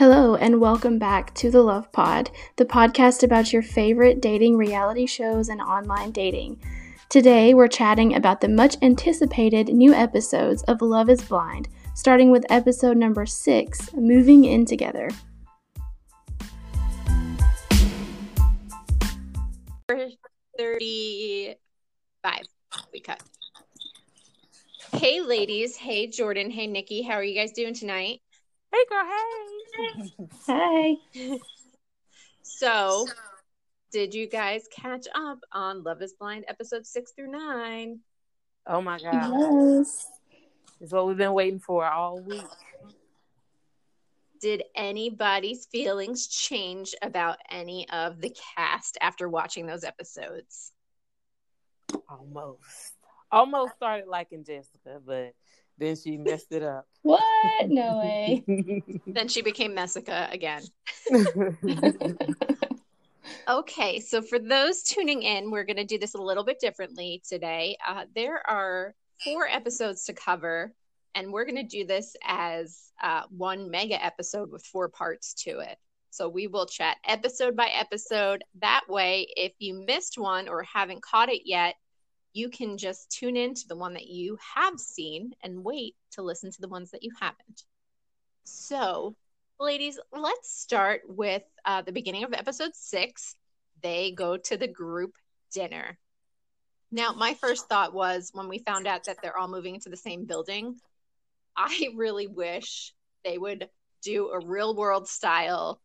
Hello, 0.00 0.34
and 0.34 0.62
welcome 0.62 0.98
back 0.98 1.34
to 1.34 1.50
the 1.50 1.60
Love 1.60 1.92
Pod, 1.92 2.30
the 2.56 2.64
podcast 2.64 3.22
about 3.22 3.52
your 3.52 3.60
favorite 3.60 4.22
dating 4.22 4.56
reality 4.56 5.04
shows 5.04 5.50
and 5.50 5.60
online 5.60 6.10
dating. 6.10 6.58
Today, 7.10 7.52
we're 7.52 7.68
chatting 7.68 8.14
about 8.14 8.40
the 8.40 8.48
much 8.48 8.78
anticipated 8.80 9.68
new 9.68 9.92
episodes 9.92 10.62
of 10.62 10.80
Love 10.80 11.10
is 11.10 11.20
Blind, 11.20 11.68
starting 11.94 12.30
with 12.30 12.46
episode 12.48 12.96
number 12.96 13.26
six 13.26 13.92
Moving 13.92 14.46
In 14.46 14.64
Together. 14.64 15.10
35. 20.56 21.58
We 22.90 23.00
cut. 23.00 23.22
Hey, 24.94 25.20
ladies. 25.20 25.76
Hey, 25.76 26.06
Jordan. 26.06 26.50
Hey, 26.50 26.66
Nikki. 26.66 27.02
How 27.02 27.16
are 27.16 27.22
you 27.22 27.34
guys 27.34 27.52
doing 27.52 27.74
tonight? 27.74 28.22
Hey, 28.72 28.84
girl. 28.88 29.06
Hey. 30.46 30.98
Hey. 31.14 31.40
So, 32.42 33.06
did 33.90 34.12
you 34.12 34.28
guys 34.28 34.68
catch 34.70 35.06
up 35.14 35.38
on 35.52 35.82
Love 35.82 36.02
is 36.02 36.12
Blind 36.12 36.44
episode 36.48 36.84
six 36.84 37.12
through 37.12 37.30
nine? 37.30 38.00
Oh 38.66 38.82
my 38.82 38.98
God. 38.98 39.32
Yes. 39.32 40.06
It's 40.80 40.92
what 40.92 41.06
we've 41.06 41.16
been 41.16 41.32
waiting 41.32 41.58
for 41.58 41.86
all 41.86 42.20
week. 42.20 42.44
Did 44.42 44.64
anybody's 44.74 45.66
feelings 45.66 46.26
change 46.26 46.94
about 47.02 47.38
any 47.50 47.88
of 47.90 48.20
the 48.20 48.34
cast 48.56 48.98
after 49.00 49.28
watching 49.28 49.66
those 49.66 49.84
episodes? 49.84 50.72
Almost. 52.08 52.92
Almost 53.32 53.76
started 53.76 54.06
liking 54.06 54.44
Jessica, 54.44 55.00
but 55.04 55.34
then 55.80 55.96
she 55.96 56.16
messed 56.16 56.52
it 56.52 56.62
up. 56.62 56.86
What? 57.02 57.68
No 57.68 57.98
way. 57.98 58.44
Then 59.06 59.28
she 59.28 59.40
became 59.40 59.74
Messica 59.74 60.28
again. 60.30 60.62
Okay, 63.48 63.98
so 64.00 64.22
for 64.22 64.38
those 64.38 64.82
tuning 64.82 65.22
in, 65.22 65.50
we're 65.50 65.64
going 65.64 65.76
to 65.76 65.84
do 65.84 65.98
this 65.98 66.14
a 66.14 66.22
little 66.22 66.44
bit 66.44 66.60
differently 66.60 67.22
today. 67.28 67.76
Uh, 67.86 68.04
there 68.14 68.40
are 68.48 68.94
four 69.24 69.48
episodes 69.48 70.04
to 70.04 70.12
cover, 70.12 70.72
and 71.14 71.32
we're 71.32 71.44
going 71.44 71.56
to 71.56 71.62
do 71.64 71.84
this 71.84 72.14
as 72.24 72.92
uh, 73.02 73.22
one 73.30 73.70
mega 73.70 74.02
episode 74.04 74.52
with 74.52 74.64
four 74.64 74.88
parts 74.88 75.34
to 75.34 75.58
it. 75.58 75.78
So 76.10 76.28
we 76.28 76.46
will 76.46 76.66
chat 76.66 76.98
episode 77.04 77.56
by 77.56 77.68
episode. 77.68 78.44
That 78.60 78.82
way, 78.88 79.26
if 79.36 79.52
you 79.58 79.84
missed 79.86 80.18
one 80.18 80.48
or 80.48 80.62
haven't 80.62 81.02
caught 81.02 81.28
it 81.28 81.42
yet, 81.44 81.74
you 82.32 82.48
can 82.48 82.78
just 82.78 83.10
tune 83.10 83.36
in 83.36 83.54
to 83.54 83.68
the 83.68 83.76
one 83.76 83.94
that 83.94 84.06
you 84.06 84.38
have 84.54 84.78
seen 84.78 85.32
and 85.42 85.64
wait 85.64 85.96
to 86.12 86.22
listen 86.22 86.50
to 86.50 86.60
the 86.60 86.68
ones 86.68 86.90
that 86.92 87.02
you 87.02 87.10
haven't. 87.20 87.64
So, 88.44 89.16
ladies, 89.58 89.98
let's 90.12 90.52
start 90.52 91.02
with 91.08 91.42
uh, 91.64 91.82
the 91.82 91.92
beginning 91.92 92.24
of 92.24 92.32
episode 92.32 92.74
six. 92.74 93.34
They 93.82 94.12
go 94.12 94.36
to 94.36 94.56
the 94.56 94.68
group 94.68 95.14
dinner. 95.52 95.98
Now, 96.92 97.12
my 97.12 97.34
first 97.34 97.68
thought 97.68 97.94
was 97.94 98.30
when 98.32 98.48
we 98.48 98.58
found 98.58 98.86
out 98.86 99.04
that 99.04 99.18
they're 99.22 99.36
all 99.36 99.48
moving 99.48 99.74
into 99.74 99.90
the 99.90 99.96
same 99.96 100.24
building, 100.24 100.76
I 101.56 101.88
really 101.96 102.26
wish 102.26 102.92
they 103.24 103.38
would 103.38 103.68
do 104.02 104.30
a 104.30 104.44
real 104.44 104.74
world 104.74 105.08
style, 105.08 105.80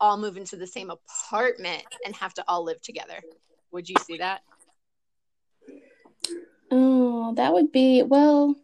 all 0.00 0.16
move 0.16 0.36
into 0.36 0.56
the 0.56 0.66
same 0.66 0.90
apartment 0.90 1.84
and 2.04 2.14
have 2.16 2.34
to 2.34 2.44
all 2.48 2.64
live 2.64 2.80
together. 2.80 3.20
Would 3.72 3.88
you 3.88 3.96
see 4.04 4.18
that? 4.18 4.42
Oh, 6.70 7.34
that 7.34 7.52
would 7.52 7.72
be 7.72 8.02
well. 8.02 8.54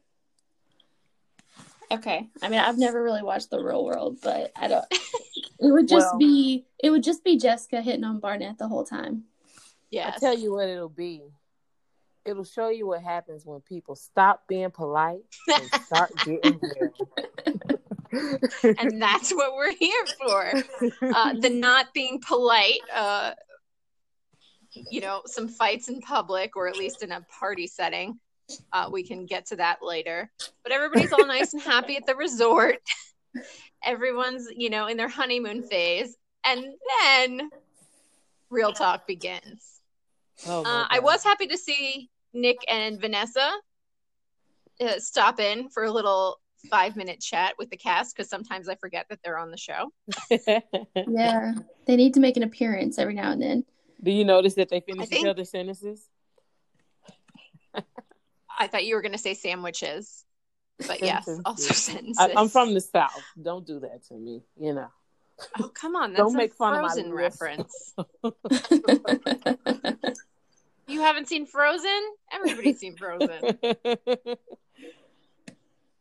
Okay. 1.91 2.29
I 2.43 2.49
mean, 2.49 2.61
I've 2.61 2.79
never 2.79 3.03
really 3.03 3.23
watched 3.23 3.51
The 3.51 3.63
Real 3.63 3.85
World, 3.85 4.19
but 4.23 4.53
I 4.57 4.69
don't. 4.69 4.85
It 5.61 5.73
would 5.73 5.89
just 5.89 6.09
Well- 6.13 6.19
be. 6.19 6.67
It 6.83 6.91
would 6.91 7.03
just 7.05 7.25
be 7.25 7.39
Jessica 7.39 7.81
hitting 7.81 8.05
on 8.05 8.19
Barnett 8.21 8.59
the 8.59 8.69
whole 8.69 8.85
time. 8.85 9.25
Yeah. 9.91 10.13
I 10.15 10.19
tell 10.19 10.37
you 10.37 10.53
what 10.53 10.69
it'll 10.69 10.89
be. 10.91 11.23
It'll 12.27 12.45
show 12.45 12.69
you 12.69 12.87
what 12.87 13.03
happens 13.03 13.47
when 13.47 13.61
people 13.61 13.95
stop 13.95 14.47
being 14.47 14.71
polite 14.71 15.23
and 15.49 15.83
start 15.85 16.13
getting 16.25 16.61
real. 16.61 16.93
and 18.79 19.01
that's 19.01 19.33
what 19.33 19.55
we're 19.55 19.75
here 19.75 20.05
for. 20.19 20.53
Uh, 21.03 21.35
the 21.41 21.51
not 21.51 21.95
being 21.95 22.21
polite, 22.21 22.81
uh, 22.95 23.33
you 24.91 25.01
know, 25.01 25.23
some 25.27 25.49
fights 25.49 25.89
in 25.89 26.01
public 26.01 26.57
or 26.57 26.69
at 26.69 26.77
least 26.77 27.03
in 27.03 27.13
a 27.13 27.21
party 27.39 27.67
setting. 27.67 28.19
Uh, 28.73 28.89
we 28.93 29.03
can 29.03 29.27
get 29.27 29.47
to 29.47 29.57
that 29.57 29.79
later. 29.83 30.31
But 30.63 30.73
everybody's 30.73 31.13
all 31.13 31.27
nice 31.27 31.53
and 31.55 31.63
happy 31.63 31.97
at 31.97 32.07
the 32.07 32.15
resort. 32.15 32.79
Everyone's, 33.85 34.49
you 34.55 34.71
know, 34.71 34.87
in 34.87 34.97
their 34.97 35.09
honeymoon 35.09 35.63
phase. 35.63 36.17
And 36.45 36.65
then 37.03 37.51
real 38.51 38.73
talk 38.73 39.07
begins. 39.07 39.81
Oh 40.47 40.63
Uh, 40.65 40.87
I 40.91 40.99
was 40.99 41.25
happy 41.25 41.47
to 41.47 41.57
see 41.57 42.11
Nick 42.33 42.59
and 42.69 43.01
Vanessa 43.01 43.53
uh, 44.81 44.99
stop 44.99 45.41
in 45.41 45.69
for 45.71 45.85
a 45.85 45.91
little 45.91 46.39
five 46.71 46.97
minute 46.97 47.21
chat 47.21 47.55
with 47.59 47.71
the 47.71 47.77
cast 47.77 48.17
because 48.17 48.29
sometimes 48.29 48.69
I 48.69 48.75
forget 48.77 49.07
that 49.11 49.21
they're 49.23 49.39
on 49.39 49.51
the 49.51 49.57
show. 49.57 49.91
Yeah, 51.09 51.55
they 51.87 51.97
need 51.97 52.15
to 52.15 52.21
make 52.21 52.37
an 52.37 52.43
appearance 52.43 52.99
every 52.99 53.15
now 53.15 53.33
and 53.33 53.41
then. 53.43 53.65
Do 54.05 54.13
you 54.13 54.25
notice 54.25 54.55
that 54.55 54.69
they 54.69 54.81
finish 54.81 55.09
think- 55.09 55.23
each 55.23 55.27
other's 55.27 55.51
sentences? 55.51 56.07
I 58.59 58.69
thought 58.69 58.85
you 58.85 58.95
were 58.95 59.03
going 59.03 59.13
to 59.13 59.19
say 59.19 59.35
sandwiches, 59.35 60.25
but 60.87 61.03
yes, 61.03 61.29
also 61.45 61.75
sentences. 61.75 62.19
I, 62.21 62.33
I'm 62.41 62.49
from 62.49 62.73
the 62.75 62.81
South. 62.81 63.11
Don't 63.43 63.67
do 63.67 63.81
that 63.81 64.05
to 64.09 64.15
me. 64.15 64.43
You 64.57 64.75
know. 64.75 64.89
Oh, 65.59 65.69
come 65.75 65.97
on. 65.97 66.13
That's 66.13 66.23
Don't 66.23 66.35
a 66.35 66.39
make 66.39 66.55
fun 66.55 66.75
of 66.77 66.83
my 66.83 66.89
Frozen 66.89 67.13
reference. 67.13 67.95
You 70.87 71.01
haven't 71.01 71.29
seen 71.29 71.47
Frozen? 71.47 72.03
Everybody's 72.31 72.79
seen 72.79 72.95
Frozen. 72.95 73.31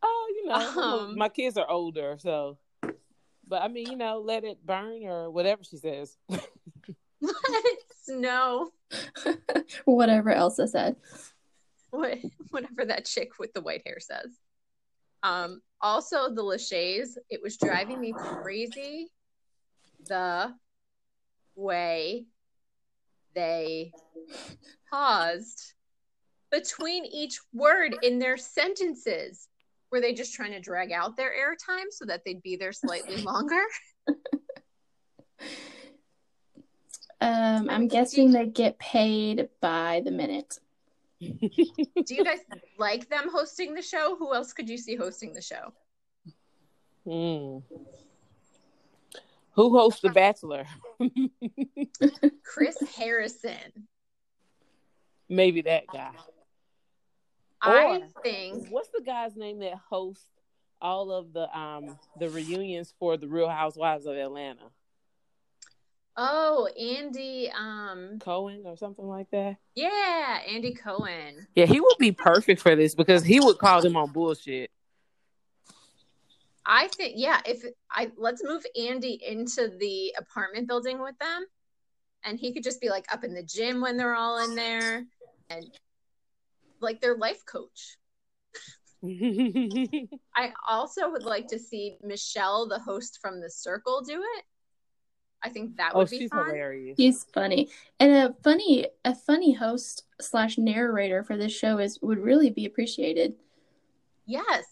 oh, 0.02 0.32
you 0.36 0.46
know, 0.46 0.54
Um, 0.54 1.16
my 1.16 1.30
kids 1.30 1.56
are 1.56 1.68
older, 1.68 2.16
so. 2.18 2.58
But 3.48 3.62
I 3.62 3.68
mean, 3.68 3.90
you 3.90 3.96
know, 3.96 4.20
let 4.20 4.44
it 4.44 4.58
burn 4.64 5.04
or 5.04 5.30
whatever 5.30 5.64
she 5.64 5.78
says. 5.78 6.16
It 6.28 6.42
snow. 8.04 8.70
Whatever 9.84 10.30
Elsa 10.30 10.66
said. 10.66 10.96
What, 11.90 12.18
whatever 12.50 12.84
that 12.86 13.04
chick 13.06 13.38
with 13.38 13.52
the 13.52 13.60
white 13.60 13.82
hair 13.86 13.98
says. 14.00 14.36
Um, 15.22 15.62
also, 15.80 16.28
the 16.28 16.42
Lachey's, 16.42 17.16
it 17.30 17.40
was 17.42 17.56
driving 17.56 18.00
me 18.00 18.12
crazy 18.12 19.12
the 20.06 20.52
way 21.54 22.26
they 23.34 23.92
paused 24.90 25.74
between 26.50 27.04
each 27.04 27.38
word 27.52 27.96
in 28.02 28.18
their 28.18 28.36
sentences. 28.36 29.48
Were 29.90 30.00
they 30.00 30.12
just 30.12 30.34
trying 30.34 30.52
to 30.52 30.60
drag 30.60 30.92
out 30.92 31.16
their 31.16 31.32
airtime 31.32 31.86
so 31.90 32.04
that 32.06 32.22
they'd 32.24 32.42
be 32.42 32.56
there 32.56 32.72
slightly 32.72 33.16
longer? 33.22 33.62
Um, 37.24 37.70
I'm 37.70 37.88
guessing 37.88 38.32
they 38.32 38.46
get 38.46 38.78
paid 38.78 39.48
by 39.60 40.02
the 40.04 40.10
minute. 40.10 40.58
Do 41.20 42.14
you 42.14 42.22
guys 42.24 42.40
like 42.78 43.08
them 43.08 43.30
hosting 43.32 43.72
the 43.74 43.80
show? 43.82 44.14
Who 44.16 44.34
else 44.34 44.52
could 44.52 44.68
you 44.68 44.76
see 44.76 44.94
hosting 44.94 45.32
the 45.32 45.40
show? 45.40 45.72
Hmm. 47.06 47.58
Who 49.52 49.70
hosts 49.78 50.00
The 50.02 50.10
Bachelor? 50.10 50.66
Chris 52.44 52.76
Harrison. 52.96 53.86
Maybe 55.28 55.62
that 55.62 55.84
guy. 55.92 56.10
I 57.62 58.00
Or- 58.00 58.22
think 58.22 58.68
What's 58.68 58.88
the 58.88 59.00
guy's 59.00 59.34
name 59.36 59.60
that 59.60 59.76
hosts 59.88 60.26
all 60.82 61.10
of 61.10 61.32
the 61.32 61.56
um 61.58 61.98
the 62.18 62.28
reunions 62.28 62.92
for 62.98 63.16
the 63.16 63.28
Real 63.28 63.48
Housewives 63.48 64.04
of 64.06 64.16
Atlanta? 64.16 64.64
Oh, 66.16 66.66
Andy. 66.78 67.50
Um, 67.50 68.18
Cohen 68.20 68.62
or 68.64 68.76
something 68.76 69.06
like 69.06 69.30
that. 69.30 69.56
yeah, 69.74 70.38
Andy 70.48 70.74
Cohen. 70.74 71.46
Yeah, 71.54 71.66
he 71.66 71.80
would 71.80 71.98
be 71.98 72.12
perfect 72.12 72.60
for 72.60 72.76
this 72.76 72.94
because 72.94 73.24
he 73.24 73.40
would 73.40 73.58
call 73.58 73.82
them 73.82 73.96
on 73.96 74.12
bullshit. 74.12 74.70
I 76.66 76.88
think, 76.88 77.14
yeah. 77.16 77.40
If 77.44 77.64
I 77.90 78.10
let's 78.16 78.42
move 78.42 78.64
Andy 78.78 79.20
into 79.26 79.76
the 79.78 80.14
apartment 80.16 80.68
building 80.68 81.02
with 81.02 81.18
them, 81.18 81.44
and 82.24 82.38
he 82.38 82.52
could 82.52 82.62
just 82.62 82.80
be 82.80 82.88
like 82.88 83.04
up 83.12 83.24
in 83.24 83.34
the 83.34 83.42
gym 83.42 83.80
when 83.80 83.96
they're 83.96 84.14
all 84.14 84.42
in 84.44 84.54
there, 84.54 85.04
and 85.50 85.66
like 86.80 87.00
their 87.00 87.16
life 87.16 87.44
coach. 87.44 87.96
I 89.04 90.52
also 90.66 91.10
would 91.10 91.24
like 91.24 91.48
to 91.48 91.58
see 91.58 91.98
Michelle, 92.02 92.66
the 92.66 92.78
host 92.78 93.18
from 93.20 93.40
The 93.40 93.50
Circle, 93.50 94.02
do 94.06 94.22
it. 94.38 94.44
I 95.44 95.50
think 95.50 95.76
that 95.76 95.92
oh, 95.94 95.98
would 95.98 96.10
be 96.10 96.18
she's 96.20 96.30
fun. 96.30 96.46
hilarious. 96.46 96.96
He's 96.96 97.24
funny, 97.24 97.68
and 98.00 98.12
a 98.12 98.34
funny 98.42 98.86
a 99.04 99.14
funny 99.14 99.52
host 99.52 100.04
slash 100.20 100.56
narrator 100.56 101.22
for 101.22 101.36
this 101.36 101.52
show 101.52 101.78
is 101.78 101.98
would 102.00 102.18
really 102.18 102.50
be 102.50 102.64
appreciated. 102.64 103.34
Yes, 104.26 104.64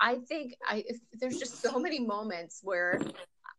I 0.00 0.16
think 0.28 0.56
I 0.66 0.84
if, 0.86 0.98
there's 1.14 1.38
just 1.38 1.62
so 1.62 1.78
many 1.78 2.00
moments 2.00 2.60
where 2.62 3.00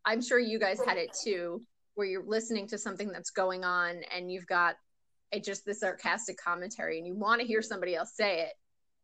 I'm 0.04 0.22
sure 0.22 0.38
you 0.38 0.58
guys 0.58 0.80
had 0.84 0.98
it 0.98 1.16
too, 1.24 1.62
where 1.94 2.06
you're 2.06 2.24
listening 2.24 2.66
to 2.68 2.78
something 2.78 3.10
that's 3.10 3.30
going 3.30 3.64
on 3.64 4.02
and 4.14 4.30
you've 4.30 4.46
got 4.46 4.76
it 5.32 5.44
just 5.44 5.64
the 5.64 5.74
sarcastic 5.74 6.36
commentary 6.42 6.98
and 6.98 7.06
you 7.06 7.14
want 7.14 7.40
to 7.40 7.46
hear 7.46 7.62
somebody 7.62 7.94
else 7.94 8.14
say 8.14 8.42
it, 8.42 8.52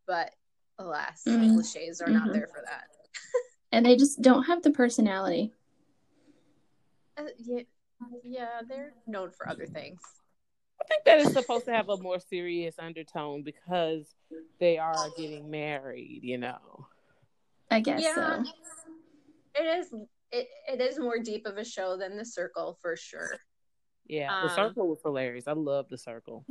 but 0.06 0.30
alas, 0.78 1.22
mm-hmm. 1.26 1.58
Lacheys 1.58 2.00
are 2.00 2.06
mm-hmm. 2.06 2.14
not 2.14 2.32
there 2.32 2.48
for 2.48 2.62
that. 2.64 2.84
and 3.72 3.86
they 3.86 3.96
just 3.96 4.20
don't 4.22 4.44
have 4.44 4.62
the 4.62 4.70
personality. 4.70 5.52
Uh, 7.18 7.24
yeah, 7.38 7.62
yeah, 8.22 8.60
they're 8.68 8.92
known 9.06 9.30
for 9.30 9.48
other 9.48 9.66
things. 9.66 10.00
I 10.80 10.84
think 10.84 11.04
that 11.04 11.18
is 11.18 11.32
supposed 11.32 11.64
to 11.66 11.72
have 11.72 11.88
a 11.88 11.96
more 11.96 12.20
serious 12.20 12.74
undertone 12.78 13.42
because 13.42 14.14
they 14.60 14.78
are 14.78 15.08
getting 15.16 15.50
married, 15.50 16.20
you 16.22 16.38
know. 16.38 16.86
I 17.70 17.80
guess 17.80 18.02
yeah, 18.02 18.14
so. 18.14 18.44
It 19.54 19.64
is 19.64 19.92
it, 20.32 20.48
it 20.68 20.80
is 20.80 20.98
more 20.98 21.18
deep 21.18 21.46
of 21.46 21.56
a 21.56 21.64
show 21.64 21.96
than 21.96 22.16
the 22.16 22.24
circle 22.24 22.78
for 22.80 22.96
sure. 22.96 23.38
Yeah, 24.06 24.42
the 24.42 24.50
um, 24.50 24.54
circle 24.54 24.88
was 24.88 25.00
hilarious. 25.02 25.48
I 25.48 25.52
love 25.52 25.86
the 25.88 25.98
circle. 25.98 26.44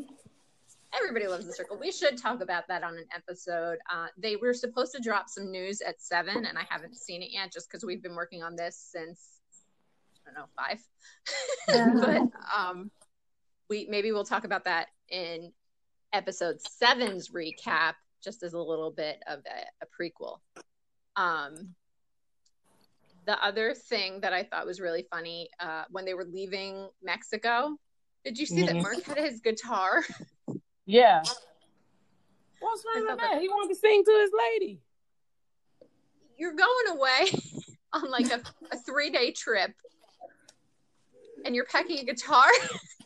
Everybody 0.98 1.28
loves 1.28 1.46
the 1.46 1.54
circle. 1.54 1.78
We 1.80 1.92
should 1.92 2.18
talk 2.18 2.42
about 2.42 2.68
that 2.70 2.84
on 2.84 2.98
an 2.98 3.06
episode. 3.14 3.78
Uh, 3.94 4.08
they 4.18 4.38
were 4.38 4.54
supposed 4.54 4.94
to 4.96 5.02
drop 5.02 5.30
some 5.30 5.52
news 5.52 5.82
at 5.82 6.02
seven, 6.02 6.46
and 6.46 6.58
I 6.58 6.64
haven't 6.70 6.96
seen 6.96 7.22
it 7.22 7.32
yet, 7.32 7.52
just 7.52 7.70
because 7.70 7.86
we've 7.86 8.02
been 8.02 8.16
working 8.16 8.44
on 8.44 8.56
this 8.56 8.78
since 8.78 9.20
I 9.20 9.35
don't 10.26 10.36
know 10.36 10.46
five. 10.56 10.82
but 12.02 12.58
um, 12.58 12.92
we 13.70 13.88
maybe 13.90 14.12
we'll 14.12 14.24
talk 14.24 14.44
about 14.44 14.66
that 14.66 14.88
in 15.10 15.52
episode 16.14 16.60
seven's 16.62 17.30
recap, 17.30 17.94
just 18.24 18.44
as 18.44 18.54
a 18.54 18.60
little 18.60 18.92
bit 18.92 19.22
of 19.28 19.40
a, 19.40 19.86
a 19.86 19.88
prequel. 19.88 20.40
Um, 21.16 21.76
the 23.26 23.44
other 23.44 23.74
thing 23.74 24.22
that 24.22 24.34
I 24.34 24.44
thought 24.44 24.66
was 24.66 24.80
really 24.80 25.06
funny 25.10 25.50
uh, 25.60 25.84
when 25.90 26.06
they 26.06 26.14
were 26.14 26.26
leaving 26.26 26.90
Mexico, 27.02 27.78
did 28.24 28.38
you 28.38 28.46
see 28.46 28.64
mm-hmm. 28.64 28.78
that 28.78 28.84
Mark 28.84 29.04
had 29.04 29.18
his 29.18 29.40
guitar? 29.42 30.04
Yeah. 30.86 31.24
What's 32.60 32.84
wrong 32.86 33.08
with 33.08 33.18
that? 33.18 33.34
that? 33.34 33.42
He 33.42 33.48
wanted 33.50 33.74
to 33.74 33.80
sing 33.80 34.04
to 34.04 34.12
his 34.22 34.32
lady. 34.38 34.82
You're 36.38 36.54
going 36.54 36.98
away 36.98 37.32
on 37.94 38.12
like 38.12 38.32
a, 38.32 38.42
a 38.72 38.78
three 38.78 39.10
day 39.10 39.32
trip 39.32 39.72
and 41.46 41.56
you're 41.56 41.66
packing 41.66 42.00
a 42.00 42.04
guitar. 42.04 42.50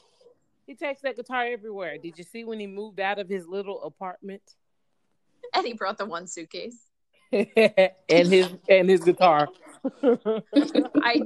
he 0.66 0.74
takes 0.74 1.02
that 1.02 1.16
guitar 1.16 1.46
everywhere. 1.46 1.98
Did 1.98 2.18
you 2.18 2.24
see 2.24 2.46
when 2.46 2.60
he 2.60 2.66
moved 2.66 3.00
out 3.00 3.20
of 3.20 3.30
his 3.30 3.46
little 3.48 3.84
apartment? 3.84 4.42
And 5.54 5.66
he 5.66 5.74
brought 5.74 5.98
the 5.98 6.06
one 6.06 6.26
suitcase. 6.26 6.78
and 7.32 7.48
his 8.10 8.50
and 8.68 8.90
his 8.90 9.02
guitar. 9.02 9.48
I 10.04 11.22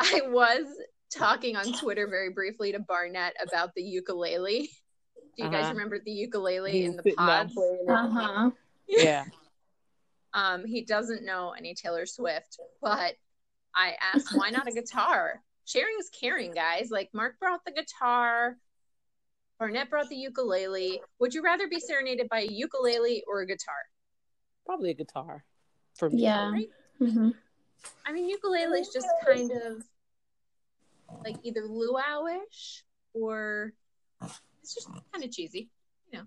I 0.00 0.20
was 0.26 0.66
talking 1.12 1.54
on 1.54 1.72
Twitter 1.74 2.08
very 2.08 2.30
briefly 2.30 2.72
to 2.72 2.80
Barnett 2.80 3.34
about 3.40 3.72
the 3.74 3.82
ukulele. 3.82 4.70
Do 5.36 5.42
you 5.42 5.48
uh-huh. 5.48 5.60
guys 5.62 5.70
remember 5.70 6.00
the 6.04 6.10
ukulele 6.10 6.72
He's 6.72 6.90
in 6.90 6.96
the 6.96 7.12
pods? 7.12 7.56
Uh-huh. 7.56 8.50
Yeah. 8.88 9.24
um, 10.32 10.64
he 10.64 10.82
doesn't 10.82 11.24
know 11.24 11.54
any 11.56 11.74
Taylor 11.74 12.06
Swift, 12.06 12.58
but 12.82 13.14
I 13.74 13.94
asked 14.12 14.36
why 14.36 14.50
not 14.50 14.66
a 14.66 14.72
guitar? 14.72 15.40
Sharing 15.64 15.94
is 15.98 16.10
caring, 16.10 16.52
guys. 16.52 16.90
Like 16.90 17.10
Mark 17.12 17.38
brought 17.38 17.64
the 17.64 17.72
guitar, 17.72 18.56
Barnett 19.58 19.90
brought 19.90 20.08
the 20.08 20.16
ukulele. 20.16 21.00
Would 21.20 21.34
you 21.34 21.42
rather 21.42 21.68
be 21.68 21.80
serenaded 21.80 22.28
by 22.28 22.40
a 22.40 22.46
ukulele 22.50 23.24
or 23.26 23.40
a 23.40 23.46
guitar? 23.46 23.74
Probably 24.66 24.90
a 24.90 24.94
guitar 24.94 25.44
for 25.94 26.10
me. 26.10 26.22
Yeah. 26.22 26.50
Right? 26.50 26.70
Mm-hmm. 27.00 27.30
I 28.06 28.12
mean, 28.12 28.28
ukulele 28.28 28.80
is 28.80 28.88
just 28.88 29.08
kind 29.24 29.50
of 29.52 29.84
like 31.24 31.36
either 31.42 31.62
luau-ish 31.66 32.82
or 33.12 33.72
it's 34.62 34.74
just 34.74 34.88
kind 35.12 35.24
of 35.24 35.30
cheesy. 35.30 35.70
You 36.10 36.18
know, 36.18 36.24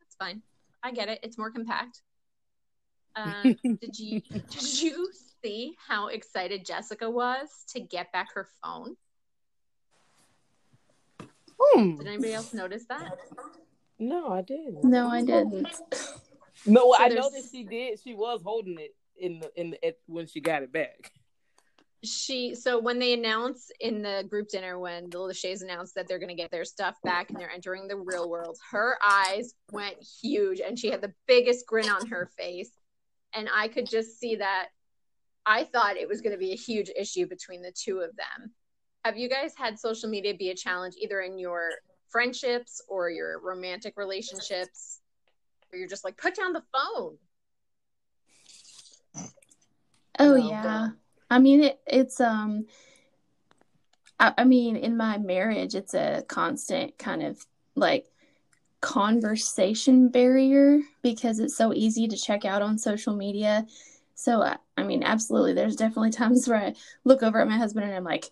that's 0.00 0.14
fine. 0.16 0.42
I 0.82 0.92
get 0.92 1.08
it. 1.08 1.20
It's 1.22 1.36
more 1.38 1.50
compact. 1.50 2.02
Uh, 3.14 3.42
did 3.62 3.98
you 3.98 4.20
did 4.20 4.80
you 4.80 5.10
see 5.46 5.76
how 5.86 6.08
excited 6.08 6.64
Jessica 6.64 7.08
was 7.08 7.48
to 7.68 7.80
get 7.80 8.12
back 8.12 8.34
her 8.34 8.48
phone? 8.62 8.96
Hmm. 11.58 11.96
Did 11.96 12.06
anybody 12.06 12.34
else 12.34 12.52
notice 12.52 12.84
that? 12.88 13.18
No, 13.98 14.28
I 14.32 14.42
didn't. 14.42 14.84
No, 14.84 15.08
I 15.08 15.24
didn't. 15.24 15.68
No, 16.66 16.92
so 16.92 17.02
I 17.02 17.08
know 17.08 17.30
that 17.30 17.44
she 17.50 17.64
did. 17.64 18.00
She 18.02 18.14
was 18.14 18.40
holding 18.42 18.78
it 18.78 18.94
in 19.18 19.40
the 19.40 19.50
in 19.60 19.70
the, 19.70 19.94
when 20.06 20.26
she 20.26 20.40
got 20.40 20.62
it 20.62 20.72
back. 20.72 21.12
She 22.02 22.54
so 22.54 22.78
when 22.78 22.98
they 22.98 23.14
announced 23.14 23.72
in 23.80 24.02
the 24.02 24.24
group 24.28 24.48
dinner 24.48 24.78
when 24.78 25.08
the 25.08 25.18
Lachey's 25.18 25.62
announced 25.62 25.94
that 25.94 26.08
they're 26.08 26.18
going 26.18 26.28
to 26.28 26.34
get 26.34 26.50
their 26.50 26.64
stuff 26.64 26.96
back 27.04 27.30
and 27.30 27.38
they're 27.38 27.50
entering 27.50 27.88
the 27.88 27.96
real 27.96 28.28
world, 28.28 28.58
her 28.70 28.98
eyes 29.04 29.54
went 29.72 29.96
huge 30.22 30.60
and 30.60 30.78
she 30.78 30.90
had 30.90 31.00
the 31.00 31.14
biggest 31.26 31.66
grin 31.66 31.88
on 31.88 32.06
her 32.08 32.28
face, 32.38 32.70
and 33.32 33.48
I 33.54 33.68
could 33.68 33.88
just 33.88 34.18
see 34.18 34.36
that. 34.36 34.68
I 35.46 35.64
thought 35.64 35.96
it 35.96 36.08
was 36.08 36.20
going 36.20 36.32
to 36.32 36.38
be 36.38 36.52
a 36.52 36.56
huge 36.56 36.90
issue 36.96 37.26
between 37.26 37.62
the 37.62 37.72
two 37.72 38.00
of 38.00 38.10
them. 38.16 38.50
Have 39.04 39.16
you 39.16 39.28
guys 39.28 39.52
had 39.56 39.78
social 39.78 40.10
media 40.10 40.34
be 40.34 40.50
a 40.50 40.54
challenge 40.54 40.94
either 41.00 41.20
in 41.20 41.38
your 41.38 41.70
friendships 42.08 42.82
or 42.88 43.08
your 43.08 43.40
romantic 43.40 43.94
relationships? 43.96 45.00
Where 45.70 45.78
you're 45.78 45.88
just 45.88 46.04
like, 46.04 46.16
put 46.16 46.34
down 46.34 46.52
the 46.52 46.64
phone. 46.72 47.16
Oh 50.18 50.34
no, 50.34 50.48
yeah. 50.50 50.88
I 51.30 51.38
mean 51.38 51.62
it, 51.62 51.80
it's 51.86 52.20
um 52.20 52.66
I, 54.18 54.34
I 54.38 54.44
mean 54.44 54.76
in 54.76 54.96
my 54.96 55.18
marriage 55.18 55.74
it's 55.74 55.94
a 55.94 56.24
constant 56.26 56.98
kind 56.98 57.22
of 57.22 57.44
like 57.74 58.06
conversation 58.80 60.08
barrier 60.08 60.80
because 61.02 61.38
it's 61.38 61.56
so 61.56 61.72
easy 61.74 62.08
to 62.08 62.16
check 62.16 62.44
out 62.44 62.62
on 62.62 62.78
social 62.78 63.14
media. 63.14 63.66
So 64.16 64.42
I, 64.42 64.56
I 64.76 64.82
mean 64.82 65.04
absolutely 65.04 65.52
there's 65.52 65.76
definitely 65.76 66.10
times 66.10 66.48
where 66.48 66.58
I 66.58 66.74
look 67.04 67.22
over 67.22 67.40
at 67.40 67.48
my 67.48 67.56
husband 67.56 67.86
and 67.86 67.94
I'm 67.94 68.04
like 68.04 68.30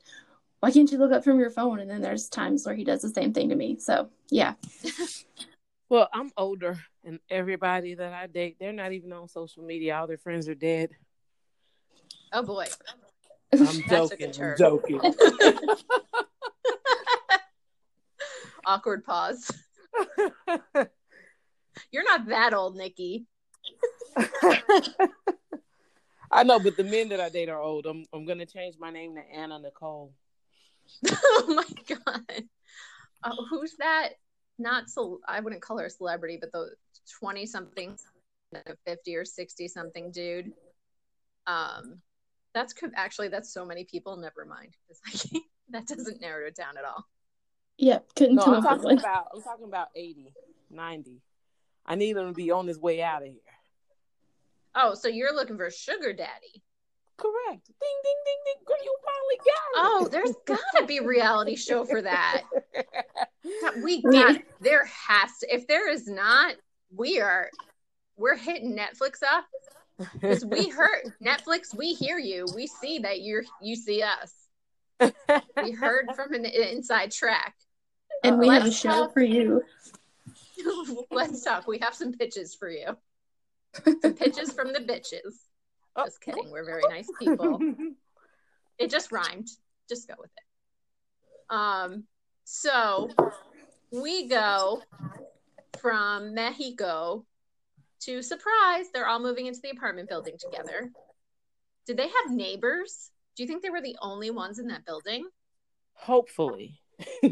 why 0.65 0.71
can't 0.71 0.91
you 0.91 0.97
look 0.97 1.13
up 1.13 1.23
from 1.25 1.39
your 1.39 1.51
phone 1.51 1.79
and 1.79 1.91
then 1.91 2.01
there's 2.01 2.31
times 2.31 2.65
where 2.65 2.75
he 2.75 2.85
does 2.85 3.03
the 3.03 3.11
same 3.11 3.35
thing 3.35 3.51
to 3.51 3.55
me. 3.55 3.77
So, 3.79 4.09
yeah. 4.31 4.55
well, 5.91 6.09
I'm 6.11 6.33
older 6.39 6.79
and 7.05 7.19
everybody 7.29 7.93
that 7.93 8.15
I 8.15 8.29
date, 8.29 8.57
they're 8.59 8.73
not 8.73 8.95
even 8.95 9.13
on 9.13 9.29
social 9.29 9.63
media. 9.63 9.99
All 9.99 10.07
their 10.07 10.17
friends 10.17 10.49
are 10.49 10.55
dead. 10.55 10.89
Oh 12.33 12.43
boy. 12.43 12.65
I'm 13.53 13.83
joking. 13.91 14.33
I'm 14.41 14.57
joking. 14.57 15.01
Awkward 18.65 19.05
pause. 19.05 19.51
You're 21.93 22.05
not 22.05 22.27
that 22.29 22.55
old, 22.55 22.75
Nikki. 22.75 23.27
I 26.35 26.43
know, 26.43 26.59
but 26.59 26.77
the 26.77 26.83
men 26.83 27.09
that 27.11 27.21
I 27.21 27.29
date 27.29 27.49
are 27.49 27.61
old. 27.61 27.87
I'm 27.87 28.05
I'm 28.13 28.25
gonna 28.27 28.45
change 28.45 28.75
my 28.79 28.91
name 28.91 29.15
to 29.15 29.23
Anna 29.33 29.61
Nicole. 29.61 30.13
oh 31.09 31.45
my 31.49 31.97
god. 31.97 32.45
Uh, 33.23 33.37
who's 33.49 33.77
that? 33.79 34.11
Not 34.59 34.91
so 34.91 35.21
I 35.27 35.41
wouldn't 35.41 35.63
call 35.63 35.79
her 35.79 35.87
a 35.87 35.91
celebrity, 35.91 36.39
but 36.41 36.51
the 36.51 36.71
twenty 37.21 37.47
something, 37.47 37.97
fifty 38.85 39.15
or 39.15 39.25
sixty 39.25 39.69
something 39.69 40.11
dude. 40.11 40.53
Um, 41.47 42.01
that's 42.53 42.75
actually 42.97 43.29
that's 43.29 43.53
so 43.53 43.65
many 43.65 43.85
people. 43.85 44.17
Never 44.17 44.45
mind. 44.45 44.75
It's 44.91 45.33
like 45.33 45.43
that 45.71 45.87
doesn't 45.87 46.21
narrow 46.21 46.47
it 46.49 46.57
down 46.57 46.77
at 46.77 46.85
all. 46.85 47.07
Yeah, 47.79 48.01
couldn't 48.17 48.37
no, 48.37 48.43
I'm 48.43 48.63
talking 48.63 48.99
about 48.99 49.29
I'm 49.35 49.43
talking 49.43 49.65
about 49.67 49.89
80, 49.97 50.33
90. 50.71 51.21
I 51.87 51.95
need 51.97 52.17
him 52.17 52.29
to 52.29 52.33
be 52.33 52.51
on 52.51 52.67
his 52.67 52.79
way 52.79 53.03
out 53.03 53.23
of 53.23 53.29
here. 53.29 53.41
Oh, 54.75 54.95
so 54.95 55.09
you're 55.09 55.35
looking 55.35 55.57
for 55.57 55.67
a 55.67 55.73
sugar 55.73 56.13
daddy? 56.13 56.63
Correct. 57.17 57.67
Ding 57.67 57.99
ding 58.03 58.21
ding 58.25 58.41
ding. 58.45 58.65
Girl, 58.67 58.77
you 58.83 58.97
finally 59.05 59.39
got 59.39 59.47
it. 59.47 59.77
Oh, 59.77 60.09
there's 60.11 60.35
gotta 60.47 60.87
be 60.87 60.99
a 60.99 61.07
reality 61.07 61.55
show 61.55 61.85
for 61.85 62.03
that. 62.03 62.43
we 63.85 64.03
got 64.03 64.41
there 64.61 64.85
has 64.87 65.39
to. 65.41 65.55
If 65.55 65.69
there 65.69 65.89
is 65.89 66.09
not, 66.09 66.57
we 66.93 67.21
are 67.21 67.51
we're 68.17 68.37
hitting 68.37 68.77
Netflix 68.77 69.23
up 69.23 69.45
because 70.15 70.45
we 70.45 70.69
heard 70.69 71.13
Netflix. 71.25 71.77
We 71.77 71.95
hear 71.95 72.19
you. 72.19 72.47
We 72.55 72.67
see 72.67 72.99
that 73.01 73.21
you're 73.23 73.45
you 73.63 73.77
see 73.77 74.03
us. 74.03 75.13
we 75.63 75.71
heard 75.71 76.07
from 76.17 76.35
an 76.35 76.45
inside 76.45 77.13
track, 77.13 77.55
and 78.25 78.39
we 78.41 78.49
have 78.49 78.67
a 78.67 78.73
show 78.73 78.89
talk. 78.89 79.13
for 79.13 79.23
you. 79.23 79.63
Let's 81.11 81.43
talk. 81.45 81.69
We 81.69 81.79
have 81.79 81.95
some 81.95 82.13
pitches 82.13 82.57
for 82.57 82.69
you. 82.69 82.97
Some 83.83 84.15
pitches 84.15 84.53
from 84.53 84.73
the 84.73 84.81
bitches. 84.81 85.35
Just 86.05 86.21
kidding. 86.21 86.51
We're 86.51 86.65
very 86.65 86.83
nice 86.89 87.09
people. 87.19 87.59
it 88.79 88.91
just 88.91 89.13
rhymed. 89.13 89.49
Just 89.89 90.09
go 90.09 90.15
with 90.19 90.31
it. 90.37 91.55
Um. 91.55 92.05
So 92.45 93.11
we 93.91 94.29
go 94.29 94.83
from 95.81 96.35
Mexico 96.35 97.25
to 98.05 98.23
surprise, 98.23 98.87
they're 98.93 99.07
all 99.07 99.21
moving 99.21 99.47
into 99.47 99.61
the 99.63 99.71
apartment 99.71 100.09
building 100.09 100.35
together. 100.39 100.91
Did 101.87 101.97
they 101.97 102.09
have 102.09 102.31
neighbors? 102.31 103.11
Do 103.37 103.43
you 103.43 103.47
think 103.47 103.63
they 103.63 103.71
were 103.71 103.81
the 103.81 103.97
only 104.01 104.31
ones 104.31 104.59
in 104.59 104.69
that 104.69 104.85
building? 104.85 105.27
Hopefully. 105.95 106.81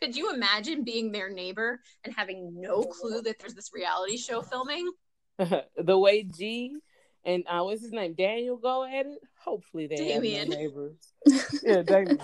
Could 0.00 0.16
you 0.16 0.32
imagine 0.32 0.82
being 0.84 1.12
their 1.12 1.30
neighbor 1.30 1.80
and 2.04 2.14
having 2.16 2.60
no 2.60 2.82
clue 2.82 3.22
that 3.22 3.38
there's 3.38 3.54
this 3.54 3.70
reality 3.74 4.16
show 4.16 4.42
filming? 4.42 4.90
the 5.38 5.98
way 5.98 6.22
G 6.22 6.76
and 7.24 7.44
uh, 7.46 7.62
what's 7.62 7.82
his 7.82 7.92
name, 7.92 8.14
Daniel, 8.14 8.56
go 8.56 8.84
at 8.84 9.06
it. 9.06 9.18
Hopefully 9.42 9.86
they 9.86 9.96
Damien. 9.96 10.38
have 10.38 10.48
no 10.48 10.56
neighbors. 10.56 11.12
yeah, 11.62 11.82
Damien. 11.82 12.18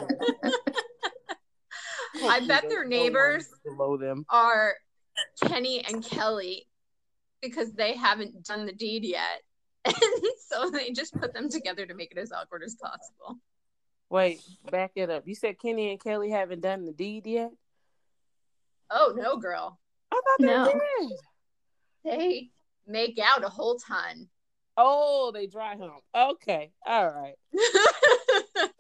I 2.25 2.41
bet 2.41 2.63
Hopefully 2.63 2.69
their 2.69 2.87
neighbors 2.87 3.49
below 3.65 3.99
them. 3.99 4.25
are 4.31 4.75
Kenny 5.45 5.85
and 5.85 6.03
Kelly 6.03 6.67
because 7.43 7.73
they 7.73 7.95
haven't 7.95 8.45
done 8.45 8.65
the 8.65 8.73
deed 8.73 9.05
yet. 9.05 9.43
And 9.85 9.95
so 10.51 10.71
they 10.71 10.93
just 10.93 11.15
put 11.15 11.35
them 11.35 11.51
together 11.51 11.85
to 11.85 11.95
make 11.95 12.13
it 12.13 12.19
as 12.19 12.33
awkward 12.33 12.63
as 12.65 12.75
possible. 12.75 13.39
Wait, 14.09 14.41
back 14.71 14.93
it 14.95 15.11
up. 15.11 15.25
You 15.27 15.35
said 15.35 15.59
Kenny 15.61 15.91
and 15.91 16.03
Kelly 16.03 16.31
haven't 16.31 16.63
done 16.63 16.87
the 16.87 16.93
deed 16.93 17.27
yet. 17.27 17.51
Oh 18.91 19.15
no, 19.17 19.37
girl. 19.37 19.79
I 20.13 20.17
thought 20.25 20.39
they 20.41 20.47
No. 20.47 20.65
did. 20.65 21.13
They 22.05 22.51
make 22.87 23.19
out 23.19 23.45
a 23.45 23.49
whole 23.49 23.77
ton. 23.79 24.29
Oh, 24.77 25.31
they 25.33 25.47
dry 25.47 25.77
hump. 25.77 26.03
Okay, 26.15 26.71
all 26.87 27.09
right. 27.11 27.35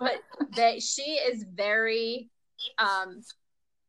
but 0.00 0.20
that 0.56 0.82
she 0.82 1.02
is 1.12 1.44
very 1.54 2.28
um 2.78 3.22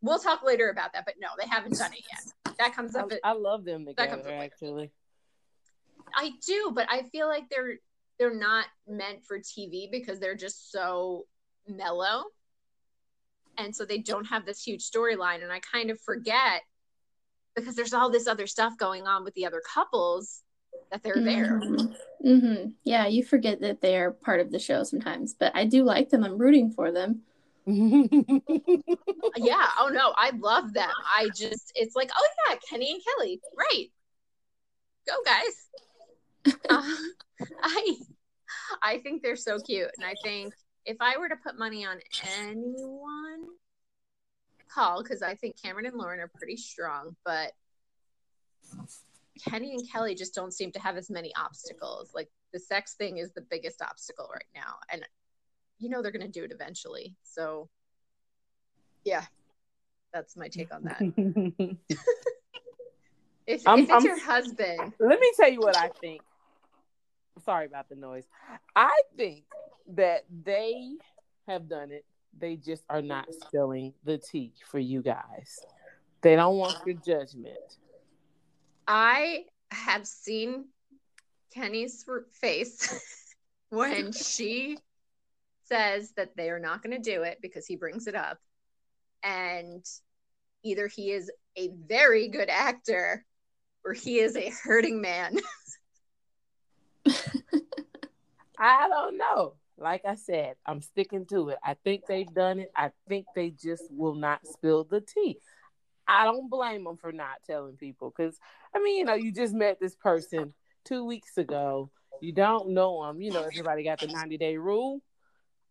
we'll 0.02 0.20
talk 0.20 0.44
later 0.44 0.70
about 0.70 0.94
that, 0.94 1.06
but 1.06 1.16
no, 1.20 1.30
they 1.40 1.48
haven't 1.48 1.78
done 1.78 1.94
it 1.94 2.04
yet. 2.12 2.56
That 2.60 2.76
comes 2.76 2.96
up 2.96 3.12
I, 3.24 3.30
I 3.30 3.34
love 3.34 3.64
them 3.66 3.86
That 3.98 4.10
comes 4.10 4.24
together. 4.26 4.38
up. 4.38 4.44
Actually, 4.44 4.92
I 6.16 6.32
do, 6.46 6.72
but 6.76 6.88
I 6.90 7.04
feel 7.04 7.28
like 7.28 7.50
they're 7.50 7.76
they're 8.20 8.36
not 8.36 8.66
meant 8.88 9.24
for 9.26 9.40
TV 9.40 9.90
because 9.92 10.20
they're 10.20 10.36
just 10.36 10.72
so 10.72 11.26
mellow. 11.68 12.26
And 13.58 13.76
so 13.76 13.86
they 13.86 14.00
don't 14.00 14.26
have 14.26 14.46
this 14.46 14.62
huge 14.64 14.90
storyline 14.90 15.44
and 15.44 15.52
I 15.52 15.60
kind 15.60 15.90
of 15.90 16.00
forget 16.02 16.62
because 17.56 17.76
there's 17.76 17.94
all 17.94 18.10
this 18.10 18.28
other 18.28 18.48
stuff 18.48 18.74
going 18.78 19.06
on 19.06 19.24
with 19.24 19.34
the 19.36 19.46
other 19.46 19.62
couples 19.74 20.42
that 20.92 21.04
they're 21.04 21.22
there. 21.22 21.60
hmm 22.24 22.70
Yeah, 22.84 23.08
you 23.08 23.24
forget 23.24 23.62
that 23.62 23.82
they're 23.82 24.12
part 24.12 24.40
of 24.40 24.52
the 24.52 24.60
show 24.60 24.84
sometimes, 24.84 25.36
but 25.38 25.52
I 25.56 25.66
do 25.66 25.84
like 25.84 26.10
them. 26.10 26.24
I'm 26.24 26.38
rooting 26.38 26.72
for 26.72 26.92
them. 26.92 27.22
Yeah, 29.36 29.68
oh 29.80 29.90
no, 29.90 30.14
I 30.16 30.32
love 30.38 30.74
them. 30.74 30.92
I 31.16 31.30
just 31.36 31.72
it's 31.76 31.96
like, 31.96 32.10
oh 32.16 32.28
yeah, 32.50 32.56
Kenny 32.70 32.92
and 32.92 33.02
Kelly. 33.04 33.42
Right. 33.58 33.88
Go 35.08 35.14
guys. 35.26 36.56
uh, 36.70 36.96
I 37.64 37.96
I 38.82 38.98
think 39.00 39.22
they're 39.22 39.36
so 39.36 39.60
cute 39.60 39.90
and 39.98 40.06
I 40.06 40.14
think 40.24 40.54
if 40.86 40.98
I 41.00 41.18
were 41.18 41.30
to 41.30 41.36
put 41.36 41.58
money 41.58 41.86
on 41.86 41.98
anyone 42.40 43.48
call 44.74 45.04
because 45.04 45.22
I 45.22 45.36
think 45.36 45.62
Cameron 45.62 45.86
and 45.86 45.96
Lauren 45.96 46.20
are 46.20 46.32
pretty 46.36 46.58
strong, 46.58 47.16
but 47.24 47.52
Kenny 49.48 49.72
and 49.74 49.90
Kelly 49.90 50.16
just 50.16 50.34
don't 50.34 50.54
seem 50.54 50.72
to 50.72 50.80
have 50.80 50.98
as 50.98 51.10
many 51.10 51.32
obstacles. 51.36 52.12
Like 52.14 52.30
the 52.54 52.60
sex 52.60 52.94
thing 52.96 53.18
is 53.18 53.32
the 53.32 53.42
biggest 53.42 53.82
obstacle 53.82 54.30
right 54.34 54.46
now 54.56 54.76
and 54.92 55.06
you 55.80 55.90
know 55.90 56.02
they're 56.02 56.12
going 56.12 56.26
to 56.26 56.28
do 56.32 56.44
it 56.44 56.52
eventually. 56.52 57.16
So 57.24 57.70
yeah. 59.04 59.26
That's 60.14 60.38
my 60.38 60.48
take 60.48 60.74
on 60.74 60.84
that. 60.84 61.78
If, 63.46 63.68
I'm- 63.68 63.80
if 63.80 63.84
it's 63.86 63.92
I'm- 63.92 64.06
your 64.06 64.20
husband, 64.20 64.94
Let 65.00 65.20
me 65.20 65.32
tell 65.36 65.52
you 65.52 65.60
what 65.60 65.76
I 65.76 65.90
think. 65.90 66.22
Sorry 67.46 67.66
about 67.66 67.90
the 67.90 67.96
noise. 67.96 68.26
I 68.76 69.02
think 69.18 69.44
that 69.96 70.26
they 70.44 70.96
have 71.48 71.68
done 71.68 71.92
it. 71.92 72.06
They 72.40 72.56
just 72.56 72.84
are 72.90 73.02
not 73.02 73.28
spilling 73.34 73.94
the 74.04 74.18
tea 74.18 74.54
for 74.66 74.80
you 74.80 75.02
guys. 75.02 75.60
They 76.22 76.36
don't 76.36 76.58
want 76.58 76.78
your 76.86 76.96
judgment. 76.96 77.58
I 78.88 79.46
have 79.72 80.08
seen 80.08 80.66
Kenny's 81.54 82.06
face 82.32 83.34
when 83.70 84.12
she 84.12 84.78
says 85.66 86.12
that 86.16 86.36
they 86.36 86.50
are 86.50 86.60
not 86.60 86.82
going 86.82 86.96
to 86.96 87.12
do 87.12 87.24
it 87.24 87.40
because 87.42 87.66
he 87.66 87.76
brings 87.76 88.08
it 88.08 88.16
up. 88.16 88.40
And 89.22 89.86
either 90.64 90.88
he 90.88 91.12
is 91.12 91.32
a 91.58 91.70
very 91.88 92.30
good 92.30 92.50
actor 92.50 93.26
or 93.86 93.94
he 93.94 94.20
is 94.20 94.36
a 94.36 94.52
hurting 94.64 95.02
man. 95.02 95.38
I 98.58 98.88
don't 98.88 99.18
know. 99.18 99.56
Like 99.78 100.06
I 100.06 100.16
said, 100.16 100.56
I'm 100.66 100.82
sticking 100.82 101.26
to 101.28 101.50
it. 101.50 101.58
I 101.64 101.76
think 101.84 102.06
they've 102.08 102.32
done 102.32 102.60
it. 102.60 102.72
I 102.76 102.92
think 103.08 103.26
they 103.36 103.50
just 103.50 103.84
will 103.90 104.16
not 104.16 104.46
spill 104.46 104.84
the 104.84 105.02
tea. 105.02 105.40
I 106.08 106.26
don't 106.26 106.50
blame 106.50 106.84
them 106.84 106.98
for 106.98 107.12
not 107.12 107.44
telling 107.46 107.78
people 107.78 108.14
because, 108.16 108.38
I 108.76 108.80
mean, 108.80 108.98
you 108.98 109.06
know, 109.06 109.16
you 109.16 109.32
just 109.32 109.54
met 109.54 109.80
this 109.80 109.96
person 109.96 110.54
two 110.86 111.06
weeks 111.06 111.38
ago. 111.38 111.90
You 112.22 112.34
don't 112.34 112.70
know 112.70 113.06
them. 113.06 113.22
You 113.22 113.32
know, 113.32 113.44
everybody 113.44 113.84
got 113.84 114.00
the 114.00 114.08
90 114.08 114.38
day 114.38 114.58
rule. 114.58 115.02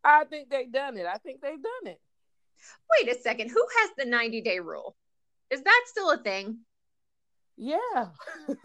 I 0.03 0.25
think 0.25 0.51
they've 0.51 0.73
done 0.73 0.97
it. 0.97 1.07
I 1.07 1.19
think 1.19 1.41
they've 1.41 1.53
done 1.53 1.93
it. 1.93 2.01
Wait 2.91 3.15
a 3.15 3.21
second. 3.21 3.51
Who 3.51 3.65
has 3.81 3.91
the 3.97 4.05
90 4.05 4.41
day 4.43 4.59
rule? 4.59 4.97
Is 5.51 5.63
that 5.63 5.85
still 5.87 6.11
a 6.11 6.19
thing? 6.19 6.59
Yeah. 7.57 7.77
Mine's 8.49 8.59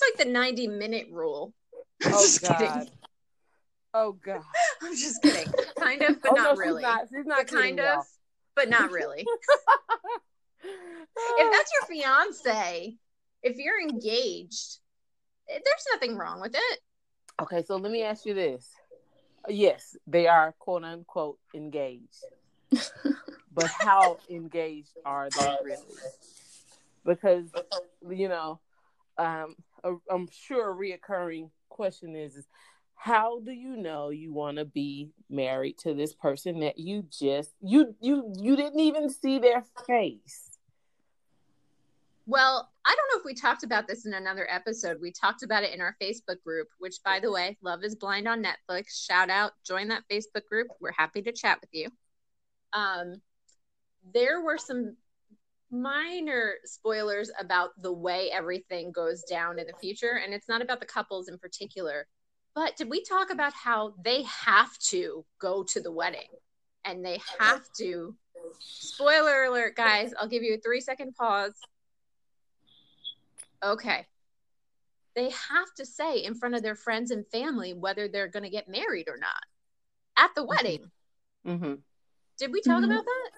like 0.00 0.26
the 0.26 0.30
90 0.30 0.68
minute 0.68 1.08
rule. 1.10 1.54
Oh. 2.12 2.28
God. 2.42 2.90
Oh, 3.94 4.12
God. 4.12 4.42
I'm 4.82 4.94
just 4.94 5.22
kidding. 5.22 5.52
Kind 5.78 6.02
of, 6.02 6.20
but 6.20 6.32
oh, 6.32 6.34
not 6.34 6.56
no, 6.56 6.60
really. 6.60 6.82
She's 6.82 6.82
not, 6.82 7.00
she's 7.08 7.26
not 7.26 7.46
kind 7.46 7.80
of, 7.80 8.04
but 8.56 8.68
not 8.68 8.90
really. 8.90 9.24
if 10.64 11.52
that's 11.52 11.72
your 11.72 11.86
fiance, 11.88 12.96
if 13.42 13.56
you're 13.56 13.80
engaged, 13.80 14.78
eh, 15.48 15.58
there's 15.64 15.86
nothing 15.92 16.16
wrong 16.16 16.40
with 16.40 16.54
it. 16.54 16.80
Okay, 17.40 17.62
so 17.62 17.76
let 17.76 17.92
me 17.92 18.02
ask 18.02 18.26
you 18.26 18.34
this. 18.34 18.68
Yes, 19.48 19.96
they 20.06 20.26
are 20.26 20.54
quote 20.58 20.84
unquote 20.84 21.38
engaged. 21.54 22.24
but 22.70 23.66
how 23.66 24.18
engaged 24.30 24.96
are 25.04 25.28
they 25.30 25.56
really? 25.62 25.82
Because 27.04 27.50
you 28.08 28.28
know, 28.28 28.60
um, 29.18 29.56
a, 29.84 29.94
I'm 30.10 30.28
sure 30.32 30.70
a 30.70 30.74
reoccurring 30.74 31.50
question 31.74 32.16
is, 32.16 32.36
is 32.36 32.46
how 32.94 33.40
do 33.40 33.52
you 33.52 33.76
know 33.76 34.08
you 34.10 34.32
want 34.32 34.56
to 34.56 34.64
be 34.64 35.10
married 35.28 35.76
to 35.78 35.92
this 35.92 36.14
person 36.14 36.60
that 36.60 36.78
you 36.78 37.04
just 37.10 37.52
you 37.60 37.94
you 38.00 38.32
you 38.38 38.56
didn't 38.56 38.80
even 38.80 39.10
see 39.10 39.38
their 39.38 39.62
face? 39.86 40.50
Well, 42.26 42.70
I 42.86 42.94
don't 42.94 43.12
know 43.12 43.20
if 43.20 43.26
we 43.26 43.34
talked 43.34 43.64
about 43.64 43.86
this 43.86 44.06
in 44.06 44.14
another 44.14 44.46
episode. 44.50 44.98
We 45.00 45.12
talked 45.12 45.42
about 45.42 45.62
it 45.62 45.74
in 45.74 45.82
our 45.82 45.94
Facebook 46.00 46.42
group, 46.42 46.68
which, 46.78 46.96
by 47.04 47.20
the 47.20 47.30
way, 47.30 47.58
Love 47.60 47.84
is 47.84 47.94
Blind 47.94 48.26
on 48.26 48.42
Netflix. 48.42 49.04
Shout 49.04 49.28
out, 49.28 49.52
join 49.66 49.88
that 49.88 50.04
Facebook 50.10 50.46
group. 50.48 50.68
We're 50.80 50.92
happy 50.92 51.20
to 51.22 51.32
chat 51.32 51.58
with 51.60 51.68
you. 51.72 51.90
Um, 52.72 53.20
there 54.14 54.40
were 54.40 54.56
some 54.56 54.96
minor 55.74 56.54
spoilers 56.64 57.30
about 57.38 57.70
the 57.82 57.92
way 57.92 58.30
everything 58.30 58.92
goes 58.92 59.22
down 59.24 59.58
in 59.58 59.66
the 59.66 59.74
future, 59.80 60.20
and 60.24 60.32
it's 60.32 60.48
not 60.48 60.62
about 60.62 60.80
the 60.80 60.86
couples 60.86 61.28
in 61.28 61.38
particular. 61.38 62.06
But 62.54 62.76
did 62.76 62.88
we 62.88 63.02
talk 63.02 63.30
about 63.30 63.52
how 63.52 63.94
they 64.04 64.22
have 64.22 64.78
to 64.90 65.24
go 65.40 65.64
to 65.64 65.80
the 65.80 65.90
wedding 65.92 66.28
and 66.84 67.04
they 67.04 67.20
have 67.38 67.64
to? 67.78 68.14
Spoiler 68.60 69.44
alert, 69.44 69.74
guys. 69.74 70.14
I'll 70.18 70.28
give 70.28 70.42
you 70.42 70.54
a 70.54 70.58
three 70.58 70.80
second 70.80 71.14
pause. 71.16 71.54
Okay. 73.62 74.06
They 75.16 75.30
have 75.30 75.72
to 75.76 75.86
say 75.86 76.18
in 76.18 76.34
front 76.34 76.54
of 76.54 76.62
their 76.62 76.74
friends 76.74 77.10
and 77.10 77.26
family 77.28 77.72
whether 77.72 78.08
they're 78.08 78.28
going 78.28 78.42
to 78.42 78.50
get 78.50 78.68
married 78.68 79.08
or 79.08 79.16
not 79.16 79.42
at 80.16 80.34
the 80.34 80.44
wedding. 80.44 80.90
Mm-hmm. 81.46 81.74
Did 82.38 82.52
we 82.52 82.60
talk 82.62 82.82
Mhm. 82.82 82.86
about 82.86 83.04
that? 83.04 83.30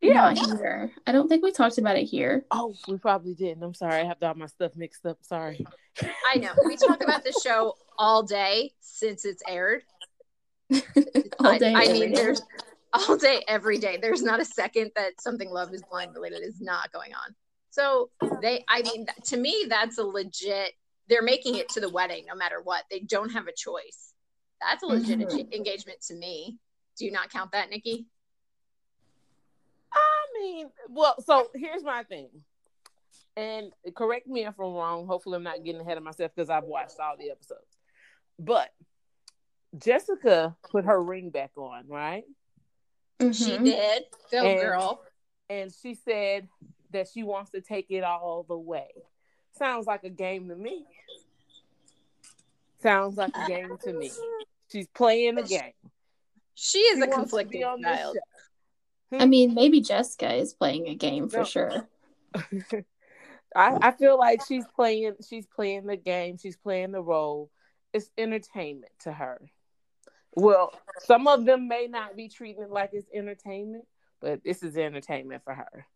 Yeah. 0.00 0.32
Not 0.32 0.58
here. 0.58 0.90
I 1.06 1.12
don't 1.12 1.28
think 1.28 1.42
we 1.42 1.52
talked 1.52 1.78
about 1.78 1.96
it 1.96 2.04
here. 2.04 2.44
Oh, 2.50 2.74
we 2.86 2.98
probably 2.98 3.34
didn't. 3.34 3.62
I'm 3.62 3.74
sorry. 3.74 3.94
I 4.00 4.04
have 4.04 4.18
all 4.22 4.34
my 4.34 4.46
stuff 4.46 4.72
mixed 4.76 5.04
up. 5.06 5.18
Sorry. 5.22 5.64
I 6.32 6.36
know. 6.38 6.50
We 6.66 6.76
talk 6.76 7.02
about 7.02 7.24
the 7.24 7.32
show 7.42 7.74
all 7.98 8.22
day 8.22 8.72
since 8.80 9.24
it's 9.24 9.42
aired. 9.48 9.82
All 11.38 11.56
day. 11.58 11.72
I, 11.74 11.84
every 11.84 11.92
mean, 12.00 12.08
day. 12.10 12.14
there's 12.14 12.42
all 12.92 13.16
day, 13.16 13.44
every 13.46 13.78
day. 13.78 13.98
There's 14.02 14.22
not 14.22 14.40
a 14.40 14.44
second 14.44 14.90
that 14.96 15.20
something 15.20 15.48
Love 15.48 15.72
is 15.72 15.82
Blind 15.88 16.12
related 16.14 16.42
is 16.42 16.60
not 16.60 16.90
going 16.92 17.12
on. 17.14 17.34
So 17.70 18.10
they, 18.42 18.64
I 18.68 18.82
mean, 18.82 19.06
to 19.26 19.36
me, 19.36 19.66
that's 19.68 19.98
a 19.98 20.02
legit. 20.02 20.72
They're 21.08 21.22
making 21.22 21.54
it 21.54 21.68
to 21.70 21.80
the 21.80 21.88
wedding 21.88 22.24
no 22.28 22.34
matter 22.34 22.60
what. 22.64 22.82
They 22.90 22.98
don't 23.00 23.30
have 23.30 23.46
a 23.46 23.52
choice. 23.56 24.12
That's 24.60 24.82
a 24.82 24.86
legit 24.86 25.20
Mhm. 25.20 25.54
engagement 25.54 26.00
to 26.08 26.14
me. 26.14 26.58
Do 26.98 27.04
you 27.04 27.12
not 27.12 27.30
count 27.30 27.52
that, 27.52 27.70
Nikki? 27.70 28.06
I 30.36 30.42
mean, 30.42 30.66
well, 30.88 31.14
so 31.24 31.48
here's 31.54 31.82
my 31.82 32.02
thing. 32.02 32.28
And 33.36 33.72
correct 33.94 34.26
me 34.26 34.46
if 34.46 34.58
I'm 34.58 34.72
wrong. 34.72 35.06
Hopefully, 35.06 35.36
I'm 35.36 35.42
not 35.42 35.64
getting 35.64 35.80
ahead 35.80 35.98
of 35.98 36.02
myself 36.02 36.32
because 36.34 36.50
I've 36.50 36.64
watched 36.64 36.98
all 37.00 37.16
the 37.18 37.30
episodes. 37.30 37.76
but 38.38 38.70
Jessica 39.78 40.56
put 40.70 40.84
her 40.84 41.02
ring 41.02 41.30
back 41.30 41.50
on, 41.56 41.84
right? 41.88 42.24
Mm-hmm. 43.20 43.32
She 43.32 43.58
did. 43.58 44.04
Go 44.32 44.44
and, 44.44 44.60
girl. 44.60 45.02
And 45.48 45.72
she 45.72 45.94
said 45.94 46.48
that 46.92 47.08
she 47.12 47.22
wants 47.22 47.50
to 47.50 47.60
take 47.60 47.86
it 47.90 48.04
all 48.04 48.44
the 48.48 48.56
way. 48.56 48.88
Sounds 49.52 49.86
like 49.86 50.04
a 50.04 50.10
game 50.10 50.48
to 50.48 50.56
me. 50.56 50.84
Sounds 52.82 53.16
like 53.16 53.32
a 53.36 53.48
game 53.48 53.76
to 53.84 53.92
me. 53.92 54.10
She's 54.70 54.86
playing 54.88 55.38
a 55.38 55.42
game. 55.42 55.72
She 56.54 56.78
is 56.78 56.98
she 56.98 57.04
a 57.04 57.12
conflicted 57.12 57.60
child. 57.82 58.16
Hmm? 59.12 59.22
I 59.22 59.26
mean, 59.26 59.54
maybe 59.54 59.80
Jessica 59.80 60.34
is 60.34 60.54
playing 60.54 60.88
a 60.88 60.94
game 60.94 61.28
for 61.28 61.38
no. 61.38 61.44
sure. 61.44 61.88
I, 63.54 63.78
I 63.80 63.90
feel 63.92 64.18
like 64.18 64.40
she's 64.46 64.64
playing 64.74 65.14
she's 65.28 65.46
playing 65.46 65.86
the 65.86 65.96
game, 65.96 66.38
she's 66.38 66.56
playing 66.56 66.92
the 66.92 67.02
role. 67.02 67.50
It's 67.92 68.10
entertainment 68.18 68.92
to 69.00 69.12
her. 69.12 69.40
Well, 70.34 70.72
some 71.04 71.26
of 71.26 71.46
them 71.46 71.66
may 71.66 71.86
not 71.86 72.14
be 72.14 72.28
treating 72.28 72.62
it 72.62 72.70
like 72.70 72.90
it's 72.92 73.08
entertainment, 73.14 73.86
but 74.20 74.44
this 74.44 74.62
is 74.62 74.76
entertainment 74.76 75.42
for 75.44 75.54
her. 75.54 75.86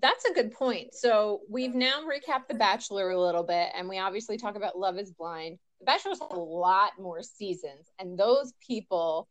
That's 0.00 0.24
a 0.24 0.32
good 0.32 0.52
point. 0.52 0.94
So 0.94 1.40
we've 1.50 1.74
now 1.74 2.02
recapped 2.02 2.48
The 2.48 2.54
Bachelor 2.54 3.10
a 3.10 3.20
little 3.20 3.42
bit, 3.42 3.70
and 3.74 3.88
we 3.88 3.98
obviously 3.98 4.38
talk 4.38 4.56
about 4.56 4.78
Love 4.78 4.98
is 4.98 5.10
Blind. 5.10 5.58
The 5.80 5.84
Bachelor's 5.84 6.20
had 6.20 6.32
a 6.32 6.40
lot 6.40 6.92
more 6.98 7.22
seasons, 7.22 7.90
and 7.98 8.18
those 8.18 8.54
people, 8.66 9.28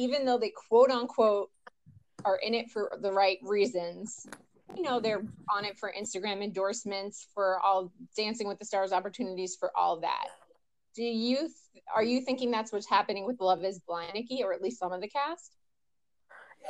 even 0.00 0.24
though 0.24 0.38
they 0.38 0.50
quote 0.68 0.90
unquote 0.90 1.50
are 2.24 2.36
in 2.36 2.54
it 2.54 2.70
for 2.70 2.90
the 3.02 3.12
right 3.12 3.38
reasons, 3.42 4.26
you 4.74 4.82
know, 4.82 4.98
they're 4.98 5.22
on 5.54 5.64
it 5.66 5.78
for 5.78 5.92
Instagram 5.92 6.42
endorsements, 6.42 7.26
for 7.34 7.60
all 7.60 7.92
Dancing 8.16 8.48
with 8.48 8.58
the 8.58 8.64
Stars 8.64 8.92
opportunities, 8.92 9.56
for 9.56 9.70
all 9.76 10.00
that. 10.00 10.28
Do 10.94 11.02
you 11.02 11.36
th- 11.36 11.84
are 11.94 12.02
you 12.02 12.22
thinking 12.22 12.50
that's 12.50 12.72
what's 12.72 12.88
happening 12.88 13.26
with 13.26 13.40
Love 13.40 13.62
Is 13.62 13.78
Blind, 13.80 14.12
Nikki, 14.14 14.42
or 14.42 14.54
at 14.54 14.62
least 14.62 14.78
some 14.78 14.92
of 14.92 15.02
the 15.02 15.08
cast? 15.08 15.52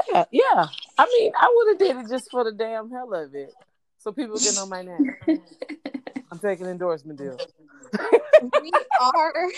Yeah, 0.09 0.25
yeah. 0.33 0.67
I 0.99 1.07
mean, 1.07 1.33
I 1.39 1.53
would 1.55 1.69
have 1.69 1.79
did 1.79 2.05
it 2.05 2.11
just 2.11 2.31
for 2.33 2.43
the 2.43 2.53
damn 2.53 2.91
hell 2.91 3.15
of 3.15 3.35
it, 3.35 3.53
so 3.99 4.11
people 4.11 4.39
can 4.39 4.55
know 4.57 4.67
my 4.67 4.83
name. 4.83 5.17
I'm 6.33 6.39
taking 6.41 6.67
endorsement 6.67 7.19
deal. 7.19 7.39
we 8.61 8.73
are 9.01 9.51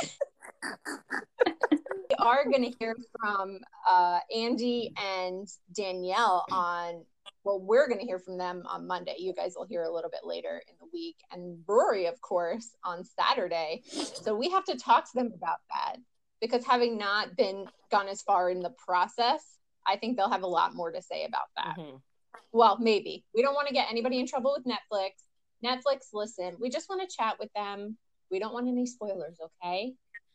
are 2.19 2.45
going 2.45 2.71
to 2.71 2.77
hear 2.79 2.97
from 3.19 3.59
uh, 3.89 4.21
Andy 4.35 4.93
and 4.97 5.49
Danielle 5.75 6.45
on 6.51 7.05
well, 7.45 7.61
we're 7.61 7.89
going 7.89 7.99
to 7.99 8.07
hear 8.07 8.19
from 8.19 8.39
them 8.39 8.63
on 8.69 8.87
Monday. 8.87 9.17
You 9.19 9.35
guys 9.35 9.55
will 9.57 9.67
hear 9.67 9.83
a 9.83 9.93
little 9.93 10.11
bit 10.11 10.21
later 10.25 10.63
in 10.69 10.75
the 10.81 10.87
week. 10.93 11.17
And 11.33 11.59
Rory, 11.67 12.07
of 12.07 12.21
course, 12.21 12.69
on 12.85 13.05
Saturday. 13.05 13.83
So 14.23 14.35
we 14.37 14.51
have 14.51 14.65
to 14.67 14.77
talk 14.77 15.05
to 15.11 15.11
them 15.15 15.33
about 15.35 15.59
that 15.73 15.97
because 16.41 16.65
having 16.65 16.99
not 16.99 17.37
been 17.37 17.67
gone 17.91 18.09
as 18.09 18.23
far 18.23 18.51
in 18.51 18.61
the 18.61 18.73
process, 18.87 19.43
I 19.87 19.97
think 19.97 20.17
they'll 20.17 20.31
have 20.31 20.43
a 20.43 20.49
lot 20.49 20.75
more 20.75 20.93
to 20.93 21.03
say 21.03 21.25
about 21.25 21.49
that. 21.57 21.77
Mm-hmm. 21.79 21.97
Well, 22.53 22.79
maybe. 22.79 23.25
We 23.35 23.43
don't 23.43 23.55
want 23.55 23.69
to 23.69 23.75
get 23.75 23.91
anybody 23.91 24.21
in 24.21 24.27
trouble 24.27 24.55
with 24.57 24.67
Netflix. 24.67 25.11
Netflix, 25.65 26.09
listen, 26.13 26.57
we 26.61 26.71
just 26.71 26.89
want 26.89 27.09
to 27.09 27.17
chat 27.17 27.37
with 27.41 27.51
them. 27.55 27.97
We 28.31 28.39
don't 28.39 28.55
want 28.55 28.69
any 28.69 28.87
spoilers, 28.87 29.39
okay? 29.63 29.95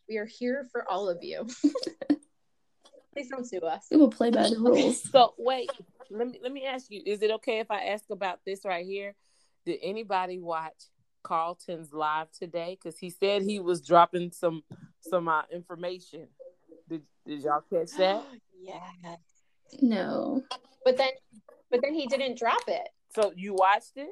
We 0.10 0.18
are 0.18 0.26
here 0.26 0.68
for 0.72 0.90
all 0.90 1.10
of 1.10 1.20
you. 1.22 1.48
Please 3.14 3.30
don't 3.30 3.46
sue 3.46 3.60
us. 3.60 3.88
We 3.92 3.98
will 3.98 4.10
play 4.10 4.30
by 4.30 4.50
the 4.50 4.58
rules. 4.60 5.10
So 5.10 5.34
wait, 5.38 5.70
let 6.12 6.28
me 6.28 6.40
let 6.42 6.52
me 6.52 6.66
ask 6.66 6.88
you: 6.90 7.02
Is 7.06 7.22
it 7.22 7.32
okay 7.32 7.60
if 7.60 7.72
I 7.72 7.86
ask 7.86 8.06
about 8.12 8.40
this 8.46 8.62
right 8.64 8.86
here? 8.86 9.16
Did 9.66 9.80
anybody 9.82 10.40
watch 10.40 10.76
Carlton's 11.24 11.92
live 11.92 12.32
today? 12.32 12.78
Because 12.82 12.98
he 12.98 13.10
said 13.10 13.42
he 13.42 13.60
was 13.60 13.82
dropping 13.82 14.32
some 14.32 14.64
some 15.02 15.28
uh, 15.28 15.44
information. 15.52 16.28
Did 16.88 17.02
Did 17.26 17.42
y'all 17.42 17.64
catch 17.70 17.92
that? 17.98 18.24
yeah. 18.62 19.16
No. 19.82 20.44
But 20.86 20.98
then, 20.98 21.10
but 21.70 21.82
then 21.82 21.94
he 21.94 22.08
didn't 22.08 22.38
drop 22.38 22.62
it. 22.68 22.88
So 23.16 23.34
you 23.36 23.54
watched 23.54 23.98
it? 23.98 24.10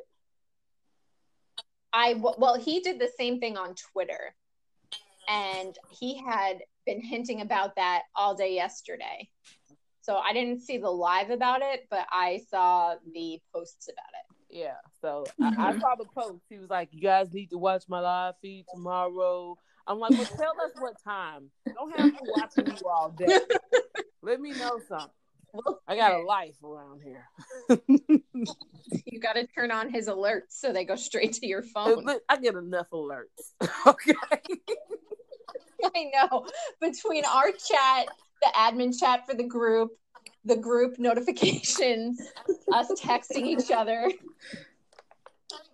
I 1.93 2.15
well, 2.15 2.60
he 2.60 2.82
did 2.82 3.00
the 3.00 3.10
same 3.17 3.39
thing 3.39 3.56
on 3.56 3.76
Twitter, 3.93 4.36
and 5.28 5.76
he 5.90 6.22
had 6.24 6.60
been 6.86 7.02
hinting 7.02 7.42
about 7.42 7.76
that 7.76 8.04
all 8.16 8.36
day 8.36 8.54
yesterday. 8.54 9.30
So 10.02 10.18
I 10.18 10.34
didn't 10.34 10.62
see 10.62 10.78
the 10.78 10.90
live 10.90 11.32
about 11.32 11.62
it, 11.64 11.88
but 11.90 12.06
I 12.12 12.42
saw 12.50 12.96
the 13.14 13.40
posts 13.54 13.88
about 13.88 14.10
it. 14.14 14.36
Yeah. 14.56 14.76
So 15.02 15.26
mm-hmm. 15.42 15.60
I, 15.60 15.70
I, 15.70 15.80
saw 15.80 15.96
the 15.96 16.06
post. 16.06 16.44
He 16.50 16.60
was 16.60 16.70
like, 16.70 16.90
"You 16.92 17.02
guys 17.02 17.34
need 17.34 17.50
to 17.50 17.58
watch 17.58 17.86
my 17.90 18.00
live 18.00 18.36
feed 18.42 18.66
tomorrow." 18.74 19.58
I'm 19.88 20.00
like, 20.00 20.12
"Well, 20.12 20.26
tell 20.26 20.54
us 20.64 20.72
what 20.78 20.94
time. 21.04 21.50
Don't 21.74 22.00
have 22.00 22.12
me 22.12 22.20
watching 22.38 22.68
you 22.68 22.88
all 22.88 23.10
day. 23.10 23.40
Let 24.22 24.40
me 24.40 24.52
know 24.52 24.80
something." 24.88 25.10
I 25.88 25.96
got 25.96 26.14
a 26.14 26.24
life 26.24 26.56
around 26.64 27.02
here. 27.02 27.28
you 29.06 29.20
got 29.20 29.34
to 29.34 29.48
turn 29.48 29.72
on 29.72 29.90
his 29.90 30.08
alerts 30.08 30.50
so 30.50 30.74
they 30.74 30.86
go 30.86 30.96
straight 30.96 31.34
to 31.34 31.48
your 31.48 31.64
phone. 31.64 32.06
I 32.30 32.38
get 32.38 32.56
enough 32.56 32.88
alerts. 32.92 33.54
okay. 33.88 34.14
I 35.95 36.12
know. 36.13 36.48
Between 36.82 37.26
our 37.26 37.52
chat, 37.52 38.08
the 38.41 38.52
admin 38.56 38.98
chat 38.98 39.26
for 39.28 39.36
the 39.36 39.43
group, 39.43 39.91
the 40.43 40.56
group 40.56 41.00
notifications, 41.00 42.21
us 42.74 42.91
texting 43.00 43.45
each 43.45 43.71
other. 43.71 44.12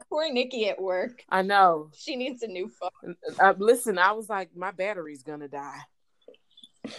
Poor 0.10 0.32
Nikki 0.32 0.68
at 0.68 0.82
work. 0.82 1.24
I 1.30 1.42
know. 1.42 1.90
She 1.96 2.16
needs 2.16 2.44
a 2.44 2.48
new 2.48 2.70
phone. 2.70 3.16
Uh, 3.40 3.54
listen, 3.58 3.98
I 3.98 4.12
was 4.12 4.30
like, 4.30 4.50
my 4.56 4.72
battery's 4.72 5.24
gonna 5.24 5.48
die. 5.48 5.80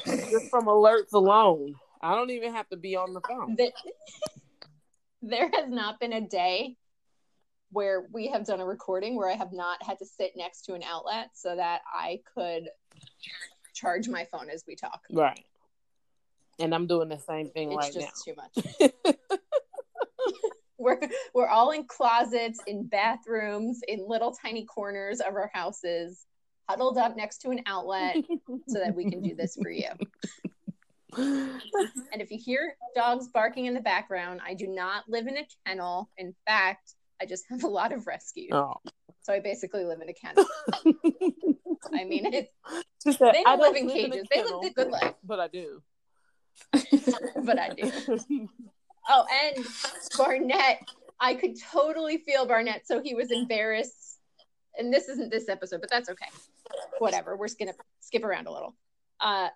Just 0.07 0.49
from 0.51 0.67
alerts 0.67 1.13
alone. 1.13 1.75
I 2.01 2.15
don't 2.15 2.31
even 2.31 2.55
have 2.55 2.69
to 2.71 2.77
be 2.77 2.97
on 2.97 3.13
the 3.13 3.21
phone. 3.21 3.57
The, 3.57 3.73
there 5.23 5.51
has 5.55 5.69
not 5.69 6.01
been 6.01 6.13
a 6.13 6.21
day 6.21 6.77
where 7.71 8.07
we 8.13 8.29
have 8.29 8.45
done 8.45 8.61
a 8.61 8.67
recording 8.67 9.17
where 9.17 9.31
I 9.31 9.35
have 9.35 9.53
not 9.53 9.83
had 9.83 9.99
to 9.99 10.07
sit 10.07 10.33
next 10.37 10.63
to 10.63 10.75
an 10.75 10.83
outlet 10.83 11.31
so 11.35 11.57
that 11.57 11.81
I 11.93 12.21
could 12.35 12.69
charge 13.75 14.09
my 14.09 14.27
phone 14.31 14.49
as 14.51 14.65
we 14.67 14.77
talk. 14.77 15.01
Right. 15.11 15.45
And 16.59 16.75
I'm 16.75 16.87
doing 16.87 17.09
the 17.09 17.19
same 17.19 17.51
thing 17.51 17.73
it's 17.73 17.77
right 17.77 17.95
now. 17.97 18.07
It's 18.09 18.25
too 18.25 18.35
much. 18.37 19.17
we're 20.79 21.01
we're 21.35 21.49
all 21.49 21.71
in 21.71 21.85
closets, 21.85 22.61
in 22.67 22.87
bathrooms, 22.87 23.81
in 23.89 24.07
little 24.07 24.33
tiny 24.33 24.65
corners 24.65 25.21
of 25.21 25.35
our 25.35 25.51
houses, 25.53 26.27
huddled 26.69 26.99
up 26.99 27.17
next 27.17 27.39
to 27.39 27.51
an 27.51 27.63
outlet 27.67 28.17
so 28.69 28.79
that 28.79 28.95
we 28.95 29.11
can 29.11 29.23
do 29.23 29.35
this 29.35 29.57
for 29.61 29.71
you. 29.71 29.89
and 31.17 32.21
if 32.21 32.31
you 32.31 32.39
hear 32.39 32.77
dogs 32.95 33.29
barking 33.29 33.67
in 33.67 33.75
the 33.75 33.81
background, 33.81 34.41
I 34.47 34.55
do 34.55 34.67
not 34.67 35.05
live 35.09 35.27
in 35.27 35.37
a 35.37 35.47
kennel. 35.67 36.11
In 36.17 36.35
fact, 36.47 36.95
I 37.21 37.27
just 37.27 37.45
have 37.51 37.65
a 37.65 37.69
lot 37.69 37.93
of 37.93 38.07
rescues. 38.07 38.51
Oh. 38.53 38.75
So 39.23 39.33
I 39.33 39.41
basically 39.41 39.85
live 39.85 40.01
in 40.01 40.09
a 40.09 40.13
kennel. 40.13 40.45
I 41.93 42.05
mean, 42.05 42.27
it's 42.33 42.51
just 43.05 43.19
that 43.21 43.35
they 43.35 43.43
don't 43.45 43.61
live 43.61 43.77
in 43.77 43.89
cages. 43.89 44.17
In 44.17 44.25
they 44.35 44.43
live 44.43 44.63
the 44.63 44.73
good 44.75 44.91
life. 44.91 45.15
But 45.23 45.41
I 45.41 45.49
do. 45.49 45.83
but 47.45 47.59
I 47.59 47.71
do. 47.71 48.49
Oh, 49.09 49.25
and 49.45 49.67
Barnett, 50.17 50.89
I 51.19 51.35
could 51.35 51.61
totally 51.61 52.19
feel 52.19 52.47
Barnett. 52.47 52.87
So 52.87 53.03
he 53.03 53.15
was 53.15 53.33
embarrassed. 53.33 54.21
And 54.79 54.95
this 54.95 55.09
isn't 55.09 55.29
this 55.29 55.49
episode, 55.49 55.81
but 55.81 55.91
that's 55.91 56.09
okay. 56.09 56.29
Whatever. 57.01 57.37
We're 57.37 57.49
just 57.49 57.59
gonna 57.59 57.75
skip 57.99 58.23
around 58.23 58.47
a 58.47 58.53
little. 58.53 58.77
Uh 59.19 59.49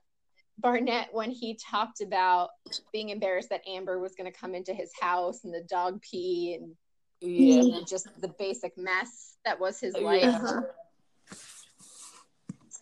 Barnett 0.58 1.10
when 1.12 1.30
he 1.30 1.58
talked 1.70 2.00
about 2.00 2.50
being 2.92 3.10
embarrassed 3.10 3.50
that 3.50 3.62
Amber 3.68 4.00
was 4.00 4.14
going 4.16 4.30
to 4.30 4.36
come 4.36 4.54
into 4.54 4.72
his 4.72 4.90
house 4.98 5.44
and 5.44 5.52
the 5.52 5.62
dog 5.68 6.00
pee 6.02 6.58
and 6.60 6.74
yeah. 7.20 7.80
just 7.88 8.08
the 8.20 8.28
basic 8.28 8.76
mess 8.76 9.36
that 9.44 9.58
was 9.60 9.80
his 9.80 9.96
life. 9.96 10.22
Yeah. 10.22 10.60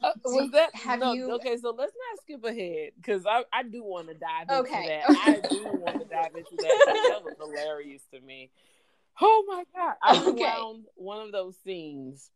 Uh, 0.02 0.12
was 0.24 0.50
that 0.50 0.74
have 0.74 1.00
no, 1.00 1.14
you 1.14 1.32
okay 1.32 1.56
so 1.56 1.70
let's 1.70 1.92
not 2.10 2.20
skip 2.20 2.44
ahead 2.44 2.90
because 3.00 3.24
I, 3.26 3.44
I 3.50 3.62
do 3.62 3.82
want 3.82 4.08
to 4.08 4.14
dive 4.14 4.50
okay. 4.50 5.00
into 5.00 5.14
that 5.14 5.26
i 5.26 5.48
do 5.48 5.62
want 5.80 6.00
to 6.02 6.06
dive 6.06 6.34
into 6.36 6.56
that 6.56 7.08
that 7.08 7.24
was 7.24 7.34
hilarious 7.38 8.02
to 8.12 8.20
me 8.20 8.50
oh 9.22 9.44
my 9.46 9.64
god 9.74 9.94
i 10.02 10.28
okay. 10.28 10.44
found 10.44 10.84
one 10.96 11.24
of 11.24 11.32
those 11.32 11.56
scenes 11.64 12.30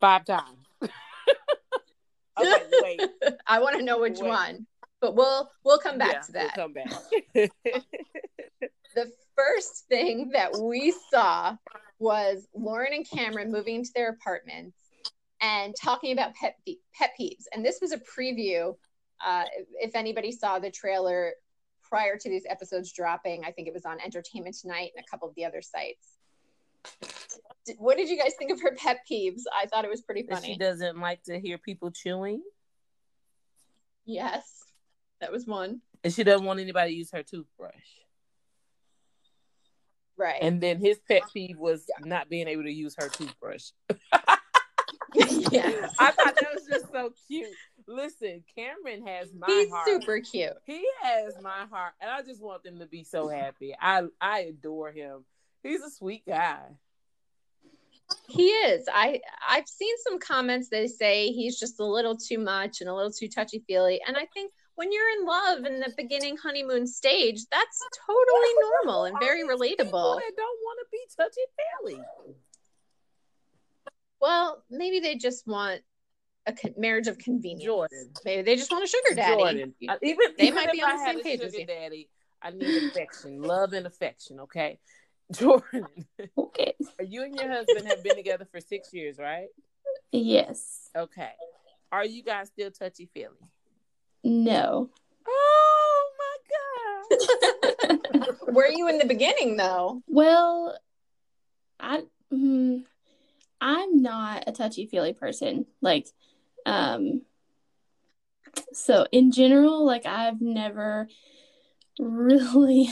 five 0.00 0.24
times 0.24 0.66
okay 0.82 2.62
wait 2.82 3.00
i 3.46 3.60
want 3.60 3.78
to 3.78 3.84
know 3.84 4.00
which 4.00 4.18
wait. 4.18 4.28
one 4.28 4.66
but 5.00 5.14
we'll 5.14 5.48
we'll 5.64 5.78
come 5.78 5.98
back 5.98 6.12
yeah, 6.14 6.20
to 6.22 6.32
that 6.32 6.56
we'll 6.56 6.66
come 6.66 6.72
back 6.72 7.82
the 8.94 9.10
first 9.36 9.86
thing 9.88 10.30
that 10.32 10.52
we 10.60 10.94
saw 11.10 11.56
was 11.98 12.46
lauren 12.54 12.92
and 12.92 13.08
cameron 13.08 13.50
moving 13.50 13.84
to 13.84 13.90
their 13.94 14.10
apartments 14.10 14.76
and 15.40 15.74
talking 15.80 16.12
about 16.12 16.34
pet, 16.34 16.56
pet 16.94 17.10
peeves. 17.20 17.44
And 17.52 17.64
this 17.64 17.78
was 17.80 17.92
a 17.92 17.98
preview. 17.98 18.76
Uh, 19.24 19.44
if 19.80 19.94
anybody 19.94 20.32
saw 20.32 20.58
the 20.58 20.70
trailer 20.70 21.32
prior 21.82 22.16
to 22.16 22.28
these 22.28 22.44
episodes 22.48 22.92
dropping, 22.92 23.44
I 23.44 23.52
think 23.52 23.68
it 23.68 23.74
was 23.74 23.84
on 23.84 24.00
Entertainment 24.00 24.56
Tonight 24.60 24.90
and 24.96 25.04
a 25.04 25.10
couple 25.10 25.28
of 25.28 25.34
the 25.34 25.44
other 25.44 25.62
sites. 25.62 26.08
What 27.78 27.96
did 27.96 28.08
you 28.08 28.18
guys 28.18 28.32
think 28.38 28.50
of 28.50 28.60
her 28.60 28.74
pet 28.76 29.00
peeves? 29.10 29.42
I 29.56 29.66
thought 29.66 29.84
it 29.84 29.90
was 29.90 30.02
pretty 30.02 30.24
funny. 30.24 30.48
she 30.48 30.56
doesn't 30.58 30.98
like 30.98 31.22
to 31.24 31.38
hear 31.38 31.58
people 31.58 31.90
chewing, 31.92 32.42
Yes, 34.04 34.64
that 35.20 35.30
was 35.30 35.46
one. 35.46 35.80
and 36.02 36.12
she 36.12 36.24
doesn't 36.24 36.44
want 36.44 36.58
anybody 36.58 36.90
to 36.90 36.96
use 36.96 37.10
her 37.12 37.22
toothbrush. 37.22 37.72
Right. 40.22 40.40
And 40.40 40.60
then 40.60 40.78
his 40.78 41.00
pet 41.08 41.22
peeve 41.34 41.58
was 41.58 41.84
not 42.00 42.28
being 42.28 42.46
able 42.46 42.62
to 42.62 42.72
use 42.72 42.94
her 42.98 43.08
toothbrush. 43.08 43.70
yeah. 45.14 45.88
I 45.98 46.12
thought 46.12 46.36
that 46.36 46.54
was 46.54 46.64
just 46.70 46.92
so 46.92 47.12
cute. 47.26 47.48
Listen, 47.88 48.44
Cameron 48.54 49.04
has 49.04 49.32
my 49.36 49.46
heart. 49.46 49.58
He's 49.58 49.70
heart. 49.70 49.88
super 49.88 50.20
cute. 50.20 50.52
He 50.64 50.86
has 51.02 51.34
my 51.42 51.66
heart, 51.70 51.94
and 52.00 52.08
I 52.08 52.22
just 52.22 52.40
want 52.40 52.62
them 52.62 52.78
to 52.78 52.86
be 52.86 53.02
so 53.02 53.28
happy. 53.28 53.74
I 53.80 54.04
I 54.20 54.40
adore 54.40 54.92
him. 54.92 55.24
He's 55.64 55.80
a 55.80 55.90
sweet 55.90 56.24
guy. 56.24 56.60
He 58.28 58.46
is. 58.48 58.86
I 58.92 59.20
I've 59.48 59.66
seen 59.66 59.94
some 60.04 60.20
comments 60.20 60.68
that 60.68 60.88
say 60.90 61.32
he's 61.32 61.58
just 61.58 61.80
a 61.80 61.84
little 61.84 62.16
too 62.16 62.38
much 62.38 62.80
and 62.80 62.88
a 62.88 62.94
little 62.94 63.10
too 63.10 63.28
touchy 63.28 63.64
feely. 63.66 64.00
And 64.06 64.16
I 64.16 64.26
think 64.32 64.52
when 64.76 64.92
you're 64.92 65.10
in 65.20 65.26
love 65.26 65.64
in 65.64 65.80
the 65.80 65.92
beginning 65.96 66.36
honeymoon 66.36 66.86
stage, 66.86 67.40
that's 67.50 67.88
totally 68.06 68.54
normal 68.84 69.04
and 69.04 69.18
very 69.20 69.42
relatable. 69.42 70.16
that 70.16 70.32
don't 70.36 70.58
want 70.62 70.78
to 70.80 70.86
be 70.90 71.00
touchy 71.16 71.40
feely. 71.86 72.02
Well, 74.20 74.62
maybe 74.70 75.00
they 75.00 75.16
just 75.16 75.46
want 75.46 75.80
a 76.46 76.52
con- 76.52 76.74
marriage 76.76 77.06
of 77.08 77.18
convenience. 77.18 77.64
Jordan. 77.64 78.12
Maybe 78.24 78.42
they 78.42 78.56
just 78.56 78.70
want 78.70 78.84
a 78.84 78.86
sugar 78.86 79.14
daddy. 79.14 79.42
Jordan. 79.42 79.74
I- 79.88 79.92
uh, 79.94 79.98
even 80.02 80.26
They 80.38 80.44
even 80.46 80.54
might 80.56 80.66
if 80.68 80.72
be 80.72 80.82
on 80.82 80.90
I 80.90 80.96
the 80.96 80.98
had 81.02 81.10
same 81.10 81.20
a 81.20 81.22
page 81.22 81.40
as 81.40 81.52
sugar 81.52 81.60
you. 81.60 81.66
daddy, 81.66 82.08
I 82.40 82.50
need 82.50 82.76
affection, 82.76 83.42
love, 83.42 83.72
and 83.72 83.86
affection. 83.86 84.40
Okay, 84.40 84.78
Jordan. 85.32 85.86
Okay. 86.38 86.74
You 87.04 87.22
and 87.24 87.34
your 87.36 87.48
husband 87.50 87.86
have 87.86 88.02
been 88.02 88.16
together 88.16 88.46
for 88.50 88.60
six 88.60 88.92
years, 88.92 89.18
right? 89.18 89.48
Yes. 90.12 90.90
Okay. 90.96 91.30
Are 91.90 92.04
you 92.04 92.22
guys 92.22 92.48
still 92.48 92.70
touchy 92.70 93.08
feely? 93.12 93.36
No. 94.24 94.90
Oh 95.28 96.10
my 96.18 97.18
god. 97.18 98.28
Were 98.48 98.68
you 98.68 98.88
in 98.88 98.98
the 98.98 99.06
beginning 99.06 99.56
though? 99.56 100.02
Well, 100.06 100.78
I 101.80 102.02
mm, 102.32 102.84
I'm 103.60 104.02
not 104.02 104.44
a 104.46 104.52
touchy 104.52 104.86
feely 104.86 105.12
person. 105.12 105.66
Like, 105.80 106.06
um, 106.66 107.22
so 108.72 109.06
in 109.12 109.32
general, 109.32 109.84
like 109.84 110.06
I've 110.06 110.40
never 110.40 111.08
really, 111.98 112.90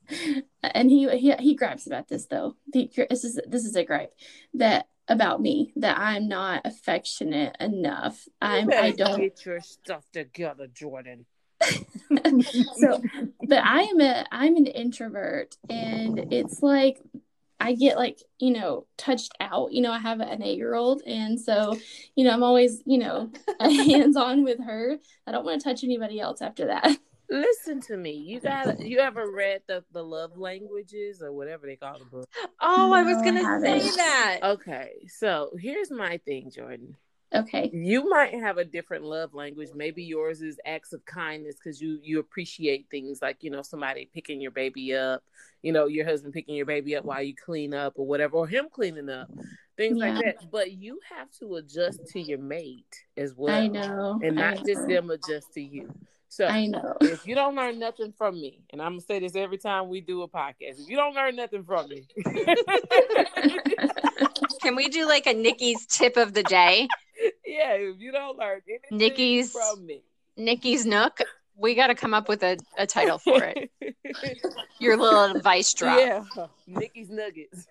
and 0.62 0.90
he 0.90 1.08
he 1.18 1.32
he 1.34 1.54
gripes 1.54 1.86
about 1.86 2.08
this 2.08 2.26
though. 2.26 2.56
The, 2.72 2.90
this 3.10 3.24
is 3.24 3.40
this 3.46 3.64
is 3.64 3.76
a 3.76 3.84
gripe 3.84 4.14
that 4.54 4.88
about 5.08 5.40
me 5.40 5.72
that 5.76 5.98
I'm 5.98 6.28
not 6.28 6.62
affectionate 6.64 7.56
enough. 7.60 8.26
I'm 8.40 8.70
I 8.72 8.92
don't 8.92 9.20
get 9.20 9.44
your 9.44 9.60
stuff 9.60 10.04
together, 10.12 10.66
Jordan. 10.66 11.26
so 12.76 13.02
but 13.48 13.64
i 13.64 13.80
am 13.80 13.98
a 13.98 14.26
i'm 14.30 14.56
an 14.56 14.66
introvert 14.66 15.56
and 15.70 16.30
it's 16.30 16.62
like 16.62 17.00
i 17.58 17.72
get 17.72 17.96
like 17.96 18.18
you 18.38 18.50
know 18.50 18.86
touched 18.98 19.32
out 19.40 19.72
you 19.72 19.80
know 19.80 19.90
i 19.90 19.98
have 19.98 20.20
an 20.20 20.42
eight 20.42 20.58
year 20.58 20.74
old 20.74 21.00
and 21.06 21.40
so 21.40 21.74
you 22.14 22.24
know 22.24 22.30
i'm 22.30 22.42
always 22.42 22.82
you 22.84 22.98
know 22.98 23.30
hands 23.60 24.18
on 24.18 24.44
with 24.44 24.62
her 24.62 24.98
i 25.26 25.32
don't 25.32 25.46
want 25.46 25.58
to 25.58 25.64
touch 25.66 25.82
anybody 25.82 26.20
else 26.20 26.42
after 26.42 26.66
that 26.66 26.98
Listen 27.28 27.80
to 27.82 27.96
me. 27.96 28.12
You 28.12 28.40
got 28.40 28.80
you 28.80 28.98
ever 29.00 29.30
read 29.30 29.62
the, 29.66 29.84
the 29.92 30.02
love 30.02 30.36
languages 30.38 31.22
or 31.22 31.32
whatever 31.32 31.66
they 31.66 31.76
call 31.76 31.98
the 31.98 32.04
book? 32.04 32.28
Oh, 32.60 32.92
I 32.92 33.02
was 33.02 33.16
gonna 33.22 33.60
say 33.60 33.90
that. 33.96 34.38
Okay, 34.42 35.06
so 35.08 35.50
here's 35.58 35.90
my 35.90 36.18
thing, 36.18 36.50
Jordan. 36.54 36.96
okay 37.34 37.70
You 37.72 38.08
might 38.08 38.34
have 38.34 38.58
a 38.58 38.64
different 38.64 39.04
love 39.04 39.34
language. 39.34 39.70
Maybe 39.74 40.04
yours 40.04 40.40
is 40.40 40.58
acts 40.64 40.92
of 40.92 41.04
kindness 41.04 41.56
because 41.56 41.80
you 41.80 41.98
you 42.02 42.20
appreciate 42.20 42.86
things 42.90 43.20
like 43.20 43.38
you 43.42 43.50
know 43.50 43.62
somebody 43.62 44.08
picking 44.14 44.40
your 44.40 44.52
baby 44.52 44.94
up, 44.94 45.22
you 45.62 45.72
know 45.72 45.86
your 45.86 46.06
husband 46.06 46.32
picking 46.32 46.54
your 46.54 46.66
baby 46.66 46.96
up 46.96 47.04
while 47.04 47.22
you 47.22 47.34
clean 47.34 47.74
up 47.74 47.94
or 47.96 48.06
whatever, 48.06 48.36
or 48.36 48.46
him 48.46 48.66
cleaning 48.72 49.10
up, 49.10 49.28
things 49.76 49.98
like 49.98 50.14
that. 50.14 50.50
But 50.52 50.72
you 50.72 51.00
have 51.16 51.30
to 51.40 51.56
adjust 51.56 52.06
to 52.12 52.20
your 52.20 52.38
mate 52.38 53.04
as 53.16 53.34
well, 53.36 53.54
i 53.56 53.66
know 53.66 54.20
and 54.22 54.38
I 54.40 54.50
not 54.54 54.64
just 54.64 54.82
know. 54.82 54.94
them 54.94 55.10
adjust 55.10 55.52
to 55.54 55.60
you. 55.60 55.92
So 56.28 56.44
i 56.46 56.66
know 56.66 56.94
if 57.00 57.26
you 57.26 57.34
don't 57.34 57.54
learn 57.54 57.78
nothing 57.78 58.12
from 58.16 58.34
me, 58.40 58.60
and 58.70 58.82
I'm 58.82 58.92
gonna 58.92 59.00
say 59.00 59.18
this 59.20 59.36
every 59.36 59.58
time 59.58 59.88
we 59.88 60.00
do 60.00 60.22
a 60.22 60.28
podcast, 60.28 60.80
if 60.80 60.88
you 60.88 60.96
don't 60.96 61.14
learn 61.14 61.36
nothing 61.36 61.64
from 61.64 61.88
me, 61.88 62.06
Can 64.62 64.74
we 64.76 64.88
do 64.88 65.06
like 65.06 65.26
a 65.26 65.34
Nikki's 65.34 65.86
tip 65.86 66.16
of 66.16 66.34
the 66.34 66.42
day? 66.42 66.88
yeah, 67.46 67.72
if 67.74 68.00
you 68.00 68.10
don't 68.12 68.36
learn 68.38 68.60
anything 68.68 68.98
Nikki's- 68.98 69.52
from 69.52 69.86
me, 69.86 70.02
Nikki's 70.36 70.84
Nook. 70.84 71.20
We 71.58 71.74
got 71.74 71.86
to 71.86 71.94
come 71.94 72.12
up 72.12 72.28
with 72.28 72.42
a, 72.42 72.58
a 72.76 72.86
title 72.86 73.16
for 73.16 73.42
it. 73.42 73.70
Your 74.78 74.98
little 74.98 75.24
advice 75.36 75.72
drop. 75.72 75.98
yeah, 75.98 76.22
Nikki's 76.66 77.08
Nuggets. 77.08 77.66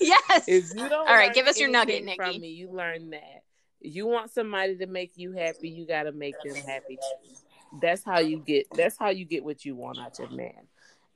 Yes. 0.00 0.48
if 0.48 0.70
you 0.74 0.88
don't, 0.88 1.08
All 1.08 1.14
right, 1.14 1.32
give 1.32 1.46
us 1.46 1.60
your 1.60 1.70
nugget, 1.70 2.04
Nikki. 2.04 2.16
From 2.16 2.40
me, 2.40 2.48
you 2.48 2.68
learn 2.72 3.10
that. 3.10 3.44
You 3.80 4.06
want 4.06 4.30
somebody 4.30 4.76
to 4.76 4.86
make 4.86 5.12
you 5.16 5.32
happy, 5.32 5.68
you 5.68 5.86
got 5.86 6.04
to 6.04 6.12
make 6.12 6.34
them 6.44 6.54
happy. 6.54 6.96
too. 6.96 7.34
That's 7.80 8.04
how 8.04 8.18
you 8.18 8.38
get. 8.38 8.66
That's 8.74 8.98
how 8.98 9.10
you 9.10 9.24
get 9.24 9.44
what 9.44 9.64
you 9.64 9.76
want 9.76 9.98
out 9.98 10.18
your 10.18 10.30
man. 10.30 10.66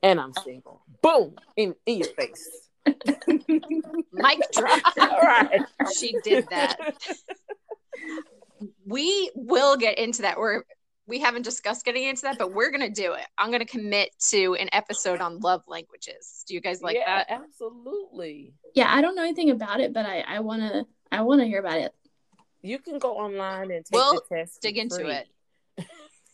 And 0.01 0.19
I'm 0.19 0.33
single. 0.33 0.81
Boom 1.01 1.35
in 1.55 1.75
in 1.85 1.97
your 1.99 2.09
face. 2.09 2.69
Mic 2.85 4.39
drop. 4.53 4.81
All 4.99 5.21
right. 5.21 5.61
She 5.95 6.15
did 6.23 6.47
that. 6.49 6.95
We 8.85 9.31
will 9.35 9.75
get 9.77 9.97
into 9.97 10.21
that. 10.21 10.37
We're 10.37 10.63
we 11.07 11.19
haven't 11.19 11.43
discussed 11.43 11.85
getting 11.85 12.03
into 12.03 12.23
that, 12.23 12.37
but 12.37 12.53
we're 12.53 12.71
gonna 12.71 12.89
do 12.89 13.13
it. 13.13 13.25
I'm 13.37 13.51
gonna 13.51 13.65
commit 13.65 14.09
to 14.29 14.55
an 14.55 14.69
episode 14.71 15.21
on 15.21 15.39
love 15.39 15.63
languages. 15.67 16.43
Do 16.47 16.53
you 16.53 16.61
guys 16.61 16.81
like 16.81 16.95
yeah, 16.95 17.23
that? 17.23 17.31
absolutely. 17.31 18.53
yeah 18.75 18.93
i 18.93 19.01
don't 19.01 19.15
know 19.15 19.23
anything 19.23 19.49
about 19.49 19.79
it 19.79 19.93
but 19.93 20.05
i 20.05 20.19
i 20.27 20.39
want 20.39 20.61
to 20.61 20.85
i 21.11 21.21
want 21.21 21.41
to 21.41 21.47
hear 21.47 21.59
about 21.59 21.77
it 21.77 21.93
You 22.65 22.79
can 22.79 22.97
go 22.99 23.17
online 23.17 23.71
and 23.71 23.85
take 23.85 23.93
We'll 23.93 24.13
the 24.29 24.35
test. 24.37 24.61
dig 24.61 24.77
into 24.77 24.95
free. 24.95 25.11
it. 25.11 25.27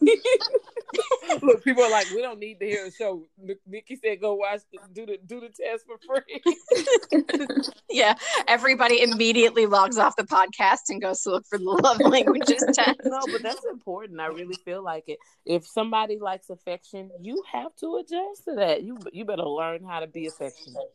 Look, 1.43 1.63
people 1.63 1.83
are 1.83 1.91
like, 1.91 2.09
we 2.09 2.21
don't 2.21 2.39
need 2.39 2.59
to 2.59 2.65
hear 2.65 2.85
a 2.87 2.91
show. 2.91 3.23
N- 3.41 3.55
Nikki 3.67 3.95
said, 3.95 4.19
go 4.19 4.33
watch, 4.33 4.61
the, 4.71 4.79
do 4.93 5.05
the 5.05 5.17
do 5.25 5.39
the 5.39 5.49
test 5.49 5.85
for 5.85 5.97
free. 6.05 6.41
Yeah. 7.89 8.15
Everybody 8.47 9.01
immediately 9.03 9.65
logs 9.65 9.97
off 9.97 10.15
the 10.15 10.23
podcast 10.23 10.83
and 10.89 11.01
goes 11.01 11.21
to 11.23 11.31
look 11.31 11.45
for 11.45 11.57
the 11.57 11.65
love 11.65 11.99
languages 11.99 12.63
test. 12.73 12.99
no, 13.03 13.19
but 13.31 13.43
that's 13.43 13.65
important. 13.69 14.19
I 14.21 14.27
really 14.27 14.55
feel 14.63 14.81
like 14.81 15.03
it. 15.07 15.19
If 15.45 15.67
somebody 15.67 16.17
likes 16.17 16.49
affection, 16.49 17.11
you 17.19 17.43
have 17.51 17.75
to 17.81 17.97
adjust 17.97 18.45
to 18.45 18.55
that. 18.55 18.83
You 18.83 18.97
you 19.11 19.25
better 19.25 19.43
learn 19.43 19.83
how 19.83 19.99
to 19.99 20.07
be 20.07 20.25
affectionate. 20.27 20.89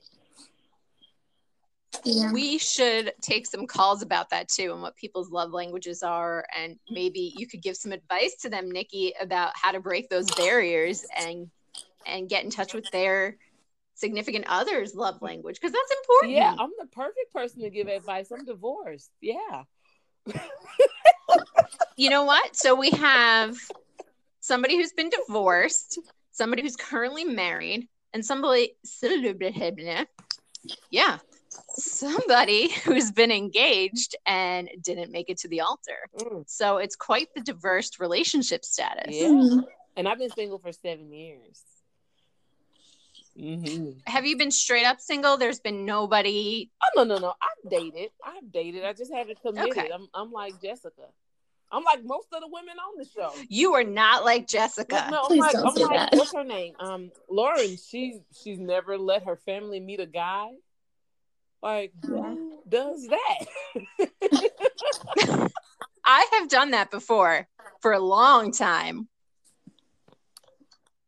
Yeah 2.05 2.33
We 2.33 2.59
should 2.59 3.13
take 3.21 3.47
some 3.47 3.67
calls 3.67 4.03
about 4.03 4.31
that 4.31 4.49
too 4.49 4.73
and 4.73 4.83
what 4.83 4.97
people's 4.97 5.31
love 5.31 5.53
languages 5.53 6.03
are. 6.03 6.45
And 6.57 6.79
maybe 6.91 7.35
you 7.37 7.47
could 7.47 7.63
give 7.63 7.77
some 7.77 7.93
advice 7.93 8.37
to 8.43 8.49
them, 8.49 8.71
Nikki, 8.71 9.13
about 9.21 9.53
how 9.55 9.73
to 9.73 9.81
break 9.81 10.09
those 10.09 10.31
barriers 10.35 11.05
and 11.17 11.51
and 12.07 12.29
get 12.29 12.45
in 12.45 12.51
touch 12.51 12.73
with 12.73 12.91
their 12.91 13.37
significant 13.95 14.45
other's 14.49 14.95
love 14.95 15.21
language 15.23 15.59
because 15.61 15.73
that's 15.73 15.95
important. 16.03 16.35
Yeah, 16.35 16.55
I'm 16.59 16.71
the 16.79 16.87
perfect 16.87 17.33
person 17.33 17.63
to 17.63 17.71
give 17.71 17.89
advice. 17.89 18.31
I'm 18.31 18.45
divorced. 18.45 19.11
Yeah. 19.21 19.65
You 21.97 22.11
know 22.11 22.25
what? 22.25 22.55
So 22.55 22.75
we 22.75 22.91
have 22.91 23.57
somebody 24.41 24.77
who's 24.77 24.93
been 24.93 25.09
divorced, 25.09 25.99
somebody 26.31 26.63
who's 26.63 26.77
currently 26.77 27.25
married, 27.25 27.89
and 28.13 28.25
somebody 28.25 28.77
yeah, 30.91 31.19
somebody 31.77 32.69
who's 32.85 33.11
been 33.11 33.31
engaged 33.31 34.17
and 34.27 34.69
didn't 34.83 35.11
make 35.13 35.29
it 35.31 35.39
to 35.39 35.49
the 35.49 35.61
altar. 35.61 35.99
Mm, 36.19 36.45
So 36.47 36.79
it's 36.79 36.97
quite 36.97 37.29
the 37.35 37.41
diverse 37.41 37.99
relationship 38.01 38.65
status. 38.65 39.15
yeah. 39.15 39.29
Mhm. 39.29 39.65
And 39.97 40.07
I've 40.09 40.19
been 40.19 40.31
single 40.31 40.59
for 40.59 40.73
seven 40.73 41.11
years. 41.13 41.63
hmm 43.39 43.91
Have 44.07 44.27
you 44.27 44.37
been 44.37 44.51
straight 44.51 44.85
up 44.87 45.01
single? 45.01 45.37
There's 45.37 45.61
been 45.61 45.85
nobody. 45.85 46.71
Oh 46.85 47.03
no 47.03 47.05
no 47.05 47.19
no! 47.19 47.35
I've 47.41 47.71
dated. 47.71 48.11
I've 48.25 48.51
dated. 48.53 48.85
I 48.85 48.93
just 48.93 49.13
haven't 49.13 49.41
committed. 49.43 49.71
Okay. 49.79 49.91
I'm 49.93 50.09
I'm 50.15 50.33
like 50.33 50.61
Jessica. 50.61 51.03
I'm 51.73 51.83
like 51.83 52.05
most 52.05 52.29
of 52.33 52.41
the 52.41 52.49
women 52.49 52.77
on 52.79 52.97
the 52.97 53.05
show. 53.05 53.33
You 53.49 53.75
are 53.75 53.83
not 53.85 54.25
like 54.25 54.47
Jessica. 54.47 55.09
No, 55.11 55.23
I'm 55.23 55.27
Please 55.29 55.41
like, 55.41 55.53
don't 55.53 55.67
I'm 55.67 55.75
say 55.75 55.83
like, 55.83 55.93
that. 56.11 56.11
what's 56.19 56.33
her 56.33 56.45
name? 56.45 56.75
Um, 56.79 57.11
Lauren. 57.29 57.77
She's 57.77 58.17
she's 58.33 58.59
never 58.59 58.97
let 58.97 59.25
her 59.25 59.37
family 59.37 59.81
meet 59.81 59.99
a 60.01 60.07
guy. 60.07 60.53
Like, 61.67 61.93
who 62.07 62.61
does 62.69 63.09
that? 63.09 63.39
I 66.05 66.29
have 66.35 66.49
done 66.49 66.71
that 66.71 66.93
before 66.93 67.49
for 67.81 67.93
a 67.93 67.99
long 67.99 68.53
time. 68.53 69.09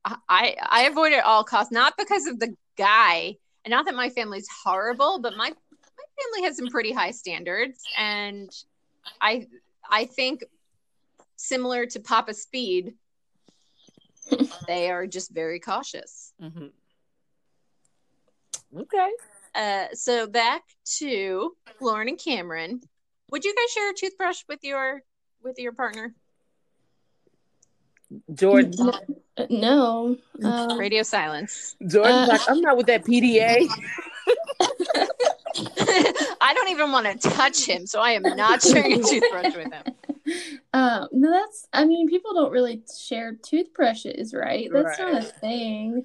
I 0.04 0.56
I 0.60 0.88
avoid 0.90 1.12
it 1.12 1.18
at 1.18 1.24
all 1.24 1.44
costs, 1.44 1.70
not 1.70 1.94
because 1.96 2.26
of 2.26 2.40
the 2.40 2.56
guy, 2.76 3.36
And 3.64 3.70
not 3.70 3.84
that 3.84 3.94
my 3.94 4.10
family's 4.10 4.48
horrible, 4.64 5.20
but 5.20 5.36
my 5.36 5.48
my 5.48 6.06
family 6.24 6.42
has 6.48 6.56
some 6.56 6.66
pretty 6.66 6.90
high 6.92 7.12
standards, 7.12 7.84
and 7.96 8.50
I 9.20 9.46
I 9.88 10.06
think 10.06 10.42
similar 11.36 11.86
to 11.86 12.00
Papa 12.00 12.34
Speed, 12.34 12.94
they 14.66 14.90
are 14.90 15.06
just 15.06 15.30
very 15.30 15.60
cautious. 15.60 16.32
Mm-hmm. 16.42 16.66
Okay. 18.80 19.10
Uh, 19.58 19.86
so 19.92 20.28
back 20.28 20.62
to 20.98 21.52
Lauren 21.80 22.08
and 22.08 22.18
Cameron. 22.18 22.80
Would 23.32 23.44
you 23.44 23.54
guys 23.54 23.70
share 23.72 23.90
a 23.90 23.94
toothbrush 23.94 24.42
with 24.48 24.60
your 24.62 25.02
with 25.42 25.58
your 25.58 25.72
partner? 25.72 26.14
Jordan. 28.32 28.72
No. 29.50 30.16
Uh, 30.42 30.76
Radio 30.78 31.02
silence. 31.02 31.76
Jordan's 31.86 32.28
Uh, 32.28 32.32
like, 32.32 32.40
I'm 32.48 32.60
not 32.60 32.76
with 32.76 32.86
that 32.86 33.04
PDA. 33.04 33.66
I 36.40 36.54
don't 36.54 36.68
even 36.68 36.92
want 36.92 37.20
to 37.20 37.30
touch 37.30 37.66
him, 37.66 37.86
so 37.86 38.00
I 38.00 38.12
am 38.12 38.22
not 38.22 38.62
sharing 38.62 39.00
a 39.00 39.02
toothbrush 39.02 39.54
with 39.56 39.72
him. 39.72 39.82
uh, 40.72 41.06
no, 41.12 41.30
that's. 41.30 41.66
I 41.72 41.84
mean, 41.84 42.08
people 42.08 42.32
don't 42.32 42.52
really 42.52 42.82
share 42.98 43.34
toothbrushes, 43.34 44.32
right? 44.32 44.68
That's 44.72 44.98
not 44.98 45.14
a 45.14 45.22
thing. 45.22 46.04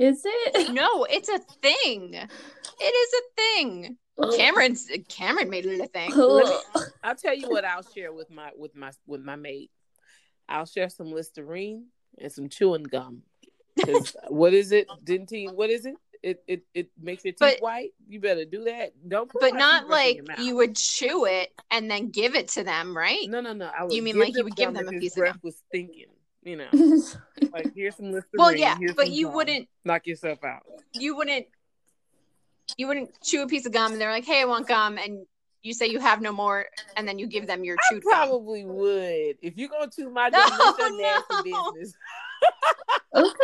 Is 0.00 0.22
it? 0.24 0.70
No, 0.72 1.04
it's 1.04 1.28
a 1.28 1.38
thing. 1.38 2.14
It 2.14 2.84
is 2.84 3.12
a 3.14 3.22
thing. 3.36 3.96
Oh. 4.18 4.34
Cameron's 4.36 4.88
Cameron 5.08 5.50
made 5.50 5.66
it 5.66 5.80
a 5.80 5.86
thing. 5.86 6.10
Oh. 6.14 6.62
Ugh. 6.74 6.82
I'll 7.04 7.14
tell 7.14 7.34
you 7.36 7.48
what 7.50 7.64
I'll 7.64 7.82
share 7.82 8.12
with 8.12 8.30
my 8.30 8.50
with 8.56 8.74
my 8.74 8.92
with 9.06 9.20
my 9.22 9.36
mate. 9.36 9.70
I'll 10.48 10.64
share 10.66 10.88
some 10.88 11.12
Listerine 11.12 11.86
and 12.18 12.32
some 12.32 12.48
chewing 12.48 12.82
gum. 12.84 13.22
what 14.28 14.52
is 14.54 14.72
it? 14.72 14.88
Dentyne? 15.04 15.54
What 15.54 15.70
is 15.70 15.84
it? 15.86 15.94
It 16.22 16.42
it 16.48 16.62
it 16.74 16.90
makes 17.00 17.24
your 17.24 17.32
teeth 17.32 17.38
But- 17.40 17.60
white. 17.60 17.90
You 18.08 18.20
better 18.20 18.44
do 18.46 18.64
that. 18.64 18.92
Don't 19.06 19.30
But 19.38 19.54
not 19.54 19.88
like 19.88 20.20
you 20.38 20.56
would 20.56 20.76
chew 20.76 21.26
it 21.26 21.50
and 21.70 21.90
then 21.90 22.10
give 22.10 22.34
it 22.34 22.48
to 22.48 22.64
them, 22.64 22.96
right? 22.96 23.28
No, 23.28 23.40
no, 23.42 23.52
no. 23.52 23.66
I 23.78 23.84
would 23.84 23.92
You 23.92 24.02
mean 24.02 24.18
like 24.18 24.34
you 24.34 24.44
would 24.44 24.56
give 24.56 24.72
them 24.72 24.88
a 24.88 24.92
piece 24.92 25.12
of 25.16 25.20
breath 25.20 25.34
gum? 25.34 25.40
was 25.44 25.62
stinking. 25.68 26.06
You 26.42 26.56
know, 26.56 26.68
like 27.52 27.72
here's 27.74 27.96
some 27.96 28.12
Listerine. 28.12 28.38
Well, 28.38 28.54
yeah, 28.54 28.76
but 28.96 29.10
you 29.10 29.26
gum. 29.26 29.34
wouldn't 29.34 29.68
knock 29.84 30.06
yourself 30.06 30.42
out. 30.42 30.62
you 30.94 31.14
wouldn't 31.16 31.46
you 32.78 32.86
wouldn't 32.86 33.10
chew 33.22 33.42
a 33.42 33.46
piece 33.46 33.66
of 33.66 33.72
gum 33.72 33.92
and 33.92 34.00
they're 34.00 34.10
like, 34.10 34.24
"Hey, 34.24 34.40
I 34.40 34.44
want 34.46 34.66
gum," 34.66 34.96
and 34.96 35.26
you 35.62 35.74
say 35.74 35.86
you 35.88 35.98
have 36.00 36.22
no 36.22 36.32
more, 36.32 36.64
and 36.96 37.06
then 37.06 37.18
you 37.18 37.26
give 37.26 37.46
them 37.46 37.62
your 37.62 37.76
I 37.76 37.92
chewed 37.94 38.02
gum. 38.04 38.12
probably 38.12 38.64
would 38.64 39.36
if 39.42 39.58
you 39.58 39.68
gonna 39.68 39.90
chew 39.94 40.08
my 40.08 40.28
No, 40.32 40.38
gum. 40.78 40.96
that's 40.98 41.26
no. 41.46 41.72
business. 41.72 41.94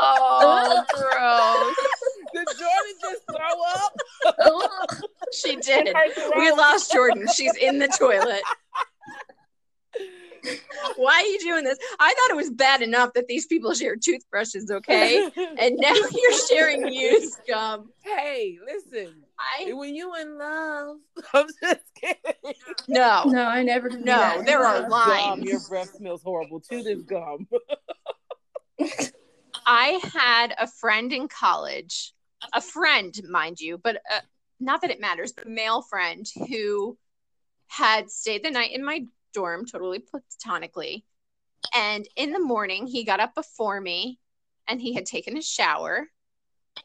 Oh, 0.00 0.84
gross! 0.94 1.76
Did 2.34 2.46
Jordan 2.56 2.94
just 3.02 3.22
throw 3.26 4.76
up? 4.86 5.00
She 5.32 5.56
did. 5.56 5.94
We 6.36 6.50
lost 6.52 6.92
Jordan. 6.92 7.26
She's 7.34 7.54
in 7.56 7.78
the 7.78 7.88
toilet. 7.88 8.42
Why 10.96 11.14
are 11.14 11.22
you 11.26 11.38
doing 11.40 11.64
this? 11.64 11.78
I 11.98 12.12
thought 12.14 12.30
it 12.30 12.36
was 12.36 12.50
bad 12.50 12.82
enough 12.82 13.12
that 13.14 13.26
these 13.28 13.46
people 13.46 13.72
share 13.74 13.96
toothbrushes, 13.96 14.70
okay? 14.70 15.28
And 15.58 15.76
now 15.78 15.92
you're 15.94 16.38
sharing 16.48 16.92
used 16.92 17.38
gum. 17.48 17.90
hey, 18.04 18.58
listen. 18.64 19.14
I 19.38 19.72
When 19.72 19.94
you 19.94 20.14
in 20.16 20.38
love, 20.38 20.96
I'm 21.34 21.46
just 21.62 21.80
kidding. 22.00 22.54
no. 22.88 23.24
No, 23.26 23.44
I 23.44 23.62
never. 23.62 23.88
do 23.88 23.98
No, 23.98 24.04
that. 24.18 24.46
there 24.46 24.64
are 24.64 24.82
Gum, 24.82 24.90
lines. 24.90 25.44
your 25.44 25.60
breath 25.68 25.94
smells 25.96 26.22
horrible. 26.22 26.60
Chew 26.60 26.82
this 26.82 27.02
gum. 27.02 27.46
I 29.66 30.00
had 30.14 30.54
a 30.58 30.66
friend 30.66 31.12
in 31.12 31.28
college, 31.28 32.12
a 32.52 32.60
friend, 32.60 33.14
mind 33.28 33.60
you, 33.60 33.78
but 33.78 33.96
uh, 33.96 34.20
not 34.60 34.80
that 34.82 34.90
it 34.90 35.00
matters, 35.00 35.32
but 35.32 35.46
a 35.46 35.50
male 35.50 35.82
friend 35.82 36.26
who 36.48 36.96
had 37.66 38.10
stayed 38.10 38.42
the 38.44 38.50
night 38.50 38.72
in 38.72 38.84
my 38.84 39.04
dorm, 39.32 39.66
totally 39.66 39.98
platonically. 40.00 41.04
And 41.74 42.08
in 42.16 42.32
the 42.32 42.40
morning, 42.40 42.86
he 42.86 43.04
got 43.04 43.20
up 43.20 43.34
before 43.34 43.80
me 43.80 44.18
and 44.68 44.80
he 44.80 44.94
had 44.94 45.06
taken 45.06 45.36
a 45.36 45.42
shower. 45.42 46.08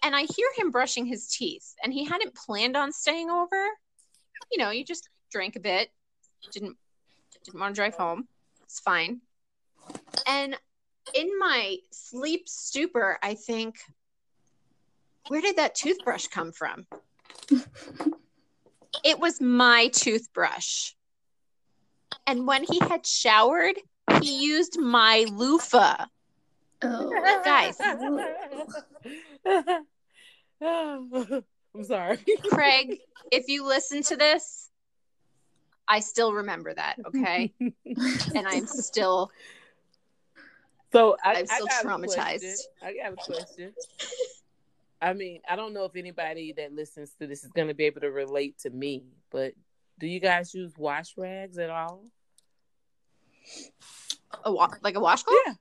And 0.02 0.16
I 0.16 0.22
hear 0.22 0.48
him 0.58 0.72
brushing 0.72 1.06
his 1.06 1.28
teeth, 1.28 1.76
and 1.84 1.94
he 1.94 2.04
hadn't 2.04 2.34
planned 2.34 2.76
on 2.76 2.92
staying 2.92 3.30
over. 3.30 3.68
You 4.52 4.58
know, 4.58 4.72
you 4.72 4.84
just 4.84 5.08
drank 5.32 5.56
a 5.56 5.60
bit, 5.60 5.90
didn't 6.52 6.78
didn't 7.44 7.60
want 7.60 7.76
to 7.76 7.80
drive 7.80 7.96
home. 7.96 8.28
It's 8.64 8.80
fine. 8.80 9.22
And 10.26 10.58
in 11.14 11.38
my 11.38 11.78
sleep 11.92 12.48
stupor, 12.48 13.20
I 13.22 13.36
think, 13.36 13.76
where 15.28 15.42
did 15.42 15.58
that 15.58 15.76
toothbrush 15.76 16.28
come 16.28 16.52
from? 16.52 16.88
it 19.04 19.20
was 19.20 19.42
my 19.42 19.90
toothbrush. 19.90 20.94
And 22.26 22.48
when 22.48 22.64
he 22.64 22.80
had 22.80 23.06
showered, 23.06 23.76
he 24.22 24.46
used 24.46 24.80
my 24.80 25.26
loofah. 25.32 26.06
Oh. 26.82 27.42
Guys. 27.44 27.78
I'm 31.76 31.84
sorry. 31.84 32.20
Craig, 32.50 33.00
if 33.32 33.48
you 33.48 33.66
listen 33.66 34.04
to 34.04 34.16
this, 34.16 34.70
I 35.88 36.00
still 36.00 36.34
remember 36.34 36.74
that, 36.74 36.96
okay? 37.08 37.54
And 38.36 38.48
I'm 38.48 38.68
still 38.68 39.32
So 40.92 41.18
I, 41.24 41.40
I'm 41.40 41.46
still 41.46 41.68
I 41.70 41.84
traumatized. 41.84 42.62
I 42.82 42.94
got 42.94 43.14
a 43.14 43.16
question. 43.16 43.74
I 45.02 45.14
mean, 45.14 45.42
I 45.50 45.58
don't 45.58 45.74
know 45.74 45.84
if 45.84 45.98
anybody 45.98 46.54
that 46.54 46.74
listens 46.74 47.12
to 47.20 47.28
this 47.28 47.44
is 47.44 47.52
going 47.52 47.68
to 47.68 47.74
be 47.74 47.84
able 47.84 48.00
to 48.02 48.12
relate 48.12 48.60
to 48.60 48.70
me, 48.70 49.04
but 49.32 49.54
do 50.00 50.08
you 50.08 50.20
guys 50.20 50.54
use 50.54 50.74
wash 50.78 51.14
rags 51.18 51.58
at 51.58 51.70
all? 51.70 52.06
a 54.46 54.52
wa- 54.52 54.70
like 54.82 54.96
a 54.96 55.00
washcloth. 55.00 55.36
Yeah. 55.46 55.54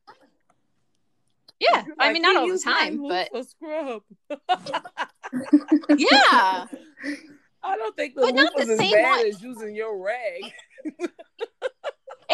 Yeah, 1.61 1.85
I 1.99 2.13
mean 2.13 2.23
not 2.23 2.37
all 2.37 2.49
the 2.49 2.59
time, 2.59 3.03
but 3.07 3.29
loofah 3.33 3.49
scrub. 3.49 4.03
yeah. 5.99 6.67
I 7.65 7.77
don't 7.77 7.95
think 7.97 8.15
the 8.17 8.23
But 8.23 8.35
not 8.35 8.53
the 8.57 8.63
as 8.63 8.79
same 8.79 8.91
bad 8.93 9.19
one. 9.19 9.27
as 9.27 9.43
using 9.43 9.75
your 9.77 9.97
rag. 10.03 10.43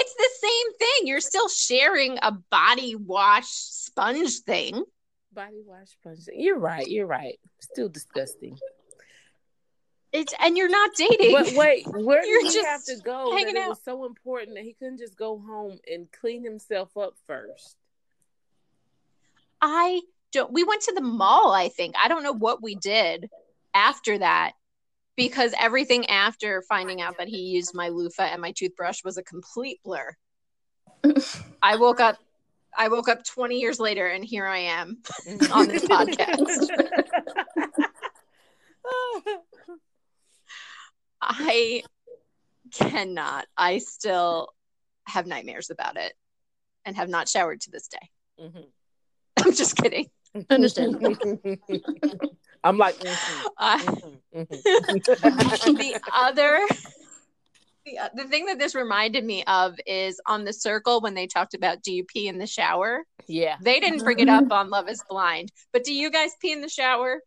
It's 0.00 0.14
the 0.14 0.46
same 0.48 0.74
thing. 0.78 1.08
You're 1.08 1.20
still 1.20 1.48
sharing 1.48 2.18
a 2.22 2.30
body 2.30 2.94
wash 2.94 3.48
sponge 3.48 4.38
thing. 4.46 4.84
Body 5.32 5.60
wash 5.66 5.88
sponge. 5.88 6.20
You're 6.32 6.58
right. 6.58 6.86
You're 6.86 7.06
right. 7.08 7.36
Still 7.60 7.88
disgusting. 7.88 8.56
It's 10.12 10.32
and 10.40 10.56
you're 10.56 10.70
not 10.70 10.90
dating. 10.96 11.32
But 11.32 11.52
wait, 11.52 11.86
where 11.86 12.24
You're 12.24 12.42
did 12.42 12.52
he 12.52 12.64
have 12.64 12.84
to 12.84 12.96
go? 13.04 13.30
That 13.30 13.38
hanging 13.38 13.56
it 13.56 13.62
out. 13.62 13.68
was 13.70 13.82
so 13.84 14.06
important 14.06 14.56
that 14.56 14.64
he 14.64 14.72
couldn't 14.72 14.98
just 14.98 15.16
go 15.16 15.38
home 15.38 15.78
and 15.90 16.10
clean 16.12 16.42
himself 16.42 16.96
up 16.96 17.14
first. 17.26 17.76
I 19.60 20.00
don't 20.32 20.52
we 20.52 20.64
went 20.64 20.82
to 20.82 20.94
the 20.94 21.02
mall, 21.02 21.52
I 21.52 21.68
think. 21.68 21.94
I 22.02 22.08
don't 22.08 22.22
know 22.22 22.32
what 22.32 22.62
we 22.62 22.74
did 22.74 23.28
after 23.74 24.18
that 24.18 24.52
because 25.16 25.52
everything 25.58 26.06
after 26.06 26.62
finding 26.68 27.02
out 27.02 27.18
that 27.18 27.28
he 27.28 27.38
used 27.38 27.74
my 27.74 27.88
loofah 27.88 28.22
and 28.22 28.40
my 28.40 28.52
toothbrush 28.52 29.04
was 29.04 29.18
a 29.18 29.22
complete 29.22 29.80
blur. 29.84 30.16
I 31.62 31.76
woke 31.76 32.00
up 32.00 32.16
I 32.76 32.88
woke 32.88 33.08
up 33.08 33.24
20 33.24 33.58
years 33.58 33.80
later 33.80 34.06
and 34.06 34.24
here 34.24 34.46
I 34.46 34.58
am 34.58 34.98
on 35.52 35.68
this 35.68 35.84
podcast. 35.84 36.68
I 41.20 41.82
cannot. 42.72 43.46
I 43.56 43.78
still 43.78 44.48
have 45.06 45.26
nightmares 45.26 45.70
about 45.70 45.96
it 45.96 46.12
and 46.84 46.96
have 46.96 47.08
not 47.08 47.28
showered 47.28 47.60
to 47.62 47.70
this 47.70 47.88
day. 47.88 48.10
Mhm. 48.40 48.66
I'm 49.38 49.52
just 49.52 49.76
kidding. 49.76 50.10
Understandable. 50.50 51.16
I'm 52.64 52.76
like, 52.76 52.98
mhm, 52.98 53.44
I, 53.56 53.78
mhm, 53.84 54.20
mhm. 54.34 55.78
the 55.78 56.00
other 56.12 56.60
the, 57.86 57.98
uh, 57.98 58.08
the 58.14 58.24
thing 58.24 58.46
that 58.46 58.58
this 58.58 58.74
reminded 58.74 59.24
me 59.24 59.44
of 59.44 59.78
is 59.86 60.20
on 60.26 60.44
the 60.44 60.52
circle 60.52 61.00
when 61.00 61.14
they 61.14 61.26
talked 61.26 61.54
about 61.54 61.82
do 61.82 61.92
you 61.92 62.04
pee 62.04 62.26
in 62.28 62.36
the 62.36 62.46
shower 62.46 63.04
yeah. 63.28 63.56
they 63.62 63.78
didn't 63.80 64.04
bring 64.04 64.18
it 64.18 64.28
up 64.28 64.50
on 64.50 64.68
love 64.70 64.88
is 64.88 65.02
blind 65.08 65.50
but 65.72 65.84
do 65.84 65.94
you 65.94 66.10
guys 66.10 66.32
pee 66.40 66.52
in 66.52 66.60
the 66.60 66.68
shower 66.68 67.20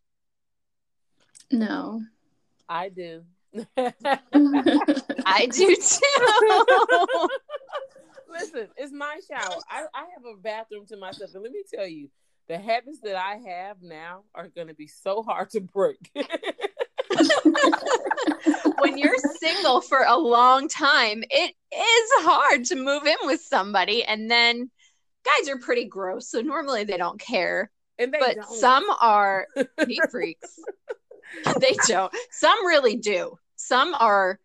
no. 1.52 2.02
I 2.70 2.90
do. 2.90 3.24
i 5.26 5.46
do 5.52 5.76
too 5.76 7.28
Listen, 8.32 8.68
it's 8.78 8.94
my 8.94 9.20
shower. 9.30 9.58
I, 9.70 9.84
I 9.94 10.06
have 10.16 10.26
a 10.26 10.38
bathroom 10.42 10.86
to 10.88 10.98
myself. 10.98 11.32
And 11.34 11.44
let 11.44 11.52
me 11.52 11.64
tell 11.74 11.86
you, 11.86 12.10
the 12.48 12.58
habits 12.58 13.00
that 13.04 13.16
I 13.16 13.36
have 13.46 13.82
now 13.82 14.24
are 14.34 14.48
going 14.48 14.68
to 14.68 14.74
be 14.74 14.88
so 14.88 15.22
hard 15.22 15.50
to 15.52 15.60
break. 15.62 16.12
when 18.80 18.98
you're 18.98 19.18
single 19.40 19.82
for 19.82 20.06
a 20.08 20.18
long 20.18 20.70
time 20.70 21.24
it 21.30 21.54
is 21.74 22.26
hard 22.26 22.64
to 22.64 22.76
move 22.76 23.06
in 23.06 23.18
with 23.24 23.42
somebody 23.42 24.02
and 24.04 24.32
then 24.32 24.72
guys 25.26 25.50
are 25.50 25.60
pretty 25.60 25.84
gross 25.86 26.30
so 26.30 26.40
normally 26.40 26.86
they 26.86 26.96
don't 26.96 27.20
care 27.20 27.70
and 28.00 28.14
they 28.14 28.20
but 28.20 28.36
don't. 28.36 28.56
some 28.56 28.86
are 29.02 29.46
neat 29.88 30.00
freaks. 30.10 30.58
they 31.60 31.76
don't. 31.88 32.14
Some 32.32 32.66
really 32.66 32.96
do. 32.96 33.38
Some 33.56 33.94
are 33.94 34.40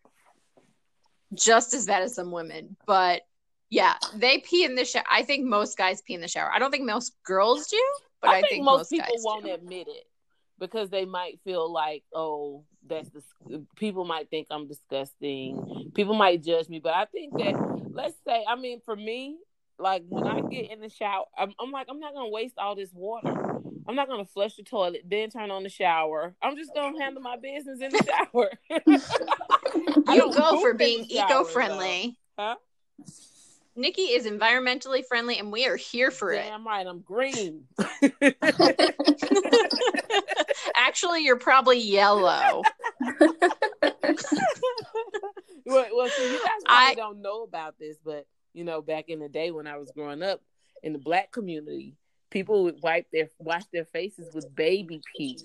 just 1.33 1.73
as 1.73 1.85
bad 1.85 2.03
as 2.03 2.15
some 2.15 2.31
women, 2.31 2.77
but 2.85 3.23
yeah, 3.69 3.95
they 4.15 4.39
pee 4.39 4.63
in 4.63 4.75
the 4.75 4.85
shower. 4.85 5.03
I 5.11 5.23
think 5.23 5.45
most 5.45 5.77
guys 5.77 6.01
pee 6.01 6.13
in 6.13 6.21
the 6.21 6.27
shower. 6.27 6.51
I 6.53 6.59
don't 6.59 6.71
think 6.71 6.85
most 6.85 7.13
girls 7.25 7.67
do, 7.67 7.83
but 8.21 8.29
I, 8.29 8.37
I 8.37 8.41
think, 8.41 8.63
most 8.63 8.89
people 8.89 9.15
won't 9.19 9.45
do. 9.45 9.53
admit 9.53 9.87
it 9.87 10.05
because 10.59 10.89
they 10.89 11.05
might 11.05 11.39
feel 11.43 11.71
like, 11.71 12.03
oh, 12.13 12.63
that's 12.87 13.09
the 13.09 13.65
people 13.75 14.05
might 14.05 14.29
think 14.29 14.47
I'm 14.49 14.67
disgusting. 14.67 15.91
People 15.93 16.15
might 16.15 16.43
judge 16.43 16.69
me, 16.69 16.79
but 16.79 16.93
I 16.93 17.05
think 17.05 17.33
that 17.37 17.55
let's 17.91 18.15
say, 18.25 18.45
I 18.47 18.55
mean, 18.55 18.79
for 18.85 18.95
me, 18.95 19.37
like 19.79 20.03
when 20.07 20.25
I 20.25 20.41
get 20.41 20.71
in 20.71 20.79
the 20.79 20.89
shower, 20.89 21.25
I'm, 21.37 21.53
I'm 21.59 21.71
like, 21.71 21.87
I'm 21.89 21.99
not 21.99 22.13
gonna 22.13 22.29
waste 22.29 22.55
all 22.57 22.75
this 22.75 22.91
water. 22.93 23.56
I'm 23.87 23.95
not 23.95 24.07
gonna 24.09 24.25
flush 24.25 24.55
the 24.55 24.63
toilet, 24.63 25.03
then 25.05 25.29
turn 25.29 25.51
on 25.51 25.63
the 25.63 25.69
shower. 25.69 26.35
I'm 26.41 26.57
just 26.57 26.73
gonna 26.75 26.99
handle 27.01 27.21
my 27.21 27.37
business 27.37 27.79
in 27.81 27.91
the 27.91 28.03
shower. 28.33 28.51
You 30.13 30.31
go 30.33 30.61
for 30.61 30.73
being 30.73 31.05
eco-friendly. 31.09 32.17
Huh? 32.39 32.55
Nikki 33.75 34.03
is 34.03 34.25
environmentally 34.25 35.05
friendly, 35.05 35.37
and 35.37 35.51
we 35.51 35.67
are 35.67 35.75
here 35.75 36.09
for 36.09 36.31
it. 36.31 36.43
Damn 36.43 36.65
right, 36.65 36.87
I'm 36.87 37.01
green. 37.01 37.65
Actually, 40.75 41.23
you're 41.25 41.37
probably 41.37 41.79
yellow. 41.79 42.61
well, 45.65 45.65
well, 45.65 46.09
see, 46.09 46.31
you 46.31 46.39
guys 46.39 46.61
I- 46.65 46.93
don't 46.95 47.21
know 47.21 47.43
about 47.43 47.75
this, 47.79 47.97
but 48.03 48.25
you 48.53 48.63
know, 48.63 48.81
back 48.81 49.09
in 49.09 49.19
the 49.19 49.29
day 49.29 49.51
when 49.51 49.67
I 49.67 49.77
was 49.77 49.91
growing 49.91 50.23
up 50.23 50.41
in 50.81 50.93
the 50.93 50.99
black 50.99 51.31
community, 51.31 51.95
people 52.29 52.63
would 52.63 52.81
wipe 52.81 53.07
their 53.11 53.29
wash 53.39 53.63
their 53.71 53.85
faces 53.85 54.33
with 54.33 54.53
baby 54.55 55.01
pee. 55.15 55.39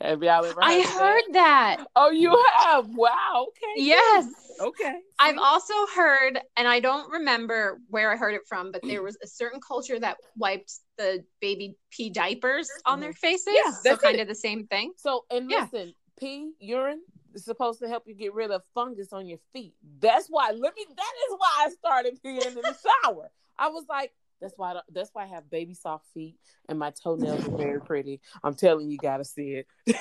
Have 0.00 0.22
y'all 0.22 0.44
ever? 0.44 0.54
Heard 0.54 0.62
I 0.62 0.72
of 0.74 0.84
heard 0.86 1.22
that? 1.32 1.76
that. 1.78 1.86
Oh, 1.96 2.10
you 2.10 2.36
have? 2.58 2.86
Wow. 2.88 3.46
Okay. 3.48 3.82
Yes. 3.84 4.26
Okay. 4.60 5.00
I've 5.18 5.38
also 5.38 5.74
heard, 5.94 6.40
and 6.56 6.66
I 6.66 6.80
don't 6.80 7.10
remember 7.10 7.78
where 7.88 8.12
I 8.12 8.16
heard 8.16 8.34
it 8.34 8.42
from, 8.48 8.72
but 8.72 8.82
there 8.82 9.02
was 9.02 9.16
a 9.22 9.26
certain 9.28 9.60
culture 9.60 9.98
that 10.00 10.16
wiped 10.36 10.72
the 10.98 11.24
baby 11.40 11.76
pee 11.90 12.10
diapers 12.10 12.68
on 12.84 13.00
their 13.00 13.12
faces. 13.12 13.54
Yeah, 13.54 13.70
so 13.70 13.78
that's 13.84 14.02
kind 14.02 14.16
it. 14.16 14.22
of 14.22 14.28
the 14.28 14.34
same 14.34 14.66
thing. 14.66 14.92
So, 14.96 15.24
and 15.30 15.48
Yeah. 15.48 15.68
listen, 15.72 15.94
pee, 16.18 16.50
urine 16.58 17.02
is 17.32 17.44
supposed 17.44 17.80
to 17.80 17.88
help 17.88 18.04
you 18.06 18.14
get 18.14 18.34
rid 18.34 18.50
of 18.50 18.62
fungus 18.74 19.12
on 19.12 19.26
your 19.26 19.38
feet. 19.52 19.74
That's 20.00 20.26
why. 20.28 20.50
Let 20.50 20.74
me. 20.76 20.84
That 20.96 21.12
is 21.28 21.36
why 21.38 21.50
I 21.60 21.70
started 21.70 22.18
peeing 22.24 22.46
in 22.46 22.54
the 22.54 22.76
shower. 23.04 23.30
I 23.56 23.68
was 23.68 23.84
like, 23.88 24.12
that's 24.44 24.58
why. 24.58 24.78
That's 24.92 25.08
why 25.14 25.22
I 25.22 25.26
have 25.28 25.48
baby 25.48 25.72
soft 25.72 26.04
feet 26.12 26.36
and 26.68 26.78
my 26.78 26.92
toenails 27.02 27.48
are 27.48 27.56
very 27.56 27.80
pretty. 27.80 28.20
I'm 28.42 28.52
telling 28.52 28.86
you, 28.86 28.92
you 28.92 28.98
gotta 28.98 29.24
see 29.24 29.62
it. 29.86 29.96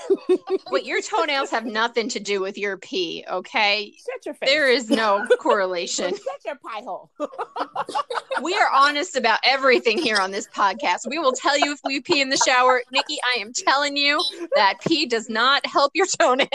But 0.69 0.85
your 0.85 1.01
toenails 1.15 1.49
have 1.51 1.65
nothing 1.65 2.09
to 2.09 2.19
do 2.19 2.41
with 2.41 2.57
your 2.57 2.75
pee, 2.75 3.23
okay? 3.31 3.93
Shut 4.05 4.25
your 4.25 4.35
face. 4.35 4.49
There 4.49 4.69
is 4.69 4.89
no 4.89 5.25
correlation. 5.39 6.09
Shut 6.09 6.45
your 6.45 6.55
pie 6.55 6.81
hole. 6.81 7.09
We 8.41 8.53
are 8.55 8.69
honest 8.69 9.15
about 9.15 9.39
everything 9.45 9.97
here 9.97 10.17
on 10.17 10.31
this 10.31 10.49
podcast. 10.49 11.07
We 11.09 11.19
will 11.19 11.31
tell 11.31 11.57
you 11.57 11.71
if 11.71 11.79
we 11.85 12.01
pee 12.01 12.19
in 12.19 12.29
the 12.29 12.41
shower. 12.45 12.83
Nikki, 12.91 13.19
I 13.33 13.39
am 13.39 13.53
telling 13.53 13.95
you 13.95 14.21
that 14.55 14.81
pee 14.85 15.05
does 15.05 15.29
not 15.29 15.65
help 15.65 15.91
your 15.95 16.07
toenails. 16.19 16.49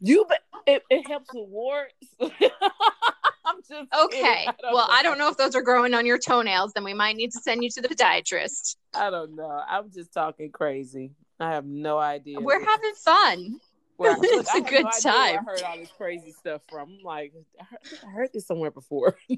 you, 0.00 0.26
but 0.28 0.40
it, 0.66 0.82
it 0.90 1.08
helps 1.08 1.32
with 1.32 1.48
warts. 1.48 1.94
I'm 3.50 3.56
just 3.58 3.68
kidding. 3.70 3.88
Okay. 4.04 4.46
Well, 4.72 4.86
I 4.90 5.02
don't 5.02 5.18
know 5.18 5.28
if 5.28 5.36
those 5.36 5.54
are 5.54 5.62
growing 5.62 5.92
on 5.94 6.06
your 6.06 6.18
toenails. 6.18 6.72
Then 6.72 6.84
we 6.84 6.94
might 6.94 7.16
need 7.16 7.32
to 7.32 7.40
send 7.40 7.62
you 7.64 7.70
to 7.70 7.80
the 7.80 7.88
podiatrist. 7.88 8.76
I 8.94 9.10
don't 9.10 9.34
know. 9.36 9.62
I'm 9.68 9.90
just 9.90 10.12
talking 10.12 10.50
crazy. 10.52 11.12
I 11.38 11.50
have 11.52 11.64
no 11.64 11.98
idea. 11.98 12.40
We're 12.40 12.64
having 12.64 12.94
fun. 12.94 13.60
Where- 13.96 14.16
It's 14.22 14.48
I 14.54 14.58
a 14.58 14.60
good 14.62 14.84
no 14.84 14.90
time. 15.02 15.38
I 15.40 15.42
heard 15.44 15.62
all 15.62 15.76
this 15.76 15.90
crazy 15.96 16.32
stuff 16.32 16.62
from. 16.70 16.88
I'm 16.98 17.04
like, 17.04 17.32
I 17.60 17.64
heard, 17.64 17.80
I 18.06 18.10
heard 18.10 18.30
this 18.32 18.46
somewhere 18.46 18.70
before. 18.70 19.16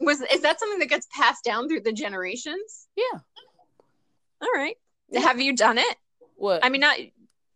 Was 0.00 0.20
is 0.20 0.42
that 0.42 0.58
something 0.60 0.78
that 0.80 0.88
gets 0.88 1.06
passed 1.16 1.42
down 1.44 1.68
through 1.68 1.80
the 1.80 1.92
generations? 1.92 2.86
yeah. 2.96 3.18
All 4.42 4.52
right. 4.54 4.76
Yeah. 5.10 5.20
Have 5.20 5.40
you 5.40 5.54
done 5.56 5.78
it? 5.78 5.96
What? 6.36 6.64
I 6.64 6.68
mean, 6.68 6.80
not 6.80 6.98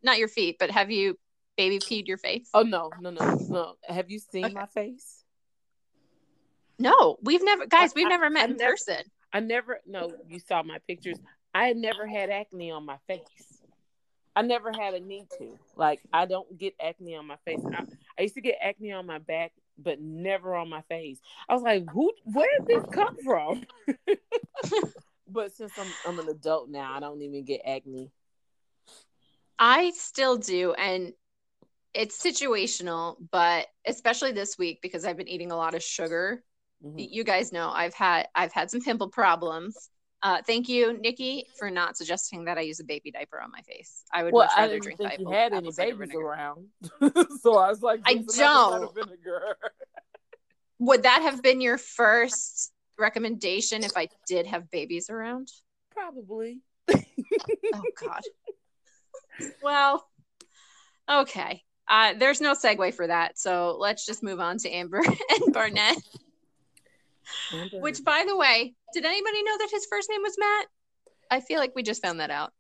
not 0.03 0.19
your 0.19 0.29
feet, 0.29 0.57
but 0.59 0.71
have 0.71 0.91
you 0.91 1.19
baby 1.57 1.79
peed 1.79 2.07
your 2.07 2.17
face? 2.17 2.49
oh 2.55 2.63
no, 2.63 2.91
no, 3.01 3.11
no, 3.11 3.35
no. 3.49 3.75
Have 3.87 4.11
you 4.11 4.19
seen 4.19 4.47
Okay. 4.47 4.55
my 4.55 4.67
face? 4.67 5.20
No, 6.81 7.19
we've 7.23 7.45
never, 7.45 7.67
guys. 7.67 7.93
We've 7.95 8.07
I- 8.07 8.11
never 8.11 8.31
met 8.31 8.43
I 8.49 8.51
in 8.53 8.57
never- 8.57 8.73
person. 8.73 9.03
I 9.33 9.41
never. 9.41 9.81
No, 9.87 10.11
you 10.29 10.41
saw 10.41 10.63
my 10.65 10.79
pictures. 10.89 11.17
I 11.55 11.67
had 11.67 11.77
never 11.77 12.07
had 12.07 12.31
acne 12.31 12.71
on 12.73 12.85
my 12.85 12.97
face. 13.07 13.21
I 14.35 14.43
never 14.43 14.73
had 14.73 14.95
a 14.95 15.01
need 15.01 15.27
to. 15.39 15.59
Like, 15.77 16.01
I 16.13 16.25
don't 16.27 16.57
get 16.57 16.75
acne 16.81 17.17
on 17.17 17.27
my 17.27 17.37
face. 17.45 17.61
I, 17.73 17.85
I 18.19 18.23
used 18.23 18.35
to 18.35 18.41
get 18.41 18.57
acne 18.61 18.93
on 18.93 19.05
my 19.07 19.19
back, 19.19 19.53
but 19.77 20.01
never 20.01 20.55
on 20.57 20.69
my 20.69 20.83
face. 20.83 21.21
I 21.49 21.55
was 21.55 21.63
like, 21.63 21.89
who? 21.91 22.13
Where 22.25 22.49
did 22.59 22.67
this 22.67 22.85
come 22.93 23.17
from? 23.25 23.65
but 25.29 25.55
since 25.55 25.73
I'm 25.79 25.89
I'm 26.07 26.19
an 26.19 26.29
adult 26.29 26.69
now, 26.71 26.93
I 26.95 27.01
don't 27.01 27.23
even 27.23 27.45
get 27.45 27.61
acne. 27.67 28.11
I 29.59 29.91
still 29.95 30.39
do, 30.39 30.73
and 30.73 31.13
it's 31.93 32.21
situational, 32.21 33.17
but 33.31 33.67
especially 33.87 34.33
this 34.33 34.57
week 34.57 34.81
because 34.81 35.05
I've 35.05 35.17
been 35.17 35.29
eating 35.29 35.53
a 35.53 35.57
lot 35.57 35.75
of 35.75 35.83
sugar. 35.83 36.43
Mhm. 36.85 37.07
You 37.11 37.25
guys 37.25 37.53
know 37.53 37.69
I've 37.71 37.95
had 37.95 38.29
I've 38.35 38.53
had 38.53 38.71
some 38.71 38.81
pimple 38.81 39.09
problems. 39.09 39.91
Uh, 40.23 40.43
thank 40.47 40.69
you, 40.69 40.99
Nikki, 40.99 41.47
for 41.59 41.71
not 41.71 41.97
suggesting 41.97 42.45
that 42.45 42.59
I 42.59 42.61
use 42.61 42.79
a 42.81 42.85
baby 42.85 43.11
diaper 43.11 43.41
on 43.41 43.51
my 43.51 43.63
face. 43.63 44.05
I 44.13 44.23
would 44.23 44.35
Well, 44.35 44.47
much 44.47 44.57
rather 44.57 44.79
drink 44.79 44.99
think 44.99 45.13
apple, 45.13 45.25
you 45.25 45.31
had 45.31 45.53
any 45.55 45.71
babies 45.73 46.15
around, 46.15 46.69
so 47.41 47.57
I 47.57 47.69
was 47.71 47.83
like, 47.83 48.01
I 48.05 48.15
"Drink 48.15 48.31
some 48.31 48.47
apple 48.47 48.93
cider 48.93 49.17
don't. 49.25 49.57
Would 50.81 51.03
that 51.03 51.23
have 51.23 51.43
been 51.43 51.61
your 51.61 51.77
first 51.79 52.73
recommendation 52.99 53.85
if 53.85 53.97
I 53.97 54.09
did 54.27 54.47
have 54.47 54.71
babies 54.71 55.11
around? 55.11 55.49
Probably. 55.91 56.61
Oh 57.73 57.83
God. 58.01 58.23
well, 59.63 60.09
okay. 61.09 61.63
Uh, 61.89 62.15
there's 62.15 62.41
no 62.41 62.55
segue 62.55 62.95
for 62.95 63.07
that, 63.07 63.39
so 63.39 63.77
let's 63.79 64.05
just 64.05 64.23
move 64.23 64.41
on 64.41 64.59
to 64.59 64.71
Amber 64.71 64.99
and 64.99 65.53
Barnett. 65.53 65.97
Which, 67.73 68.05
by 68.05 68.25
the 68.27 68.37
way, 68.37 68.75
did 68.93 69.05
anybody 69.05 69.43
know 69.43 69.59
that 69.59 69.71
his 69.71 69.87
first 69.87 70.09
name 70.11 70.23
was 70.23 70.37
Matt? 70.39 70.67
I 71.31 71.41
feel 71.41 71.59
like 71.59 71.75
we 71.75 71.83
just 71.83 72.03
found 72.03 72.21
that 72.21 72.31
out. 72.31 72.53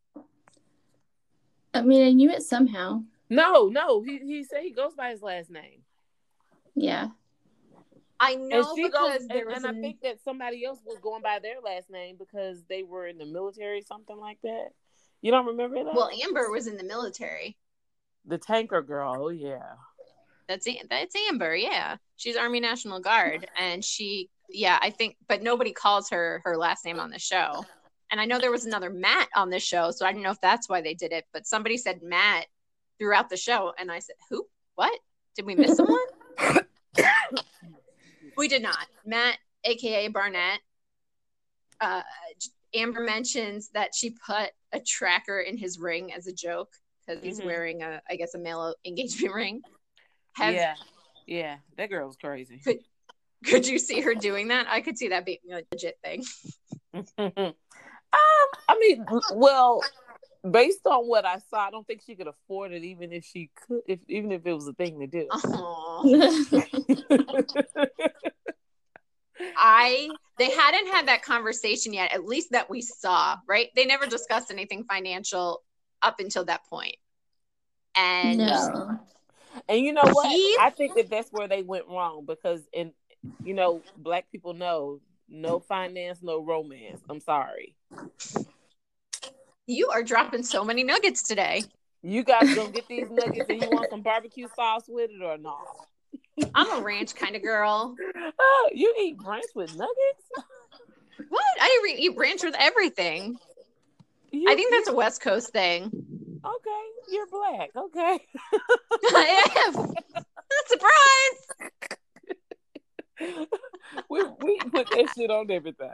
I 1.74 1.82
mean, 1.82 2.06
I 2.06 2.12
knew 2.12 2.30
it 2.30 2.42
somehow. 2.42 3.02
no, 3.28 3.66
no, 3.68 4.02
he 4.02 4.18
he 4.18 4.44
said 4.44 4.62
he 4.62 4.70
goes 4.70 4.94
by 4.94 5.10
his 5.10 5.22
last 5.22 5.50
name. 5.50 5.82
Yeah. 6.74 7.08
I 8.18 8.34
know 8.34 8.74
she 8.76 8.84
because 8.84 9.18
goes, 9.20 9.28
there 9.28 9.38
and, 9.38 9.46
was 9.48 9.64
and 9.64 9.78
I 9.78 9.80
think 9.80 10.00
that 10.02 10.20
somebody 10.22 10.64
else 10.64 10.80
was 10.84 10.98
going 11.00 11.22
by 11.22 11.38
their 11.38 11.60
last 11.64 11.88
name 11.90 12.16
because 12.18 12.62
they 12.68 12.82
were 12.82 13.06
in 13.06 13.16
the 13.16 13.24
military, 13.24 13.80
something 13.80 14.16
like 14.18 14.38
that. 14.42 14.68
You 15.22 15.30
don't 15.30 15.46
remember 15.46 15.82
that? 15.82 15.94
well, 15.94 16.10
Amber 16.22 16.50
was 16.50 16.66
in 16.66 16.76
the 16.76 16.84
military. 16.84 17.56
the 18.26 18.36
tanker 18.38 18.82
girl. 18.82 19.16
Oh 19.18 19.28
yeah. 19.30 19.74
That's 20.48 20.66
Am- 20.66 20.86
that's 20.90 21.14
Amber. 21.30 21.54
Yeah, 21.54 21.96
she's 22.16 22.36
Army 22.36 22.60
National 22.60 23.00
Guard, 23.00 23.48
and 23.58 23.84
she, 23.84 24.28
yeah, 24.52 24.78
I 24.82 24.90
think, 24.90 25.16
but 25.28 25.42
nobody 25.42 25.72
calls 25.72 26.10
her 26.10 26.40
her 26.44 26.56
last 26.56 26.84
name 26.84 26.98
on 27.00 27.10
the 27.10 27.18
show. 27.18 27.64
And 28.10 28.20
I 28.20 28.24
know 28.24 28.38
there 28.40 28.50
was 28.50 28.66
another 28.66 28.90
Matt 28.90 29.28
on 29.36 29.50
the 29.50 29.60
show, 29.60 29.90
so 29.92 30.04
I 30.04 30.12
don't 30.12 30.22
know 30.22 30.32
if 30.32 30.40
that's 30.40 30.68
why 30.68 30.80
they 30.80 30.94
did 30.94 31.12
it. 31.12 31.26
But 31.32 31.46
somebody 31.46 31.76
said 31.76 32.02
Matt 32.02 32.46
throughout 32.98 33.28
the 33.30 33.36
show, 33.36 33.72
and 33.78 33.90
I 33.90 34.00
said, 34.00 34.16
"Who? 34.30 34.46
What? 34.74 34.98
Did 35.36 35.46
we 35.46 35.54
miss 35.54 35.76
someone?" 35.76 35.98
we 38.36 38.48
did 38.48 38.62
not. 38.62 38.86
Matt, 39.04 39.38
aka 39.64 40.08
Barnett. 40.08 40.60
Uh, 41.80 42.02
Amber 42.74 43.00
mentions 43.00 43.68
that 43.70 43.94
she 43.94 44.10
put 44.10 44.50
a 44.72 44.80
tracker 44.80 45.40
in 45.40 45.56
his 45.56 45.78
ring 45.78 46.12
as 46.12 46.26
a 46.26 46.32
joke 46.32 46.72
because 47.06 47.22
he's 47.22 47.40
Mhm. 47.40 47.44
wearing 47.46 47.82
a, 47.82 48.00
I 48.08 48.16
guess, 48.16 48.34
a 48.34 48.38
male 48.38 48.74
engagement 48.84 49.34
ring. 49.34 49.62
Have 50.34 50.54
yeah. 50.54 50.74
Yeah. 51.26 51.58
That 51.76 51.90
girl 51.90 52.06
was 52.06 52.16
crazy. 52.16 52.58
could 52.58 52.78
you 53.46 53.78
see 53.78 54.00
her 54.00 54.14
doing 54.14 54.48
that? 54.48 54.66
I 54.68 54.80
could 54.80 54.98
see 54.98 55.08
that 55.08 55.24
being 55.24 55.38
a 55.50 55.62
legit 55.72 55.98
thing. 56.02 56.24
um, 57.18 57.54
I 58.68 58.78
mean, 58.78 59.06
well, 59.32 59.82
based 60.48 60.86
on 60.86 61.06
what 61.06 61.24
I 61.24 61.38
saw, 61.50 61.68
I 61.68 61.70
don't 61.70 61.86
think 61.86 62.02
she 62.04 62.16
could 62.16 62.26
afford 62.26 62.72
it, 62.72 62.82
even 62.84 63.12
if 63.12 63.24
she 63.24 63.50
could, 63.66 63.82
if 63.86 64.00
even 64.08 64.32
if 64.32 64.46
it 64.46 64.52
was 64.52 64.66
a 64.66 64.72
thing 64.72 64.98
to 65.00 65.06
do. 65.06 65.28
I 69.56 70.08
they 70.38 70.50
hadn't 70.50 70.88
had 70.88 71.08
that 71.08 71.22
conversation 71.22 71.92
yet, 71.92 72.12
at 72.12 72.24
least 72.24 72.52
that 72.52 72.68
we 72.70 72.82
saw, 72.82 73.36
right? 73.46 73.68
They 73.76 73.86
never 73.86 74.06
discussed 74.06 74.50
anything 74.50 74.84
financial 74.84 75.62
up 76.02 76.16
until 76.18 76.44
that 76.46 76.62
point. 76.68 76.96
And 77.94 78.38
no. 78.38 78.98
and 79.68 79.80
you 79.80 79.92
know 79.92 80.02
what? 80.04 80.28
He- 80.28 80.56
I 80.60 80.70
think 80.70 80.94
that 80.96 81.10
that's 81.10 81.30
where 81.30 81.48
they 81.48 81.62
went 81.62 81.86
wrong 81.88 82.24
because, 82.26 82.62
in 82.72 82.92
you 83.44 83.54
know, 83.54 83.82
black 83.96 84.30
people 84.30 84.54
know 84.54 85.00
no 85.28 85.60
finance, 85.60 86.20
no 86.22 86.42
romance. 86.44 87.00
I'm 87.08 87.20
sorry. 87.20 87.74
You 89.66 89.88
are 89.90 90.02
dropping 90.02 90.42
so 90.42 90.64
many 90.64 90.82
nuggets 90.82 91.22
today. 91.22 91.62
You 92.02 92.24
guys 92.24 92.54
gonna 92.54 92.70
get 92.70 92.88
these 92.88 93.08
nuggets 93.10 93.46
and 93.48 93.62
you 93.62 93.68
want 93.70 93.90
some 93.90 94.02
barbecue 94.02 94.48
sauce 94.56 94.84
with 94.88 95.10
it 95.10 95.22
or 95.22 95.36
not? 95.38 95.60
I'm 96.54 96.80
a 96.80 96.82
ranch 96.82 97.14
kind 97.14 97.36
of 97.36 97.42
girl. 97.42 97.94
Oh, 98.38 98.70
you 98.72 98.94
eat 98.98 99.16
ranch 99.24 99.44
with 99.54 99.76
nuggets? 99.76 100.46
What? 101.28 101.44
I 101.60 101.80
re- 101.84 101.96
eat 101.98 102.16
ranch 102.16 102.42
with 102.42 102.54
everything. 102.58 103.36
You- 104.32 104.50
I 104.50 104.54
think 104.54 104.70
that's 104.72 104.88
a 104.88 104.94
West 104.94 105.20
Coast 105.20 105.50
thing. 105.52 105.90
okay. 106.44 106.82
You're 107.12 107.26
black. 107.26 107.70
Okay. 107.76 108.18
I 109.14 109.64
am. 109.66 109.74
Surprise! 110.66 111.98
We 114.08 114.24
we 114.42 114.58
put 114.58 114.88
that 114.90 115.08
shit 115.16 115.30
on 115.30 115.50
everything. 115.50 115.90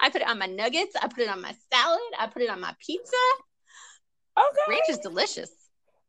I 0.00 0.10
put 0.10 0.20
it 0.20 0.28
on 0.28 0.38
my 0.38 0.46
nuggets. 0.46 0.94
I 1.00 1.08
put 1.08 1.20
it 1.20 1.28
on 1.28 1.40
my 1.40 1.54
salad. 1.72 2.00
I 2.18 2.26
put 2.26 2.42
it 2.42 2.50
on 2.50 2.60
my 2.60 2.74
pizza. 2.84 3.16
okay. 4.38 4.58
Ranch 4.68 4.84
is 4.90 4.98
delicious. 4.98 5.50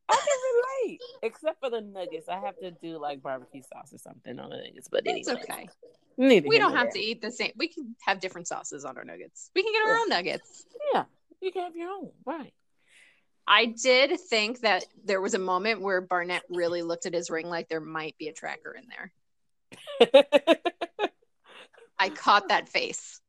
I 0.09 0.15
can 0.15 0.89
relate. 0.91 0.99
Except 1.23 1.59
for 1.59 1.69
the 1.69 1.81
nuggets. 1.81 2.27
I 2.29 2.39
have 2.39 2.57
to 2.59 2.71
do 2.71 2.97
like 2.99 3.21
barbecue 3.23 3.61
sauce 3.63 3.93
or 3.93 3.97
something 3.97 4.37
on 4.39 4.49
the 4.49 4.57
nuggets. 4.57 4.87
But 4.91 5.03
It's 5.05 5.27
anyway. 5.27 5.43
okay. 5.49 5.69
Neither 6.17 6.47
We 6.47 6.57
don't 6.59 6.75
have 6.75 6.91
to 6.91 6.99
eat 6.99 7.21
the 7.21 7.31
same. 7.31 7.51
We 7.57 7.67
can 7.67 7.95
have 8.01 8.19
different 8.19 8.47
sauces 8.47 8.85
on 8.85 8.97
our 8.97 9.03
nuggets. 9.03 9.49
We 9.55 9.63
can 9.63 9.71
get 9.73 9.81
our 9.83 9.95
Yeah. 9.95 10.01
own 10.01 10.09
nuggets. 10.09 10.65
Yeah. 10.93 11.03
You 11.41 11.51
can 11.51 11.63
have 11.63 11.75
your 11.75 11.89
own. 11.89 12.11
Right. 12.25 12.53
I 13.47 13.65
did 13.65 14.19
think 14.19 14.61
that 14.61 14.85
there 15.03 15.21
was 15.21 15.33
a 15.35 15.39
moment 15.39 15.81
where 15.81 16.01
Barnett 16.01 16.43
really 16.49 16.81
looked 16.81 17.05
at 17.05 17.13
his 17.13 17.29
ring 17.29 17.47
like 17.47 17.69
there 17.69 17.79
might 17.81 18.17
be 18.17 18.27
a 18.27 18.33
tracker 18.33 18.75
in 18.75 18.87
there. 18.89 19.11
I 21.99 22.09
caught 22.09 22.49
that 22.49 22.69
face. 22.69 23.21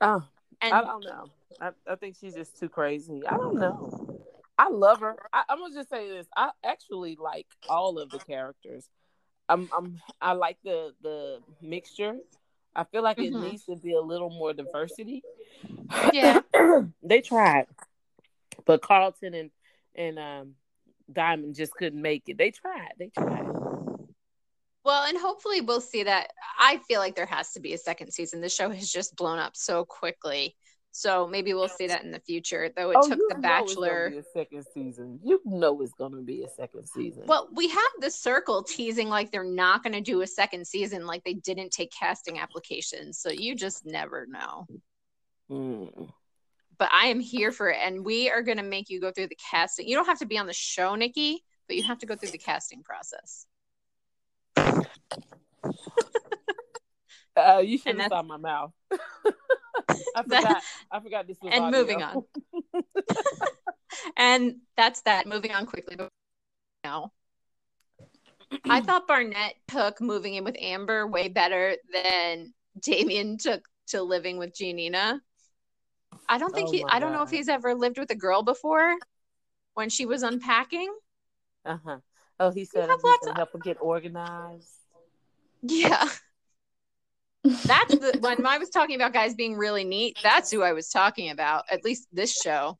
oh, 0.00 0.22
And 0.60 0.74
I 0.74 0.80
don't 0.82 1.04
know. 1.04 1.30
I, 1.60 1.70
I 1.86 1.96
think 1.96 2.16
she's 2.20 2.34
just 2.34 2.58
too 2.58 2.68
crazy. 2.68 3.22
I 3.26 3.36
don't 3.36 3.58
know. 3.58 4.20
I 4.58 4.68
love 4.70 5.00
her. 5.00 5.16
I, 5.32 5.42
I'm 5.48 5.58
gonna 5.58 5.74
just 5.74 5.90
say 5.90 6.08
this. 6.08 6.26
I 6.36 6.50
actually 6.64 7.16
like 7.20 7.46
all 7.68 7.98
of 7.98 8.10
the 8.10 8.18
characters. 8.18 8.88
I'm, 9.48 9.68
I'm 9.76 10.00
I 10.20 10.32
like 10.32 10.58
the 10.64 10.94
the 11.02 11.40
mixture. 11.60 12.16
I 12.74 12.84
feel 12.84 13.02
like 13.02 13.18
it 13.18 13.32
Mhm. 13.32 13.40
needs 13.42 13.64
to 13.66 13.76
be 13.76 13.94
a 13.94 14.00
little 14.00 14.30
more 14.30 14.52
diversity. 14.52 15.22
Yeah. 16.12 16.40
they 17.02 17.20
tried, 17.20 17.66
but 18.66 18.82
Carlton 18.82 19.34
and 19.34 19.50
and 19.94 20.18
um 20.18 20.54
Diamond 21.10 21.54
just 21.54 21.72
couldn't 21.72 22.00
make 22.00 22.24
it. 22.26 22.36
They 22.36 22.50
tried. 22.50 22.92
They 22.98 23.10
tried. 23.16 23.46
well, 24.84 25.06
and 25.06 25.16
hopefully 25.16 25.60
we'll 25.60 25.80
see 25.80 26.02
that. 26.02 26.32
I 26.58 26.78
feel 26.88 27.00
like 27.00 27.14
there 27.14 27.26
has 27.26 27.52
to 27.52 27.60
be 27.60 27.74
a 27.74 27.78
second 27.78 28.12
season. 28.12 28.40
The 28.40 28.48
show 28.48 28.70
has 28.70 28.90
just 28.90 29.16
blown 29.16 29.38
up 29.38 29.56
so 29.56 29.84
quickly. 29.84 30.56
So 30.90 31.26
maybe 31.26 31.52
we'll 31.52 31.68
see 31.68 31.88
that 31.88 32.04
in 32.04 32.10
the 32.10 32.20
future. 32.20 32.70
Though 32.74 32.90
it 32.90 32.96
oh, 32.98 33.08
took 33.08 33.20
The 33.28 33.34
Bachelor. 33.34 34.06
It's 34.06 34.14
be 34.14 34.40
a 34.40 34.44
second 34.44 34.64
season. 34.72 35.20
You 35.22 35.40
know 35.44 35.82
it's 35.82 35.92
gonna 35.92 36.22
be 36.22 36.42
a 36.42 36.48
second 36.48 36.88
season. 36.88 37.24
Well, 37.26 37.48
we 37.52 37.68
have 37.68 37.90
the 38.00 38.10
circle 38.10 38.62
teasing 38.62 39.10
like 39.10 39.30
they're 39.30 39.44
not 39.44 39.82
going 39.82 39.92
to 39.92 40.00
do 40.00 40.22
a 40.22 40.26
second 40.26 40.66
season, 40.66 41.06
like 41.06 41.22
they 41.22 41.34
didn't 41.34 41.70
take 41.70 41.92
casting 41.92 42.38
applications. 42.38 43.18
So 43.18 43.30
you 43.30 43.54
just 43.54 43.84
never 43.84 44.26
know. 44.26 44.66
Mm. 45.50 46.10
But 46.78 46.90
I 46.92 47.06
am 47.06 47.20
here 47.20 47.52
for 47.52 47.70
it, 47.70 47.78
and 47.82 48.04
we 48.04 48.30
are 48.30 48.42
going 48.42 48.58
to 48.58 48.62
make 48.62 48.90
you 48.90 49.00
go 49.00 49.10
through 49.10 49.28
the 49.28 49.38
casting. 49.50 49.88
You 49.88 49.96
don't 49.96 50.06
have 50.06 50.18
to 50.18 50.26
be 50.26 50.36
on 50.38 50.46
the 50.46 50.52
show, 50.52 50.94
Nikki, 50.94 51.42
but 51.68 51.76
you 51.76 51.82
have 51.84 51.98
to 52.00 52.06
go 52.06 52.14
through 52.16 52.30
the 52.30 52.38
casting 52.38 52.82
process. 52.82 53.46
Uh, 57.36 57.58
you 57.58 57.76
should 57.76 58.00
have 58.00 58.08
saw 58.08 58.22
my 58.22 58.38
mouth. 58.38 58.72
I 58.90 58.96
That- 60.26 60.42
forgot. 60.42 60.62
I 60.90 61.00
forgot 61.00 61.26
this 61.26 61.36
was. 61.42 61.52
and 61.54 61.64
audio. 61.64 61.78
moving 61.80 62.02
on. 62.02 62.22
And 64.16 64.56
that's 64.76 65.02
that. 65.02 65.26
Moving 65.26 65.52
on 65.52 65.66
quickly. 65.66 65.98
No. 66.82 67.12
I 68.64 68.80
thought 68.80 69.06
Barnett 69.06 69.54
took 69.68 70.00
moving 70.00 70.32
in 70.34 70.44
with 70.44 70.56
Amber 70.58 71.06
way 71.06 71.28
better 71.28 71.76
than 71.92 72.54
Damian 72.80 73.36
took 73.36 73.62
to 73.88 74.02
living 74.02 74.38
with 74.38 74.54
Giannina. 74.54 75.20
I 76.28 76.38
don't 76.38 76.54
think 76.54 76.68
Oh 76.68 76.72
he 76.72 76.84
I 76.88 76.98
don't 76.98 77.12
know 77.12 77.22
if 77.22 77.30
he's 77.30 77.48
ever 77.48 77.74
lived 77.74 77.98
with 77.98 78.10
a 78.10 78.14
girl 78.16 78.42
before 78.42 78.96
when 79.74 79.88
she 79.90 80.06
was 80.06 80.22
unpacking. 80.22 80.92
Uh 81.64 81.78
huh. 81.84 81.98
Oh, 82.38 82.50
he 82.50 82.64
said 82.64 82.88
have 82.88 82.98
he's 82.98 83.04
lots 83.04 83.20
gonna 83.26 83.30
of- 83.32 83.36
help 83.36 83.52
her 83.52 83.58
get 83.58 83.78
organized. 83.80 84.70
Yeah. 85.62 86.08
That's 87.44 87.94
the 87.96 88.18
when 88.20 88.44
I 88.44 88.58
was 88.58 88.70
talking 88.70 88.96
about 88.96 89.12
guys 89.12 89.34
being 89.34 89.56
really 89.56 89.84
neat, 89.84 90.18
that's 90.20 90.50
who 90.50 90.62
I 90.62 90.72
was 90.72 90.88
talking 90.88 91.30
about, 91.30 91.64
at 91.70 91.84
least 91.84 92.08
this 92.12 92.34
show. 92.34 92.76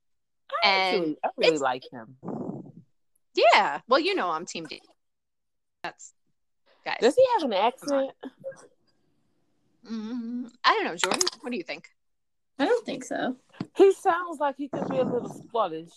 I 0.64 0.66
And 0.68 0.96
actually, 0.96 1.18
I 1.22 1.28
really 1.36 1.58
like 1.58 1.84
him. 1.92 2.16
Yeah. 3.34 3.80
Well, 3.86 4.00
you 4.00 4.16
know 4.16 4.28
I'm 4.30 4.44
team 4.44 4.66
D. 4.66 4.82
That's 5.84 6.12
guys. 6.84 6.98
Does 7.00 7.14
he 7.14 7.24
have 7.34 7.44
an 7.44 7.52
accent? 7.52 8.10
Mm, 9.88 10.50
I 10.64 10.72
don't 10.74 10.84
know, 10.84 10.96
Jordan. 10.96 11.28
What 11.42 11.50
do 11.52 11.56
you 11.56 11.62
think? 11.62 11.88
I 12.58 12.64
don't 12.64 12.86
think 12.86 13.04
so. 13.04 13.36
He 13.76 13.92
sounds 13.92 14.40
like 14.40 14.56
he 14.56 14.68
could 14.68 14.88
be 14.88 14.98
a 14.98 15.04
little 15.04 15.28
Scottish. 15.48 15.90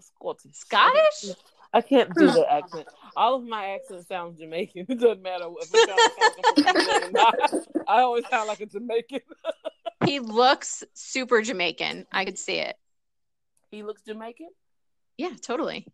Scottish. 0.00 0.52
Scottish? 0.52 1.36
I 1.72 1.80
can't 1.80 2.12
do 2.14 2.28
hmm. 2.28 2.34
the 2.34 2.52
accent. 2.52 2.88
All 3.16 3.36
of 3.36 3.44
my 3.44 3.70
accents 3.70 4.08
sound 4.08 4.38
Jamaican. 4.38 4.86
It 4.88 4.98
doesn't 4.98 5.22
matter 5.22 5.48
what. 5.48 5.68
it 5.72 5.88
sounds 5.88 6.54
I'm 6.56 6.64
from 6.64 6.76
England 6.76 7.04
or 7.04 7.12
not. 7.12 7.84
I 7.88 8.00
always 8.00 8.26
sound 8.28 8.48
like 8.48 8.60
a 8.60 8.66
Jamaican. 8.66 9.20
He 10.06 10.18
looks 10.18 10.82
super 10.94 11.42
Jamaican. 11.42 12.06
I 12.10 12.24
could 12.24 12.38
see 12.38 12.54
it. 12.54 12.74
he 13.70 13.82
looks 13.82 14.00
Jamaican. 14.02 14.48
Yeah, 15.18 15.34
totally. 15.42 15.86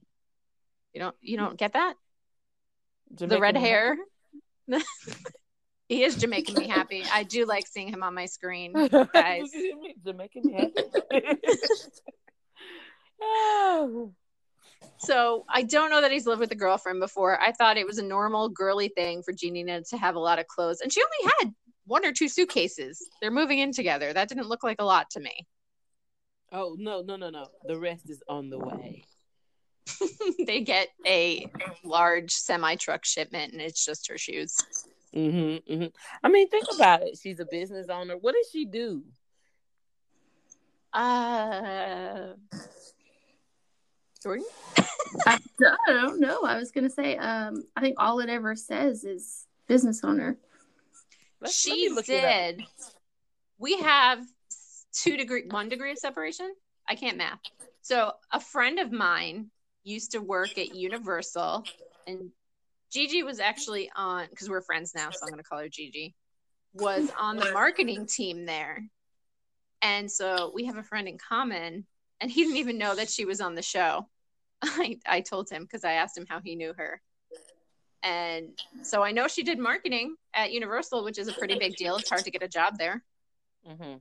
You 0.95 1.01
don't 1.01 1.17
you 1.21 1.37
don't 1.37 1.59
get 1.59 1.73
that? 1.73 1.95
the 3.11 3.41
red 3.41 3.57
hair. 3.57 3.99
he 5.89 6.03
is 6.03 6.17
Jamaican 6.17 6.55
me 6.55 6.69
happy. 6.69 7.05
I 7.13 7.23
do 7.23 7.47
like 7.47 7.67
seeing 7.67 7.89
him 7.89 8.03
on 8.03 8.15
my 8.15 8.27
screen. 8.27 8.73
guys. 8.73 9.51
Hear 9.53 9.77
me? 9.77 9.95
Happy. 10.53 11.39
oh. 13.23 14.13
So 14.99 15.45
I 15.49 15.63
don't 15.63 15.91
know 15.91 16.01
that 16.01 16.13
he's 16.13 16.27
lived 16.27 16.41
with 16.41 16.53
a 16.53 16.57
girlfriend 16.57 17.01
before. 17.01 17.41
I 17.41 17.53
thought 17.53 17.77
it 17.77 17.87
was 17.87 17.99
a 17.99 18.03
normal 18.03 18.49
girly 18.49 18.89
thing 18.89 19.23
for 19.23 19.33
Jeannie 19.33 19.65
to 19.65 19.97
have 19.97 20.15
a 20.15 20.19
lot 20.19 20.39
of 20.39 20.47
clothes, 20.47 20.81
and 20.81 20.93
she 20.93 21.03
only 21.03 21.35
had 21.39 21.55
one 21.87 22.05
or 22.05 22.13
two 22.13 22.29
suitcases. 22.29 23.07
They're 23.21 23.31
moving 23.31 23.59
in 23.59 23.73
together. 23.73 24.13
That 24.13 24.29
didn't 24.29 24.49
look 24.49 24.63
like 24.63 24.81
a 24.81 24.85
lot 24.85 25.11
to 25.11 25.21
me. 25.21 25.47
Oh 26.53 26.77
no 26.79 27.03
no 27.03 27.17
no 27.17 27.31
no! 27.31 27.49
The 27.67 27.79
rest 27.79 28.09
is 28.09 28.23
on 28.29 28.49
the 28.51 28.59
way. 28.59 29.05
they 30.47 30.61
get 30.63 30.89
a 31.07 31.47
large 31.85 32.33
semi 32.33 32.77
truck 32.77 33.05
shipment, 33.05 33.53
and 33.53 33.61
it's 33.61 33.85
just 33.85 34.09
her 34.09 34.19
shoes. 34.19 34.57
Mm-hmm, 35.17 35.73
mm-hmm. 35.73 35.87
I 36.23 36.29
mean, 36.29 36.49
think 36.49 36.67
about 36.75 37.03
it. 37.03 37.19
She's 37.21 37.41
a 37.41 37.47
business 37.51 37.89
owner. 37.89 38.17
What 38.17 38.35
does 38.35 38.49
she 38.53 38.67
do? 38.67 39.03
Uh, 40.93 42.35
Jordan. 44.23 44.45
I, 45.27 45.39
I 45.89 45.93
don't 45.93 46.21
know. 46.21 46.43
I 46.43 46.59
was 46.59 46.71
gonna 46.71 46.91
say, 46.91 47.17
um, 47.17 47.65
I 47.75 47.81
think 47.81 47.97
all 47.99 48.21
it 48.21 48.29
ever 48.29 48.55
says 48.57 49.05
is 49.05 49.47
business 49.69 50.03
owner. 50.05 50.37
Let's- 51.41 51.57
she 51.57 51.89
me 51.89 51.95
look 51.95 52.09
it 52.09 52.25
up. 52.25 52.57
did. 52.57 52.65
We 53.59 53.79
have 53.81 54.21
two 54.93 55.17
degree, 55.17 55.45
one 55.49 55.69
degree 55.69 55.93
of 55.93 55.99
separation. 55.99 56.53
I 56.89 56.95
can't 56.95 57.17
math. 57.17 57.41
So 57.83 58.13
a 58.33 58.41
friend 58.41 58.79
of 58.79 58.93
mine 58.93 59.51
used 59.83 60.13
to 60.13 60.19
work 60.19 60.59
at 60.59 60.75
Universal, 60.75 61.65
and 62.07 62.31
Gigi 62.93 63.23
was 63.23 63.41
actually 63.41 63.91
on 63.97 64.27
because 64.31 64.49
we're 64.49 64.61
friends 64.63 64.93
now, 64.95 65.11
so 65.11 65.19
I'm 65.23 65.29
going 65.31 65.43
to 65.43 65.49
call 65.49 65.59
her 65.59 65.69
Gigi. 65.69 66.15
Was 66.75 67.11
on 67.19 67.37
the 67.37 67.53
marketing 67.53 68.07
team 68.07 68.45
there, 68.45 68.85
and 69.83 70.11
so 70.11 70.53
we 70.55 70.67
have 70.67 70.77
a 70.77 70.83
friend 70.83 71.09
in 71.09 71.17
common, 71.17 71.87
and 72.21 72.31
he 72.31 72.43
didn't 72.45 72.59
even 72.59 72.77
know 72.79 72.95
that 72.95 73.09
she 73.09 73.25
was 73.25 73.41
on 73.41 73.55
the 73.55 73.63
show. 73.63 74.07
I 74.63 74.99
I 75.07 75.21
told 75.23 75.49
him 75.49 75.63
because 75.63 75.85
I 75.85 75.93
asked 75.93 76.17
him 76.19 76.27
how 76.29 76.41
he 76.45 76.55
knew 76.55 76.75
her. 76.77 77.01
And 78.03 78.51
so 78.83 79.03
I 79.03 79.11
know 79.11 79.27
she 79.27 79.43
did 79.43 79.59
marketing 79.59 80.15
at 80.35 80.53
Universal, 80.53 81.03
which 81.03 81.19
is 81.19 81.29
a 81.29 81.33
pretty 81.33 81.59
big 81.59 81.77
deal. 81.77 81.97
It's 81.97 82.09
hard 82.11 82.25
to 82.25 82.31
get 82.31 82.43
a 82.43 82.49
job 82.49 82.79
there, 82.79 83.03
Mm-hmm. 83.69 83.97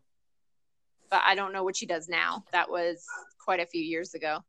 but 1.10 1.22
I 1.26 1.34
don't 1.34 1.54
know 1.54 1.64
what 1.64 1.76
she 1.78 1.86
does 1.88 2.08
now. 2.08 2.44
That 2.52 2.70
was 2.70 3.04
quite 3.44 3.62
a 3.62 3.66
few 3.66 3.82
years 3.82 4.14
ago. 4.14 4.40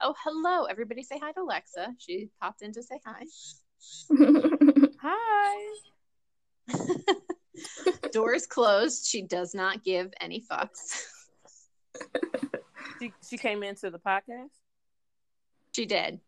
Oh, 0.00 0.14
hello. 0.24 0.64
Everybody 0.64 1.02
say 1.04 1.18
hi 1.22 1.30
to 1.32 1.40
Alexa. 1.42 1.94
She 1.98 2.30
popped 2.40 2.62
in 2.62 2.72
to 2.72 2.82
say 2.82 2.98
hi. 3.06 3.22
Hi. 5.02 5.74
Doors 8.12 8.46
closed. 8.46 9.06
She 9.06 9.22
does 9.22 9.54
not 9.54 9.84
give 9.84 10.12
any 10.20 10.44
fucks. 10.50 11.04
She 13.00 13.12
she 13.28 13.38
came 13.38 13.62
into 13.62 13.90
the 13.90 13.98
podcast. 13.98 14.50
She 15.74 15.86
did. 15.86 16.20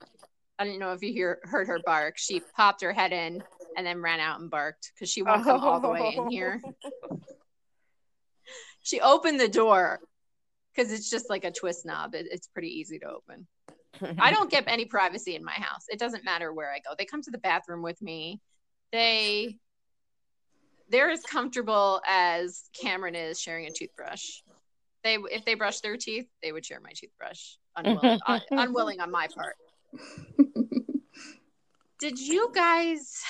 I 0.58 0.64
didn't 0.64 0.80
know 0.80 0.92
if 0.92 1.02
you 1.02 1.12
hear, 1.12 1.38
heard 1.44 1.68
her 1.68 1.78
bark. 1.84 2.18
She 2.18 2.42
popped 2.56 2.82
her 2.82 2.92
head 2.92 3.12
in 3.12 3.42
and 3.76 3.86
then 3.86 4.02
ran 4.02 4.18
out 4.18 4.40
and 4.40 4.50
barked 4.50 4.90
because 4.94 5.08
she 5.08 5.22
won't 5.22 5.44
come 5.44 5.60
all 5.60 5.80
the 5.80 5.88
way 5.88 6.14
in 6.16 6.28
here. 6.30 6.60
she 8.82 9.00
opened 9.00 9.38
the 9.38 9.48
door 9.48 10.00
because 10.74 10.92
it's 10.92 11.08
just 11.08 11.30
like 11.30 11.44
a 11.44 11.52
twist 11.52 11.86
knob. 11.86 12.14
It, 12.14 12.26
it's 12.30 12.48
pretty 12.48 12.68
easy 12.68 12.98
to 12.98 13.06
open. 13.06 13.46
I 14.18 14.30
don't 14.32 14.50
get 14.56 14.64
any 14.66 14.84
privacy 14.84 15.34
in 15.34 15.44
my 15.44 15.52
house. 15.52 15.84
It 15.88 15.98
doesn't 15.98 16.24
matter 16.24 16.52
where 16.52 16.72
I 16.72 16.78
go. 16.78 16.94
They 16.96 17.04
come 17.04 17.22
to 17.22 17.30
the 17.30 17.38
bathroom 17.38 17.82
with 17.82 18.00
me. 18.02 18.40
They 18.92 19.56
they're 20.90 21.10
as 21.10 21.22
comfortable 21.22 22.00
as 22.06 22.70
Cameron 22.80 23.14
is 23.14 23.40
sharing 23.40 23.66
a 23.66 23.70
toothbrush. 23.70 24.40
They 25.04 25.16
if 25.30 25.44
they 25.44 25.54
brush 25.54 25.80
their 25.80 25.96
teeth, 25.96 26.26
they 26.42 26.52
would 26.52 26.64
share 26.64 26.80
my 26.80 26.92
toothbrush. 26.94 27.56
Unwilling, 27.76 28.20
uh, 28.26 28.40
unwilling 28.50 29.00
on 29.00 29.10
my 29.10 29.28
part. 29.28 29.56
Did 32.00 32.18
you 32.18 32.50
guys? 32.54 33.20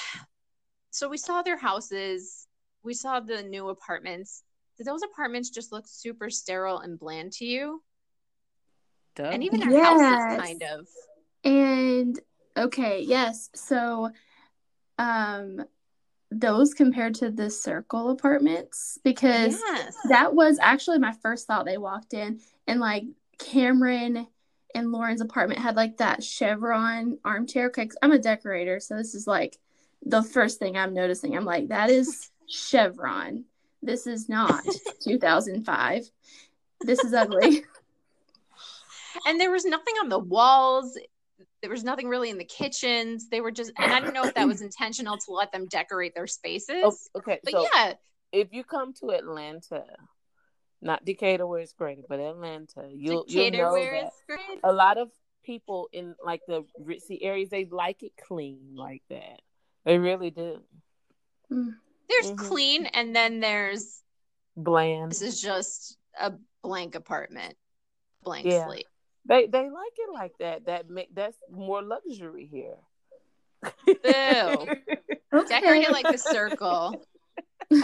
So 0.91 1.09
we 1.09 1.17
saw 1.17 1.43
their 1.43 1.57
houses. 1.57 2.47
We 2.83 2.95
saw 2.95 3.21
the 3.21 3.43
new 3.43 3.69
apartments. 3.69 4.43
Did 4.77 4.87
those 4.87 5.03
apartments 5.03 5.51
just 5.51 5.73
look 5.73 5.87
super 5.89 6.31
sterile 6.31 6.79
and 6.79 6.99
bland 6.99 7.33
to 7.35 7.45
you? 7.45 7.83
Duh. 9.19 9.31
And 9.33 9.43
even 9.43 9.59
their 9.59 9.73
Yes. 9.73 9.85
houses, 9.85 10.41
kind 10.41 10.63
of. 10.63 10.87
And 11.45 12.21
okay, 12.57 13.03
yes. 13.03 13.51
So 13.55 14.11
um 14.99 15.65
those 16.31 16.75
compared 16.75 17.15
to 17.17 17.31
the 17.31 17.51
circle 17.51 18.11
apartments 18.11 18.99
because 19.03 19.61
Yes. 19.67 19.97
that 20.09 20.35
was 20.35 20.59
actually 20.61 20.99
my 20.99 21.13
first 21.13 21.47
thought 21.47 21.65
they 21.65 21.79
walked 21.79 22.15
in 22.15 22.41
and 22.67 22.79
like 22.81 23.05
Cameron 23.39 24.27
and 24.75 24.93
Lauren's 24.93 25.21
apartment 25.23 25.61
had 25.61 25.75
like 25.75 25.97
that 25.97 26.23
chevron 26.23 27.19
armchair 27.25 27.71
cuz 27.71 27.97
I'm 28.03 28.13
a 28.13 28.19
decorator 28.19 28.79
so 28.79 28.95
this 28.97 29.15
is 29.15 29.27
like 29.27 29.59
the 30.05 30.23
first 30.23 30.59
thing 30.59 30.77
I'm 30.77 30.95
noticing 30.95 31.35
I'm 31.37 31.47
like 31.47 31.69
that 31.69 31.91
is 31.91 32.31
chevron 32.47 33.47
this 33.83 34.07
is 34.07 34.29
not 34.29 34.65
2005 35.01 36.11
this 36.83 37.03
is 37.05 37.15
ugly 37.15 37.65
and 39.27 39.41
there 39.41 39.51
was 39.51 39.65
nothing 39.65 39.95
on 40.03 40.09
the 40.09 40.19
walls 40.19 40.99
there 41.63 41.71
was 41.71 41.85
nothing 41.85 42.09
really 42.09 42.31
in 42.31 42.39
the 42.39 42.45
kitchens 42.45 43.29
they 43.29 43.41
were 43.41 43.51
just 43.51 43.73
and 43.79 43.93
i 43.93 44.01
didn't 44.01 44.15
know 44.15 44.25
if 44.27 44.35
that 44.35 44.47
was 44.49 44.61
intentional 44.69 45.17
to 45.17 45.33
let 45.33 45.51
them 45.53 45.67
decorate 45.67 46.15
their 46.15 46.27
spaces 46.27 46.75
Oh, 46.83 46.97
okay, 47.17 47.41
but 47.45 47.53
so 47.53 47.67
yeah 47.75 47.95
if 48.31 48.53
you 48.53 48.63
come 48.63 48.93
to 49.01 49.09
Atlanta, 49.11 49.85
not 50.83 51.03
Decatur 51.03 51.47
where 51.47 51.61
it's 51.61 51.73
great, 51.73 52.01
but 52.09 52.21
Atlanta, 52.21 52.87
you'll 52.93 53.25
you'll 53.27 53.51
know 53.51 53.73
where 53.73 53.91
that 53.91 54.07
it's 54.09 54.23
great. 54.29 54.61
a 54.63 54.71
lot 54.71 54.99
of 54.99 55.11
people 55.43 55.89
in 55.93 56.15
like 56.23 56.43
the 56.47 56.63
ritzy 56.79 57.21
areas 57.23 57.49
they 57.49 57.65
like 57.65 58.03
it 58.03 58.13
clean 58.23 58.75
like 58.75 59.03
that. 59.09 59.41
They 59.87 59.97
really 59.97 60.31
do. 60.31 60.61
there's 61.49 62.33
Mhm. 62.33 62.37
clean 62.37 62.87
and 62.87 63.17
then 63.17 63.41
there's 63.41 64.03
Bland. 64.57 65.13
this 65.13 65.23
is 65.23 65.41
just 65.41 65.97
a 66.21 66.35
blank 66.63 66.95
apartment 66.97 67.55
blank 68.23 68.47
Yeah. 68.47 68.67
slate 68.67 68.87
They 69.29 69.47
they 69.47 69.71
like 69.71 69.93
it 69.99 70.13
like 70.13 70.33
that. 70.41 70.67
That 70.67 70.91
make 70.91 71.15
that's 71.15 71.37
more 71.51 71.83
luxury 71.83 72.49
here. 72.51 72.77
Ew. 73.87 73.95
okay. 74.05 75.49
decorate 75.49 75.83
it 75.85 75.91
like 75.91 76.07
the 76.07 76.17
circle 76.17 77.05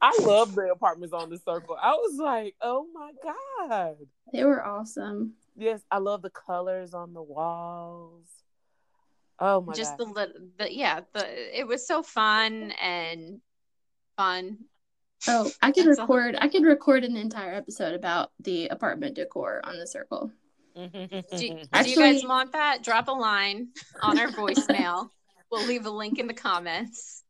I 0.00 0.16
love 0.22 0.54
the 0.54 0.70
apartments 0.72 1.12
on 1.12 1.30
the 1.30 1.38
circle. 1.38 1.76
I 1.80 1.94
was 1.94 2.16
like, 2.16 2.54
oh 2.60 2.86
my 2.94 3.10
god. 3.22 3.96
they 4.32 4.44
were 4.44 4.64
awesome 4.64 5.34
Yes, 5.56 5.82
I 5.90 5.98
love 5.98 6.22
the 6.22 6.30
colors 6.30 6.94
on 6.94 7.12
the 7.12 7.22
walls. 7.22 8.26
Oh 9.38 9.60
my 9.60 9.74
just 9.74 9.98
god. 9.98 9.98
the 9.98 10.12
little 10.12 10.34
the 10.58 10.72
yeah 10.72 11.00
the 11.12 11.58
it 11.58 11.66
was 11.66 11.86
so 11.86 12.02
fun 12.02 12.72
and 12.80 13.40
fun 14.16 14.58
Oh, 15.28 15.50
I 15.62 15.70
could 15.72 15.86
That's 15.86 15.98
all. 15.98 16.06
record. 16.06 16.36
I 16.40 16.48
could 16.48 16.64
record 16.64 17.04
an 17.04 17.16
entire 17.16 17.52
episode 17.54 17.94
about 17.94 18.30
the 18.40 18.68
apartment 18.68 19.14
decor 19.16 19.60
on 19.64 19.78
the 19.78 19.86
circle. 19.86 20.32
do, 20.74 20.88
do 20.88 21.46
you 21.46 21.96
guys 21.96 22.24
want 22.24 22.52
that 22.52 22.82
drop 22.82 23.08
a 23.08 23.12
line 23.12 23.68
on 24.02 24.18
our 24.18 24.28
voicemail 24.28 25.10
we'll 25.50 25.66
leave 25.66 25.84
a 25.84 25.90
link 25.90 26.18
in 26.18 26.26
the 26.26 26.32
comments 26.32 27.22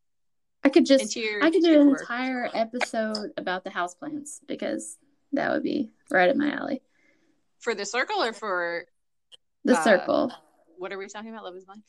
I 0.63 0.69
could 0.69 0.87
just. 0.87 1.17
into 1.17 1.29
your 1.29 1.43
I 1.45 1.51
could 1.51 1.65
do 1.65 1.81
an 1.81 1.89
work. 1.91 2.01
entire 2.03 2.49
episode 2.55 3.33
about 3.37 3.65
the 3.65 3.71
houseplants 3.71 4.39
because 4.47 4.97
that 5.33 5.51
would 5.51 5.65
be 5.65 5.91
right 6.09 6.31
up 6.31 6.37
my 6.37 6.53
alley. 6.53 6.83
for 7.59 7.75
the 7.75 7.85
circle 7.85 8.23
or 8.23 8.33
for 8.33 8.85
The 9.65 9.77
Uh, 9.77 9.83
circle. 9.83 10.33
what 10.79 10.93
are 10.93 10.99
we 10.99 11.09
talking 11.09 11.31
about? 11.31 11.43
Love 11.43 11.57
is 11.57 11.65
blind. 11.65 11.83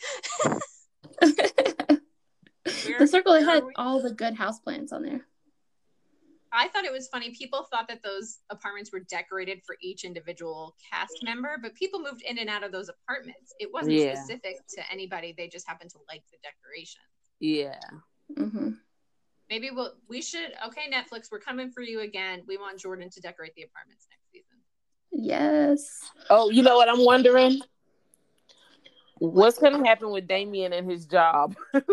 the 2.99 3.07
circle 3.07 3.33
had 3.35 3.63
all 3.75 4.01
the 4.01 4.11
good 4.11 4.33
houseplants 4.35 4.91
on 4.91 5.03
there. 5.03 5.21
I 6.55 6.67
thought 6.67 6.85
it 6.85 6.91
was 6.91 7.07
funny. 7.07 7.31
People 7.31 7.67
thought 7.71 7.87
that 7.87 8.03
those 8.03 8.37
apartments 8.51 8.91
were 8.93 8.99
decorated 9.09 9.61
for 9.65 9.75
each 9.81 10.03
individual 10.03 10.75
cast 10.91 11.23
member, 11.23 11.57
but 11.61 11.73
people 11.73 11.99
moved 11.99 12.21
in 12.21 12.37
and 12.37 12.49
out 12.49 12.63
of 12.63 12.71
those 12.71 12.89
apartments. 12.89 13.55
It 13.59 13.69
wasn't 13.73 13.95
Yeah. 13.95 14.13
specific 14.13 14.57
to 14.75 14.91
anybody. 14.91 15.33
They 15.35 15.47
just 15.47 15.67
happened 15.67 15.89
to 15.91 15.97
like 16.07 16.23
the 16.31 16.37
decoration. 16.43 17.01
yeah. 17.39 17.79
hmm 18.37 18.69
Maybe 19.49 19.69
we'll, 19.71 19.93
we 20.07 20.21
should. 20.21 20.53
Okay, 20.67 20.89
Netflix, 20.91 21.29
we're 21.31 21.39
coming 21.39 21.69
for 21.71 21.81
you 21.81 21.99
again. 22.01 22.43
We 22.47 22.57
want 22.57 22.79
Jordan 22.79 23.09
to 23.11 23.19
decorate 23.21 23.53
the 23.55 23.63
apartments 23.63 24.07
next 24.09 24.31
season. 24.31 24.57
Yes. 25.11 25.99
Oh, 26.29 26.49
you 26.49 26.63
know 26.63 26.75
what 26.77 26.87
I'm 26.89 27.03
wondering? 27.05 27.59
What's 29.19 29.59
gonna 29.59 29.85
happen 29.87 30.11
with 30.11 30.27
Damian 30.27 30.73
and 30.73 30.89
his 30.89 31.05
job? 31.05 31.55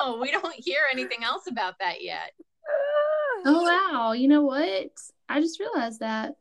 Oh, 0.00 0.18
we 0.20 0.30
don't 0.30 0.54
hear 0.56 0.80
anything 0.92 1.22
else 1.24 1.46
about 1.48 1.74
that 1.80 2.02
yet. 2.02 2.32
Oh 3.44 3.62
wow! 3.92 4.12
You 4.12 4.28
know 4.28 4.42
what? 4.42 4.90
I 5.28 5.40
just 5.40 5.60
realized 5.60 6.00
that. 6.00 6.36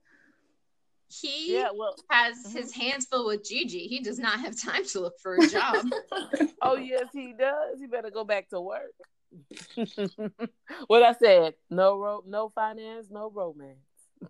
He 1.10 1.54
Yeah, 1.54 1.70
well, 1.74 1.96
has 2.10 2.38
mm-hmm. 2.38 2.58
his 2.58 2.74
hands 2.74 3.06
full 3.06 3.28
with 3.28 3.48
Gigi. 3.48 3.88
He 3.88 4.02
does 4.02 4.20
not 4.20 4.40
have 4.42 4.60
time 4.62 4.84
to 4.88 5.00
look 5.00 5.14
for 5.22 5.36
a 5.36 5.48
job. 5.50 5.86
oh 6.62 6.76
yes, 6.76 7.06
he 7.14 7.34
does. 7.38 7.80
He 7.80 7.88
better 7.88 8.12
go 8.12 8.24
back 8.26 8.50
to 8.50 8.60
work. 8.60 8.92
what 10.88 11.04
I 11.04 11.14
said, 11.14 11.54
no 11.70 11.98
ro- 11.98 12.24
no 12.26 12.50
finance, 12.50 13.08
no 13.10 13.32
romance. 13.34 13.80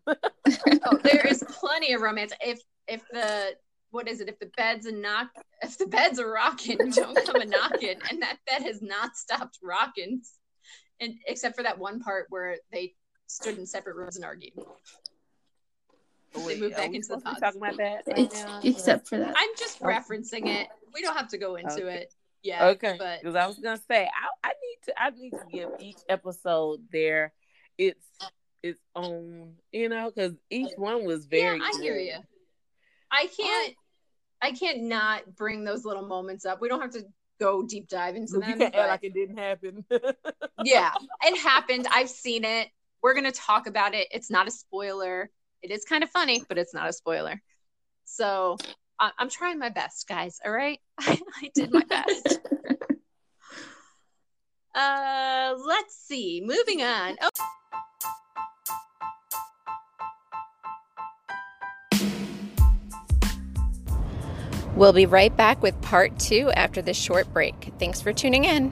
oh, 0.07 0.97
there 1.03 1.25
is 1.25 1.43
plenty 1.47 1.93
of 1.93 2.01
romance. 2.01 2.33
If 2.41 2.59
if 2.87 3.03
the 3.11 3.55
what 3.91 4.07
is 4.07 4.21
it? 4.21 4.29
If 4.29 4.39
the 4.39 4.51
bed's 4.57 4.85
a 4.85 4.91
knock, 4.91 5.29
if 5.61 5.77
the 5.77 5.87
bed's 5.87 6.19
a 6.19 6.25
rocking, 6.25 6.77
don't 6.91 7.17
come 7.25 7.41
a 7.41 7.45
knocking. 7.45 7.95
And 8.09 8.21
that 8.21 8.37
bed 8.47 8.63
has 8.63 8.81
not 8.81 9.15
stopped 9.15 9.57
rocking, 9.63 10.21
and 10.99 11.13
except 11.27 11.55
for 11.55 11.63
that 11.63 11.77
one 11.77 11.99
part 11.99 12.25
where 12.29 12.57
they 12.71 12.93
stood 13.27 13.57
in 13.57 13.65
separate 13.65 13.95
rooms 13.95 14.15
and 14.15 14.25
argued. 14.25 14.53
Oh, 16.35 16.45
wait, 16.45 16.59
moved 16.59 16.75
back 16.75 16.93
into 16.93 16.99
the 16.99 17.03
supposed 17.19 17.25
to 17.25 17.29
pods. 17.31 17.41
talking 17.41 17.61
about 17.61 17.77
that 17.77 18.03
right 18.07 18.19
Ex- 18.19 18.43
now? 18.43 18.59
except 18.63 19.07
for 19.07 19.17
that. 19.17 19.33
I'm 19.37 19.49
just 19.57 19.81
Oh. 19.81 19.85
referencing 19.85 20.47
it. 20.47 20.67
We 20.93 21.01
don't 21.01 21.15
have 21.17 21.29
to 21.29 21.37
go 21.37 21.55
into 21.55 21.83
Okay. 21.87 21.95
it. 22.01 22.13
Yeah. 22.43 22.67
okay, 22.69 22.95
But 22.97 23.19
because 23.21 23.35
I 23.35 23.47
was 23.47 23.57
gonna 23.57 23.81
say 23.89 24.05
I, 24.05 24.49
I 24.49 24.53
need 24.61 24.77
to 24.85 25.01
I 25.01 25.09
need 25.09 25.31
to 25.31 25.45
give 25.51 25.69
each 25.79 25.97
episode 26.07 26.81
their 26.91 27.33
its 27.77 28.05
its 28.63 28.79
own, 28.95 29.55
you 29.71 29.89
know, 29.89 30.11
because 30.13 30.33
each 30.49 30.71
one 30.77 31.05
was 31.05 31.25
very. 31.25 31.57
yeah, 31.57 31.63
I 31.65 31.81
hear 31.81 31.97
you. 31.97 32.15
I 33.11 33.27
can't. 33.27 33.75
I 34.41 34.51
can't 34.51 34.83
not 34.83 35.35
bring 35.35 35.63
those 35.63 35.83
little 35.83 36.05
moments 36.05 36.45
up. 36.45 36.61
We 36.61 36.67
don't 36.69 36.81
have 36.81 36.91
to 36.91 37.03
go 37.39 37.63
deep 37.63 37.87
dive 37.87 38.15
into 38.15 38.33
You 38.35 38.39
them. 38.41 38.59
can't 38.59 38.73
but- 38.73 38.79
act 38.79 38.89
like 38.89 39.03
it 39.03 39.13
didn't 39.13 39.37
happen. 39.37 39.85
yeah, 40.63 40.91
it 41.23 41.37
happened. 41.39 41.87
I've 41.91 42.09
seen 42.09 42.43
it. 42.43 42.69
We're 43.03 43.13
going 43.13 43.25
to 43.25 43.31
talk 43.31 43.67
about 43.67 43.93
it. 43.93 44.07
It's 44.11 44.31
not 44.31 44.47
a 44.47 44.51
spoiler. 44.51 45.29
It 45.61 45.71
is 45.71 45.85
kind 45.85 46.03
of 46.03 46.09
funny, 46.09 46.43
but 46.47 46.57
it's 46.57 46.73
not 46.73 46.89
a 46.89 46.93
spoiler. 46.93 47.41
So 48.05 48.57
I- 48.99 49.11
I'm 49.17 49.29
trying 49.29 49.59
my 49.59 49.69
best, 49.69 50.07
guys. 50.07 50.39
All 50.43 50.51
right. 50.51 50.79
I, 50.99 51.19
I 51.41 51.51
did 51.53 51.71
my 51.71 51.83
best. 51.87 52.39
uh, 54.75 55.55
let's 55.65 55.95
see. 55.95 56.41
Moving 56.45 56.81
on. 56.81 57.15
Oh, 57.21 57.29
We'll 64.77 64.93
be 64.93 65.07
right 65.07 65.35
back 65.35 65.63
with 65.63 65.81
part 65.81 66.19
two 66.19 66.51
after 66.51 66.83
this 66.83 66.95
short 66.95 67.33
break. 67.33 67.73
Thanks 67.79 67.99
for 67.99 68.13
tuning 68.13 68.45
in. 68.45 68.71